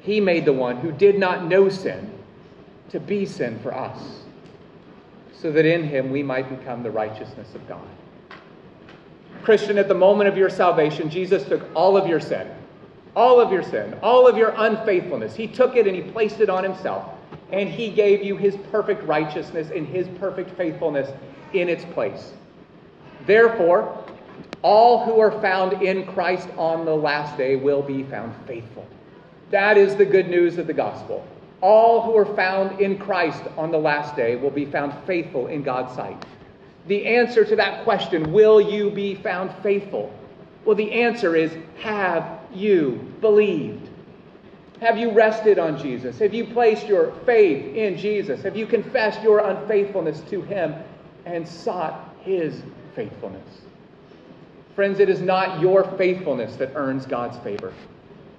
He 0.02 0.20
made 0.20 0.44
the 0.44 0.52
one 0.52 0.76
who 0.76 0.92
did 0.92 1.18
not 1.18 1.46
know 1.46 1.70
sin 1.70 2.12
to 2.90 3.00
be 3.00 3.26
sin 3.26 3.58
for 3.60 3.74
us 3.74 4.24
so 5.32 5.50
that 5.50 5.66
in 5.66 5.86
him 5.86 6.12
we 6.12 6.24
might 6.24 6.50
become 6.50 6.84
the 6.84 6.92
righteousness 6.92 7.56
of 7.56 7.66
God. 7.70 7.88
Christian, 9.44 9.78
at 9.78 9.88
the 9.88 9.94
moment 9.94 10.28
of 10.30 10.38
your 10.38 10.50
salvation, 10.50 11.10
Jesus 11.10 11.44
took 11.44 11.64
all 11.76 11.98
of 11.98 12.08
your 12.08 12.20
sin, 12.20 12.50
all 13.16 13.40
of 13.40 13.52
your 13.52 13.64
sin, 13.64 13.96
all 14.02 14.28
of 14.28 14.38
your 14.38 14.54
unfaithfulness. 14.58 15.36
He 15.36 15.48
took 15.48 15.76
it 15.76 15.88
and 15.88 15.96
he 15.96 16.02
placed 16.02 16.40
it 16.40 16.50
on 16.50 16.64
himself. 16.64 17.06
And 17.52 17.68
he 17.68 17.90
gave 17.92 18.24
you 18.24 18.38
his 18.38 18.56
perfect 18.72 19.04
righteousness 19.04 19.70
and 19.76 19.86
his 19.86 20.08
perfect 20.20 20.52
faithfulness 20.52 21.10
in 21.54 21.68
its 21.68 21.84
place. 21.86 22.34
Therefore, 23.26 24.06
all 24.62 25.04
who 25.06 25.20
are 25.20 25.32
found 25.42 25.82
in 25.82 26.06
Christ 26.06 26.48
on 26.58 26.86
the 26.86 26.96
last 26.96 27.38
day 27.38 27.56
will 27.56 27.82
be 27.82 28.04
found 28.04 28.34
faithful. 28.48 28.88
That 29.50 29.78
is 29.78 29.96
the 29.96 30.06
good 30.06 30.30
news 30.30 30.58
of 30.58 30.68
the 30.68 30.74
gospel. 30.74 31.26
All 31.60 32.02
who 32.02 32.16
are 32.16 32.36
found 32.36 32.80
in 32.80 32.98
Christ 32.98 33.44
on 33.58 33.72
the 33.72 33.78
last 33.78 34.16
day 34.16 34.36
will 34.36 34.52
be 34.52 34.66
found 34.66 34.94
faithful 35.06 35.48
in 35.48 35.62
God's 35.62 35.94
sight. 35.94 36.24
The 36.88 37.06
answer 37.06 37.46
to 37.46 37.56
that 37.56 37.84
question, 37.84 38.32
will 38.34 38.60
you 38.60 38.90
be 38.90 39.16
found 39.16 39.52
faithful? 39.62 40.14
Well, 40.66 40.76
the 40.76 40.92
answer 40.92 41.36
is, 41.36 41.52
have 41.80 42.40
you 42.54 43.14
believed? 43.22 43.90
Have 44.80 44.98
you 44.98 45.12
rested 45.12 45.60
on 45.60 45.78
Jesus? 45.78 46.18
Have 46.20 46.34
you 46.34 46.46
placed 46.46 46.88
your 46.88 47.12
faith 47.26 47.76
in 47.76 47.98
Jesus? 47.98 48.42
Have 48.42 48.56
you 48.56 48.66
confessed 48.66 49.22
your 49.22 49.40
unfaithfulness 49.40 50.22
to 50.32 50.42
Him 50.42 50.76
and 51.26 51.48
sought 51.48 52.16
His 52.22 52.64
faithfulness? 52.96 53.62
Friends, 54.76 55.00
it 55.00 55.10
is 55.10 55.22
not 55.22 55.60
your 55.60 55.84
faithfulness 55.98 56.56
that 56.56 56.72
earns 56.76 57.06
God's 57.06 57.38
favor. 57.40 57.74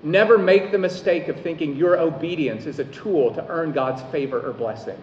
Never 0.03 0.37
make 0.37 0.73
the 0.73 0.79
mistake 0.79 1.29
of 1.29 1.41
thinking 1.41 1.77
your 1.77 1.97
obedience 1.97 2.67
is 2.67 2.81
a 2.81 2.85
tool 2.87 3.33
to 3.35 3.47
earn 3.49 3.71
God's 3.71 4.03
favor 4.11 4.41
or 4.41 4.53
blessing. 4.53 4.99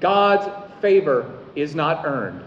God's 0.00 0.50
favor 0.80 1.38
is 1.54 1.74
not 1.74 2.06
earned, 2.06 2.42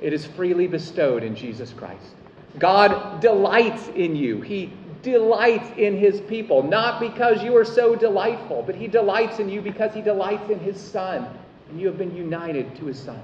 it 0.00 0.12
is 0.12 0.24
freely 0.24 0.66
bestowed 0.66 1.22
in 1.22 1.34
Jesus 1.34 1.72
Christ. 1.72 2.14
God 2.58 3.20
delights 3.20 3.88
in 3.88 4.16
you. 4.16 4.40
He 4.40 4.72
delights 5.02 5.68
in 5.76 5.96
his 5.96 6.20
people, 6.22 6.62
not 6.62 7.00
because 7.00 7.42
you 7.42 7.56
are 7.56 7.64
so 7.64 7.94
delightful, 7.94 8.62
but 8.62 8.74
he 8.74 8.88
delights 8.88 9.38
in 9.38 9.48
you 9.48 9.60
because 9.60 9.94
he 9.94 10.02
delights 10.02 10.50
in 10.50 10.58
his 10.58 10.80
Son, 10.80 11.28
and 11.68 11.80
you 11.80 11.86
have 11.86 11.98
been 11.98 12.14
united 12.16 12.74
to 12.76 12.86
his 12.86 12.98
Son. 12.98 13.20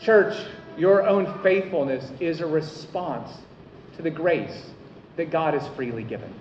Church, 0.00 0.36
your 0.76 1.06
own 1.06 1.42
faithfulness 1.42 2.10
is 2.20 2.40
a 2.40 2.46
response 2.46 3.30
to 3.96 4.02
the 4.02 4.10
grace 4.10 4.70
that 5.16 5.30
God 5.30 5.54
has 5.54 5.66
freely 5.74 6.02
given. 6.02 6.32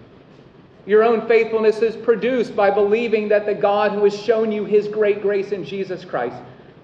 Your 0.85 1.03
own 1.03 1.27
faithfulness 1.27 1.81
is 1.81 1.95
produced 1.95 2.55
by 2.55 2.71
believing 2.71 3.27
that 3.29 3.45
the 3.45 3.53
God 3.53 3.91
who 3.91 4.03
has 4.05 4.17
shown 4.17 4.51
you 4.51 4.65
his 4.65 4.87
great 4.87 5.21
grace 5.21 5.51
in 5.51 5.63
Jesus 5.65 6.05
Christ 6.05 6.37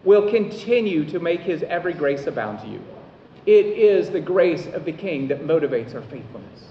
will 0.06 0.30
continue 0.30 1.04
to 1.10 1.20
make 1.20 1.42
his 1.42 1.64
every 1.64 1.94
grace 1.94 2.28
abound 2.28 2.60
to 2.62 2.68
you. 2.68 2.82
It 3.46 3.66
is 3.66 4.10
the 4.10 4.20
grace 4.20 4.68
of 4.68 4.86
the 4.86 4.92
King 4.92 5.28
that 5.28 5.42
motivates 5.42 5.94
our 5.94 6.02
faithfulness. 6.04 6.70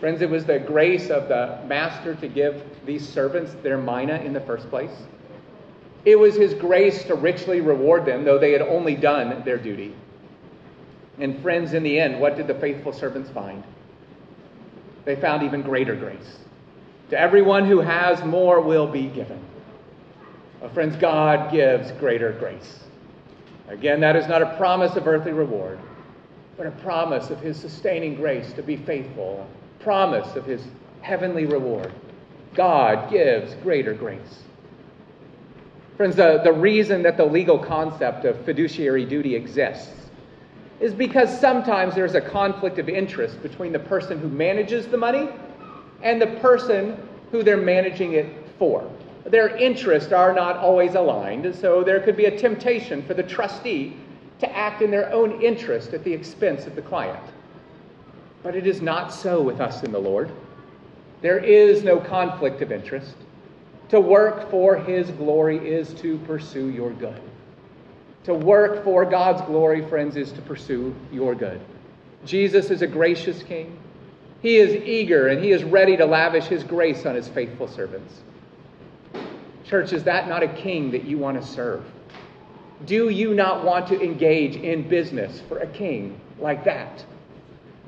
Friends, 0.00 0.22
it 0.22 0.30
was 0.30 0.44
the 0.44 0.58
grace 0.58 1.10
of 1.10 1.28
the 1.28 1.60
master 1.66 2.14
to 2.16 2.28
give 2.28 2.64
these 2.84 3.08
servants 3.08 3.54
their 3.62 3.78
mina 3.78 4.16
in 4.16 4.32
the 4.32 4.40
first 4.40 4.68
place. 4.70 4.90
It 6.04 6.18
was 6.18 6.34
his 6.34 6.54
grace 6.54 7.04
to 7.04 7.14
richly 7.14 7.60
reward 7.60 8.04
them, 8.04 8.24
though 8.24 8.38
they 8.38 8.50
had 8.50 8.62
only 8.62 8.96
done 8.96 9.44
their 9.44 9.58
duty. 9.58 9.94
And 11.18 11.40
friends, 11.40 11.74
in 11.74 11.84
the 11.84 12.00
end, 12.00 12.20
what 12.20 12.36
did 12.36 12.48
the 12.48 12.54
faithful 12.54 12.92
servants 12.92 13.30
find? 13.30 13.62
They 15.04 15.14
found 15.16 15.44
even 15.44 15.62
greater 15.62 15.94
grace. 15.94 16.38
To 17.10 17.20
everyone 17.20 17.66
who 17.66 17.80
has, 17.80 18.24
more 18.24 18.60
will 18.60 18.86
be 18.88 19.06
given. 19.06 19.41
Friends, 20.70 20.96
God 20.96 21.50
gives 21.50 21.90
greater 21.92 22.32
grace. 22.32 22.78
Again, 23.68 24.00
that 24.00 24.16
is 24.16 24.28
not 24.28 24.42
a 24.42 24.56
promise 24.56 24.96
of 24.96 25.06
earthly 25.06 25.32
reward, 25.32 25.78
but 26.56 26.66
a 26.66 26.70
promise 26.70 27.30
of 27.30 27.40
his 27.40 27.58
sustaining 27.58 28.14
grace 28.14 28.52
to 28.54 28.62
be 28.62 28.76
faithful, 28.76 29.46
a 29.80 29.82
promise 29.82 30.36
of 30.36 30.44
his 30.44 30.62
heavenly 31.00 31.46
reward. 31.46 31.92
God 32.54 33.10
gives 33.10 33.54
greater 33.56 33.92
grace. 33.92 34.42
Friends, 35.96 36.16
the, 36.16 36.40
the 36.42 36.52
reason 36.52 37.02
that 37.02 37.16
the 37.16 37.24
legal 37.24 37.58
concept 37.58 38.24
of 38.24 38.42
fiduciary 38.44 39.04
duty 39.04 39.34
exists 39.34 40.10
is 40.80 40.94
because 40.94 41.40
sometimes 41.40 41.94
there's 41.94 42.14
a 42.14 42.20
conflict 42.20 42.78
of 42.78 42.88
interest 42.88 43.40
between 43.42 43.72
the 43.72 43.78
person 43.78 44.18
who 44.18 44.28
manages 44.28 44.86
the 44.88 44.96
money 44.96 45.28
and 46.02 46.20
the 46.20 46.26
person 46.40 46.96
who 47.30 47.42
they're 47.42 47.56
managing 47.56 48.14
it 48.14 48.26
for. 48.58 48.90
Their 49.24 49.56
interests 49.56 50.12
are 50.12 50.32
not 50.32 50.56
always 50.56 50.94
aligned, 50.94 51.54
so 51.54 51.84
there 51.84 52.00
could 52.00 52.16
be 52.16 52.24
a 52.24 52.36
temptation 52.36 53.02
for 53.02 53.14
the 53.14 53.22
trustee 53.22 53.96
to 54.40 54.56
act 54.56 54.82
in 54.82 54.90
their 54.90 55.12
own 55.12 55.40
interest 55.40 55.92
at 55.92 56.02
the 56.02 56.12
expense 56.12 56.66
of 56.66 56.74
the 56.74 56.82
client. 56.82 57.22
But 58.42 58.56
it 58.56 58.66
is 58.66 58.82
not 58.82 59.12
so 59.12 59.40
with 59.40 59.60
us 59.60 59.84
in 59.84 59.92
the 59.92 60.00
Lord. 60.00 60.32
There 61.20 61.38
is 61.38 61.84
no 61.84 62.00
conflict 62.00 62.60
of 62.62 62.72
interest. 62.72 63.14
To 63.90 64.00
work 64.00 64.50
for 64.50 64.76
His 64.76 65.10
glory 65.12 65.58
is 65.58 65.94
to 65.94 66.18
pursue 66.18 66.70
your 66.70 66.90
good. 66.90 67.20
To 68.24 68.34
work 68.34 68.82
for 68.82 69.04
God's 69.04 69.42
glory, 69.42 69.86
friends, 69.88 70.16
is 70.16 70.32
to 70.32 70.42
pursue 70.42 70.94
your 71.12 71.34
good. 71.34 71.60
Jesus 72.24 72.70
is 72.70 72.82
a 72.82 72.86
gracious 72.86 73.42
king. 73.42 73.76
He 74.42 74.56
is 74.56 74.74
eager 74.74 75.28
and 75.28 75.42
he 75.42 75.52
is 75.52 75.62
ready 75.62 75.96
to 75.96 76.04
lavish 76.04 76.46
his 76.46 76.64
grace 76.64 77.06
on 77.06 77.14
his 77.14 77.28
faithful 77.28 77.68
servants. 77.68 78.22
Church, 79.72 79.94
is 79.94 80.04
that 80.04 80.28
not 80.28 80.42
a 80.42 80.48
king 80.48 80.90
that 80.90 81.04
you 81.04 81.16
want 81.16 81.40
to 81.40 81.48
serve? 81.48 81.82
Do 82.84 83.08
you 83.08 83.32
not 83.32 83.64
want 83.64 83.86
to 83.86 83.98
engage 84.02 84.54
in 84.54 84.86
business 84.86 85.40
for 85.48 85.60
a 85.60 85.66
king 85.66 86.20
like 86.38 86.62
that? 86.66 87.02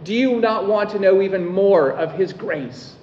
Do 0.02 0.14
you 0.14 0.40
not 0.40 0.66
want 0.66 0.88
to 0.92 0.98
know 0.98 1.20
even 1.20 1.44
more 1.44 1.90
of 1.90 2.12
his 2.14 2.32
grace? 2.32 2.96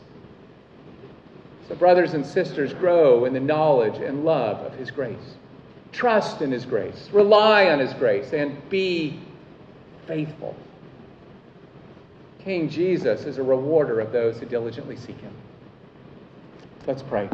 So, 1.67 1.75
brothers 1.75 2.15
and 2.15 2.25
sisters, 2.25 2.73
grow 2.73 3.25
in 3.25 3.33
the 3.33 3.39
knowledge 3.39 4.01
and 4.01 4.25
love 4.25 4.57
of 4.65 4.73
his 4.73 4.89
grace. 4.89 5.35
Trust 5.91 6.41
in 6.41 6.51
His 6.51 6.65
grace, 6.65 7.07
rely 7.13 7.67
on 7.67 7.77
His 7.77 7.93
grace, 7.93 8.33
and 8.33 8.67
be 8.71 9.19
faithful. 10.07 10.55
King 12.43 12.67
Jesus 12.67 13.25
is 13.25 13.37
a 13.37 13.43
rewarder 13.43 13.99
of 13.99 14.11
those 14.11 14.39
who 14.39 14.47
diligently 14.47 14.95
seek 14.95 15.19
Him. 15.19 15.33
Let's 16.87 17.03
pray. 17.03 17.29